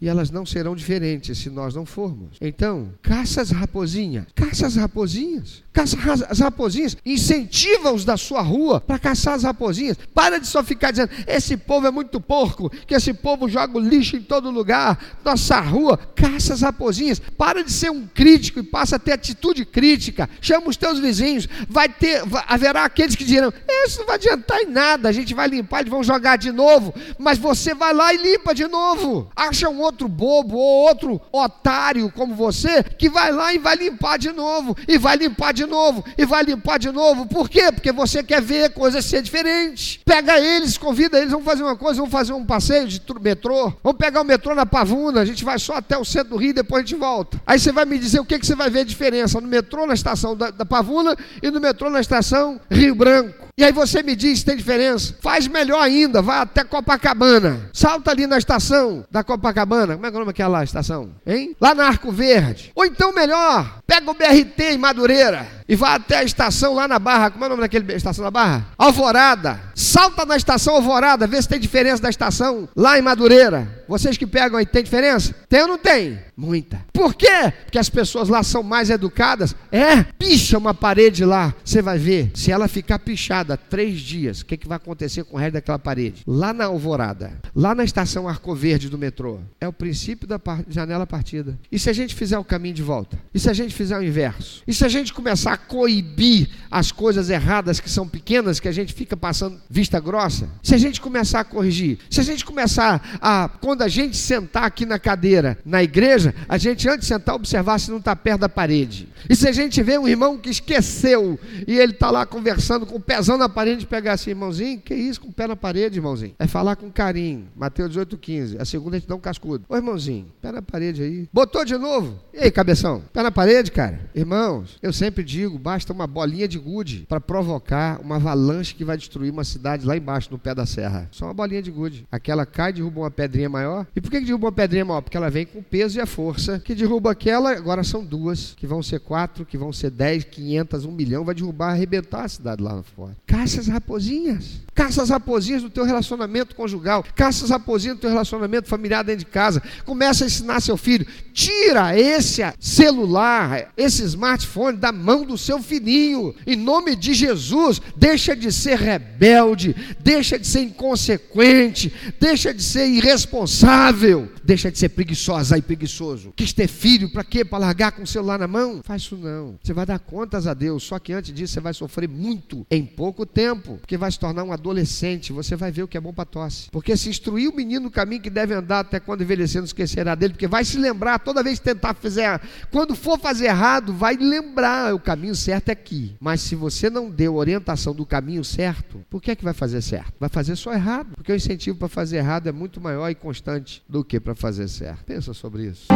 E 0.00 0.08
elas 0.08 0.30
não 0.30 0.44
serão 0.44 0.74
diferentes 0.74 1.38
se 1.38 1.50
nós 1.50 1.74
não 1.74 1.86
formos. 1.86 2.36
Então, 2.40 2.92
caça 3.02 3.40
as 3.40 3.50
raposinhas. 3.50 4.24
Caça 4.34 4.66
as 4.66 4.76
raposinhas. 4.76 5.62
Caça 5.72 5.96
as 6.28 6.38
raposinhas. 6.40 6.96
Incentiva-os 7.04 8.04
da 8.04 8.16
sua 8.16 8.40
rua 8.40 8.80
para 8.80 8.98
caçar 8.98 9.34
as 9.34 9.42
raposinhas. 9.42 9.98
Para 10.14 10.40
de 10.40 10.46
só 10.46 10.64
ficar 10.64 10.90
dizendo: 10.90 11.10
esse 11.26 11.56
povo 11.56 11.86
é 11.86 11.90
muito 11.90 12.20
porco, 12.20 12.70
que 12.86 12.94
esse 12.94 13.12
povo 13.12 13.48
joga 13.48 13.78
lixo 13.78 14.16
em 14.16 14.22
todo 14.22 14.50
lugar. 14.50 15.18
Nossa 15.24 15.60
rua, 15.60 15.98
caça 16.14 16.54
as 16.54 16.62
raposinhas. 16.62 17.20
Para 17.20 17.62
de 17.62 17.72
ser 17.72 17.90
um 17.90 18.06
crítico 18.06 18.58
e 18.58 18.62
passa 18.62 18.96
a 18.96 18.98
ter 18.98 19.12
atitude 19.12 19.64
crítica. 19.64 20.28
Chama 20.40 20.68
os 20.68 20.76
teus 20.76 20.98
vizinhos. 20.98 21.46
Vai 21.68 21.88
ter, 21.88 22.22
haverá 22.48 22.84
aqueles 22.84 23.14
que 23.14 23.24
dirão: 23.24 23.52
isso 23.84 23.98
não 24.00 24.06
vai 24.06 24.16
adiantar 24.16 24.60
em 24.60 24.70
nada. 24.70 25.08
A 25.08 25.12
gente 25.12 25.34
vai 25.34 25.48
limpar, 25.48 25.80
eles 25.80 25.90
vão 25.90 26.02
jogar 26.02 26.36
de 26.36 26.50
novo. 26.50 26.94
Mas 27.18 27.38
você 27.38 27.74
vai 27.74 27.92
lá 27.92 28.14
e 28.14 28.16
limpa 28.16 28.54
de 28.54 28.66
novo. 28.66 29.30
Acha 29.36 29.68
um 29.68 29.80
outro 29.82 30.08
bobo 30.08 30.56
ou 30.56 30.88
outro 30.88 31.20
otário 31.30 32.10
como 32.10 32.34
você 32.34 32.82
que 32.82 33.10
vai 33.10 33.30
lá 33.30 33.52
e 33.52 33.58
vai 33.58 33.76
limpar 33.76 34.18
de 34.18 34.32
novo. 34.32 34.74
E 34.88 34.96
vai 34.96 35.16
limpar 35.16 35.52
de 35.52 35.66
novo. 35.66 36.02
E 36.16 36.24
vai 36.24 36.42
limpar 36.42 36.78
de 36.78 36.90
novo. 36.90 37.26
Por 37.26 37.50
quê? 37.50 37.70
Porque 37.70 37.92
você 37.92 38.22
quer 38.22 38.40
ver 38.40 38.70
coisas 38.70 39.04
ser 39.04 39.20
diferentes. 39.20 40.00
Pega 40.04 40.40
eles, 40.40 40.78
convida 40.78 41.18
eles, 41.18 41.30
vamos 41.30 41.44
fazer 41.44 41.62
uma 41.62 41.76
coisa, 41.76 41.98
vamos 41.98 42.12
fazer 42.12 42.32
um 42.32 42.46
passeio 42.46 42.88
de 42.88 43.00
metrô. 43.20 43.72
Vamos 43.82 43.98
pegar 43.98 44.22
o 44.22 44.24
metrô 44.24 44.54
na 44.54 44.64
Pavuna. 44.64 45.20
A 45.20 45.24
gente 45.24 45.44
vai 45.44 45.58
só 45.58 45.74
até 45.74 45.98
o 45.98 46.04
centro 46.04 46.30
do 46.30 46.36
Rio 46.36 46.50
e 46.50 46.54
depois 46.54 46.82
a 46.82 46.86
gente 46.86 46.98
volta. 46.98 47.40
Aí 47.46 47.58
você 47.58 47.72
vai 47.72 47.84
me 47.84 47.98
dizer 47.98 48.20
o 48.20 48.24
que, 48.24 48.38
que 48.38 48.46
você 48.46 48.54
vai 48.54 48.70
ver 48.70 48.80
a 48.80 48.84
diferença 48.84 49.40
no 49.40 49.46
metrô 49.46 49.86
na 49.86 49.94
estação 49.94 50.34
da, 50.34 50.50
da 50.50 50.64
Pavuna 50.64 51.14
e 51.42 51.50
no 51.50 51.60
metrô 51.60 51.90
na 51.90 52.00
estação 52.00 52.58
Rio 52.70 52.94
Branco. 52.94 53.45
E 53.58 53.64
aí 53.64 53.72
você 53.72 54.02
me 54.02 54.14
diz 54.14 54.44
tem 54.44 54.54
diferença. 54.54 55.16
Faz 55.22 55.48
melhor 55.48 55.80
ainda, 55.80 56.20
vai 56.20 56.40
até 56.40 56.62
Copacabana. 56.62 57.70
Salta 57.72 58.10
ali 58.10 58.26
na 58.26 58.36
estação 58.36 59.02
da 59.10 59.24
Copacabana. 59.24 59.94
Como 59.94 60.04
é 60.04 60.10
que 60.10 60.14
é 60.14 60.18
o 60.18 60.20
nome 60.20 60.30
daquela 60.30 60.62
estação? 60.62 61.12
Hein? 61.26 61.56
Lá 61.58 61.74
na 61.74 61.86
Arco 61.86 62.12
Verde. 62.12 62.70
Ou 62.74 62.84
então 62.84 63.14
melhor, 63.14 63.80
pega 63.86 64.10
o 64.10 64.12
BRT 64.12 64.74
em 64.74 64.76
Madureira 64.76 65.48
e 65.66 65.74
vai 65.74 65.96
até 65.96 66.18
a 66.18 66.22
estação 66.22 66.74
lá 66.74 66.86
na 66.86 66.98
Barra. 66.98 67.30
Como 67.30 67.44
é 67.44 67.46
o 67.46 67.50
nome 67.50 67.62
daquele 67.62 67.90
estação 67.94 68.22
da 68.22 68.30
Barra? 68.30 68.66
Alvorada. 68.76 69.58
Salta 69.74 70.26
na 70.26 70.36
estação 70.36 70.74
Alvorada, 70.74 71.26
vê 71.26 71.40
se 71.40 71.48
tem 71.48 71.58
diferença 71.58 72.02
da 72.02 72.10
estação 72.10 72.68
lá 72.76 72.98
em 72.98 73.02
Madureira. 73.02 73.84
Vocês 73.88 74.18
que 74.18 74.26
pegam 74.26 74.58
aí, 74.58 74.66
tem 74.66 74.82
diferença? 74.82 75.34
Tem 75.48 75.62
ou 75.62 75.68
não 75.68 75.78
tem? 75.78 76.18
Muita. 76.36 76.84
Por 76.92 77.14
quê? 77.14 77.52
Porque 77.64 77.78
as 77.78 77.88
pessoas 77.88 78.28
lá 78.28 78.42
são 78.42 78.62
mais 78.62 78.90
educadas. 78.90 79.54
É, 79.72 80.02
picha 80.02 80.58
uma 80.58 80.74
parede 80.74 81.24
lá. 81.24 81.54
Você 81.64 81.80
vai 81.80 81.96
ver. 81.96 82.30
Se 82.34 82.52
ela 82.52 82.68
ficar 82.68 82.98
pichada 82.98 83.45
três 83.54 84.00
dias, 84.00 84.40
o 84.40 84.46
que, 84.46 84.56
que 84.56 84.66
vai 84.66 84.76
acontecer 84.76 85.24
com 85.24 85.36
o 85.36 85.38
resto 85.38 85.52
daquela 85.52 85.78
parede? 85.78 86.22
Lá 86.26 86.54
na 86.54 86.64
Alvorada, 86.64 87.38
lá 87.54 87.74
na 87.74 87.84
estação 87.84 88.26
Arco 88.26 88.54
Verde 88.54 88.88
do 88.88 88.96
metrô, 88.96 89.40
é 89.60 89.68
o 89.68 89.72
princípio 89.72 90.26
da 90.26 90.40
janela 90.68 91.06
partida. 91.06 91.58
E 91.70 91.78
se 91.78 91.90
a 91.90 91.92
gente 91.92 92.14
fizer 92.14 92.38
o 92.38 92.44
caminho 92.44 92.74
de 92.74 92.82
volta? 92.82 93.18
E 93.34 93.38
se 93.38 93.50
a 93.50 93.52
gente 93.52 93.74
fizer 93.74 93.98
o 93.98 94.02
inverso? 94.02 94.62
E 94.66 94.72
se 94.72 94.84
a 94.84 94.88
gente 94.88 95.12
começar 95.12 95.52
a 95.52 95.56
coibir 95.58 96.48
as 96.70 96.90
coisas 96.90 97.28
erradas 97.28 97.78
que 97.78 97.90
são 97.90 98.08
pequenas, 98.08 98.58
que 98.58 98.68
a 98.68 98.72
gente 98.72 98.94
fica 98.94 99.16
passando 99.16 99.60
vista 99.68 100.00
grossa? 100.00 100.48
Se 100.62 100.74
a 100.74 100.78
gente 100.78 101.00
começar 101.00 101.40
a 101.40 101.44
corrigir? 101.44 101.98
Se 102.10 102.20
a 102.20 102.24
gente 102.24 102.44
começar 102.44 103.18
a, 103.20 103.50
quando 103.60 103.82
a 103.82 103.88
gente 103.88 104.16
sentar 104.16 104.64
aqui 104.64 104.86
na 104.86 104.98
cadeira, 104.98 105.58
na 105.64 105.82
igreja, 105.82 106.34
a 106.48 106.56
gente 106.56 106.88
antes 106.88 107.00
de 107.00 107.06
sentar 107.06 107.34
observar 107.34 107.78
se 107.78 107.90
não 107.90 107.98
está 107.98 108.14
perto 108.16 108.40
da 108.40 108.48
parede. 108.48 109.08
E 109.28 109.34
se 109.34 109.48
a 109.48 109.52
gente 109.52 109.82
vê 109.82 109.98
um 109.98 110.06
irmão 110.06 110.38
que 110.38 110.48
esqueceu 110.48 111.38
e 111.66 111.78
ele 111.78 111.92
está 111.92 112.10
lá 112.10 112.24
conversando 112.24 112.86
com 112.86 112.96
o 112.96 113.00
pezão 113.00 113.35
na 113.36 113.48
parede, 113.48 113.86
pegar 113.86 114.12
assim, 114.12 114.30
irmãozinho, 114.30 114.80
que 114.80 114.94
isso 114.94 115.20
com 115.20 115.28
o 115.28 115.32
pé 115.32 115.46
na 115.46 115.56
parede, 115.56 115.98
irmãozinho? 115.98 116.34
É 116.38 116.46
falar 116.46 116.76
com 116.76 116.90
carinho. 116.90 117.48
Mateus 117.54 117.90
18, 117.90 118.16
15. 118.16 118.58
A 118.58 118.64
segunda 118.64 118.98
gente 118.98 119.08
dá 119.08 119.14
um 119.14 119.20
cascudo. 119.20 119.64
Ô 119.68 119.76
irmãozinho, 119.76 120.26
pé 120.40 120.52
na 120.52 120.62
parede 120.62 121.02
aí. 121.02 121.28
Botou 121.32 121.64
de 121.64 121.76
novo? 121.76 122.18
E 122.32 122.38
aí, 122.38 122.50
cabeção? 122.50 123.02
Pé 123.12 123.22
na 123.22 123.30
parede, 123.30 123.70
cara? 123.70 124.00
Irmãos, 124.14 124.78
eu 124.82 124.92
sempre 124.92 125.24
digo, 125.24 125.58
basta 125.58 125.92
uma 125.92 126.06
bolinha 126.06 126.48
de 126.48 126.58
gude 126.58 127.06
para 127.08 127.20
provocar 127.20 128.00
uma 128.00 128.16
avalanche 128.16 128.74
que 128.74 128.84
vai 128.84 128.96
destruir 128.96 129.32
uma 129.32 129.44
cidade 129.44 129.86
lá 129.86 129.96
embaixo, 129.96 130.28
no 130.30 130.38
pé 130.38 130.54
da 130.54 130.66
serra. 130.66 131.08
Só 131.10 131.26
uma 131.26 131.34
bolinha 131.34 131.62
de 131.62 131.70
gude. 131.70 132.06
Aquela 132.10 132.46
cai, 132.46 132.72
derruba 132.72 133.00
uma 133.00 133.10
pedrinha 133.10 133.48
maior. 133.48 133.86
E 133.94 134.00
por 134.00 134.10
que, 134.10 134.18
que 134.20 134.26
derruba 134.26 134.46
uma 134.46 134.52
pedrinha 134.52 134.84
maior? 134.84 135.00
Porque 135.00 135.16
ela 135.16 135.30
vem 135.30 135.46
com 135.46 135.58
o 135.58 135.62
peso 135.62 135.98
e 135.98 136.00
a 136.00 136.06
força 136.06 136.58
que 136.58 136.74
derruba 136.74 137.10
aquela, 137.10 137.52
agora 137.52 137.82
são 137.84 138.04
duas, 138.04 138.54
que 138.56 138.66
vão 138.66 138.82
ser 138.82 139.00
quatro, 139.00 139.44
que 139.44 139.58
vão 139.58 139.72
ser 139.72 139.90
dez, 139.90 140.24
quinhentas, 140.24 140.84
um 140.84 140.92
milhão, 140.92 141.24
vai 141.24 141.34
derrubar, 141.34 141.70
arrebentar 141.70 142.24
a 142.24 142.28
cidade 142.28 142.62
lá 142.62 142.82
fora. 142.82 143.16
Caça 143.26 143.60
as 143.60 143.66
raposinhas. 143.66 144.66
Caça 144.72 145.02
as 145.02 145.08
raposinhas 145.08 145.62
do 145.62 145.70
teu 145.70 145.84
relacionamento 145.84 146.54
conjugal. 146.54 147.02
Caça 147.14 147.44
as 147.44 147.50
raposinhas 147.50 147.96
do 147.96 148.00
teu 148.02 148.10
relacionamento 148.10 148.68
familiar 148.68 149.02
dentro 149.02 149.24
de 149.24 149.30
casa. 149.30 149.62
Começa 149.86 150.22
a 150.22 150.26
ensinar 150.26 150.60
seu 150.60 150.76
filho. 150.76 151.06
Tira 151.32 151.98
esse 151.98 152.42
celular, 152.60 153.72
esse 153.76 154.04
smartphone 154.04 154.76
da 154.76 154.92
mão 154.92 155.24
do 155.24 155.38
seu 155.38 155.60
filhinho. 155.62 156.34
Em 156.46 156.56
nome 156.56 156.94
de 156.94 157.14
Jesus, 157.14 157.80
deixa 157.96 158.36
de 158.36 158.52
ser 158.52 158.78
rebelde, 158.78 159.74
deixa 159.98 160.38
de 160.38 160.46
ser 160.46 160.60
inconsequente, 160.60 161.92
deixa 162.20 162.52
de 162.52 162.62
ser 162.62 162.86
irresponsável, 162.86 164.30
deixa 164.44 164.70
de 164.70 164.78
ser 164.78 164.90
preguiçosa 164.90 165.56
e 165.56 165.62
preguiçoso. 165.62 166.32
Quis 166.36 166.52
ter 166.52 166.68
filho, 166.68 167.10
para 167.10 167.24
quê? 167.24 167.44
Para 167.44 167.58
largar 167.58 167.92
com 167.92 168.02
o 168.02 168.06
celular 168.06 168.38
na 168.38 168.46
mão? 168.46 168.82
Faz 168.84 169.02
isso 169.02 169.16
não. 169.16 169.58
Você 169.62 169.72
vai 169.72 169.86
dar 169.86 169.98
contas 169.98 170.46
a 170.46 170.52
Deus, 170.52 170.82
só 170.82 170.98
que 170.98 171.14
antes 171.14 171.32
disso 171.32 171.54
você 171.54 171.60
vai 171.60 171.72
sofrer 171.72 172.08
muito 172.08 172.66
em 172.70 172.84
pouco 173.16 173.24
tempo, 173.24 173.78
porque 173.78 173.96
vai 173.96 174.12
se 174.12 174.18
tornar 174.18 174.44
um 174.44 174.52
adolescente, 174.52 175.32
você 175.32 175.56
vai 175.56 175.72
ver 175.72 175.82
o 175.82 175.88
que 175.88 175.96
é 175.96 176.00
bom 176.00 176.12
para 176.12 176.26
tosse. 176.26 176.68
Porque 176.70 176.94
se 176.98 177.08
instruir 177.08 177.48
o 177.48 177.56
menino 177.56 177.84
no 177.86 177.90
caminho 177.90 178.20
que 178.20 178.28
deve 178.28 178.52
andar 178.52 178.80
até 178.80 179.00
quando 179.00 179.22
envelhecer, 179.22 179.62
não 179.62 179.64
esquecerá 179.64 180.14
dele, 180.14 180.34
porque 180.34 180.46
vai 180.46 180.64
se 180.64 180.76
lembrar 180.76 181.18
toda 181.18 181.42
vez 181.42 181.58
que 181.58 181.64
tentar 181.64 181.94
fazer, 181.94 182.38
quando 182.70 182.94
for 182.94 183.18
fazer 183.18 183.46
errado, 183.46 183.94
vai 183.94 184.16
lembrar, 184.16 184.94
o 184.94 185.00
caminho 185.00 185.34
certo 185.34 185.70
é 185.70 185.72
aqui. 185.72 186.14
Mas 186.20 186.42
se 186.42 186.54
você 186.54 186.90
não 186.90 187.08
deu 187.08 187.36
orientação 187.36 187.94
do 187.94 188.04
caminho 188.04 188.44
certo, 188.44 189.02
por 189.08 189.22
que 189.22 189.30
é 189.30 189.36
que 189.36 189.44
vai 189.44 189.54
fazer 189.54 189.80
certo? 189.80 190.12
Vai 190.20 190.28
fazer 190.28 190.54
só 190.54 190.74
errado, 190.74 191.14
porque 191.14 191.32
o 191.32 191.36
incentivo 191.36 191.78
para 191.78 191.88
fazer 191.88 192.18
errado 192.18 192.48
é 192.48 192.52
muito 192.52 192.80
maior 192.82 193.08
e 193.08 193.14
constante 193.14 193.82
do 193.88 194.04
que 194.04 194.20
para 194.20 194.34
fazer 194.34 194.68
certo. 194.68 195.04
Pensa 195.06 195.32
sobre 195.32 195.64
isso. 195.68 195.86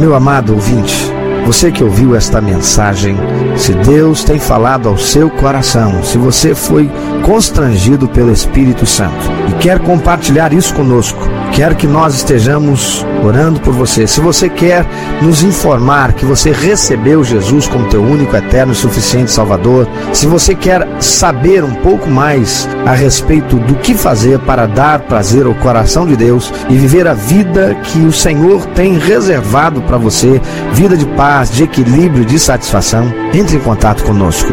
Meu 0.00 0.14
amado 0.14 0.54
ouvinte, 0.54 0.94
você 1.44 1.70
que 1.70 1.84
ouviu 1.84 2.16
esta 2.16 2.40
mensagem, 2.40 3.16
se 3.56 3.72
Deus 3.74 4.24
tem 4.24 4.38
falado 4.38 4.88
ao 4.88 4.96
seu 4.96 5.28
coração, 5.28 6.02
se 6.02 6.16
você 6.16 6.54
foi 6.54 6.90
constrangido 7.24 8.06
pelo 8.06 8.30
Espírito 8.30 8.84
Santo 8.84 9.32
e 9.48 9.52
quer 9.54 9.78
compartilhar 9.78 10.52
isso 10.52 10.74
conosco, 10.74 11.18
quer 11.52 11.74
que 11.74 11.86
nós 11.86 12.14
estejamos 12.14 13.04
orando 13.24 13.58
por 13.60 13.72
você, 13.72 14.06
se 14.06 14.20
você 14.20 14.48
quer 14.48 14.84
nos 15.22 15.42
informar 15.42 16.12
que 16.12 16.26
você 16.26 16.52
recebeu 16.52 17.24
Jesus 17.24 17.66
como 17.66 17.88
teu 17.88 18.02
único, 18.02 18.36
eterno 18.36 18.74
e 18.74 18.76
suficiente 18.76 19.30
Salvador, 19.30 19.88
se 20.12 20.26
você 20.26 20.54
quer 20.54 20.86
saber 21.00 21.64
um 21.64 21.74
pouco 21.76 22.10
mais 22.10 22.68
a 22.84 22.92
respeito 22.92 23.56
do 23.56 23.74
que 23.76 23.94
fazer 23.94 24.38
para 24.40 24.66
dar 24.66 25.00
prazer 25.00 25.46
ao 25.46 25.54
coração 25.54 26.06
de 26.06 26.16
Deus 26.16 26.52
e 26.68 26.76
viver 26.76 27.08
a 27.08 27.14
vida 27.14 27.74
que 27.84 28.00
o 28.00 28.12
Senhor 28.12 28.66
tem 28.66 28.98
reservado 28.98 29.80
para 29.82 29.96
você, 29.96 30.40
vida 30.72 30.96
de 30.96 31.06
paz, 31.06 31.50
de 31.50 31.64
equilíbrio, 31.64 32.24
de 32.24 32.38
satisfação, 32.38 33.12
entre 33.32 33.56
em 33.56 33.60
contato 33.60 34.04
conosco. 34.04 34.52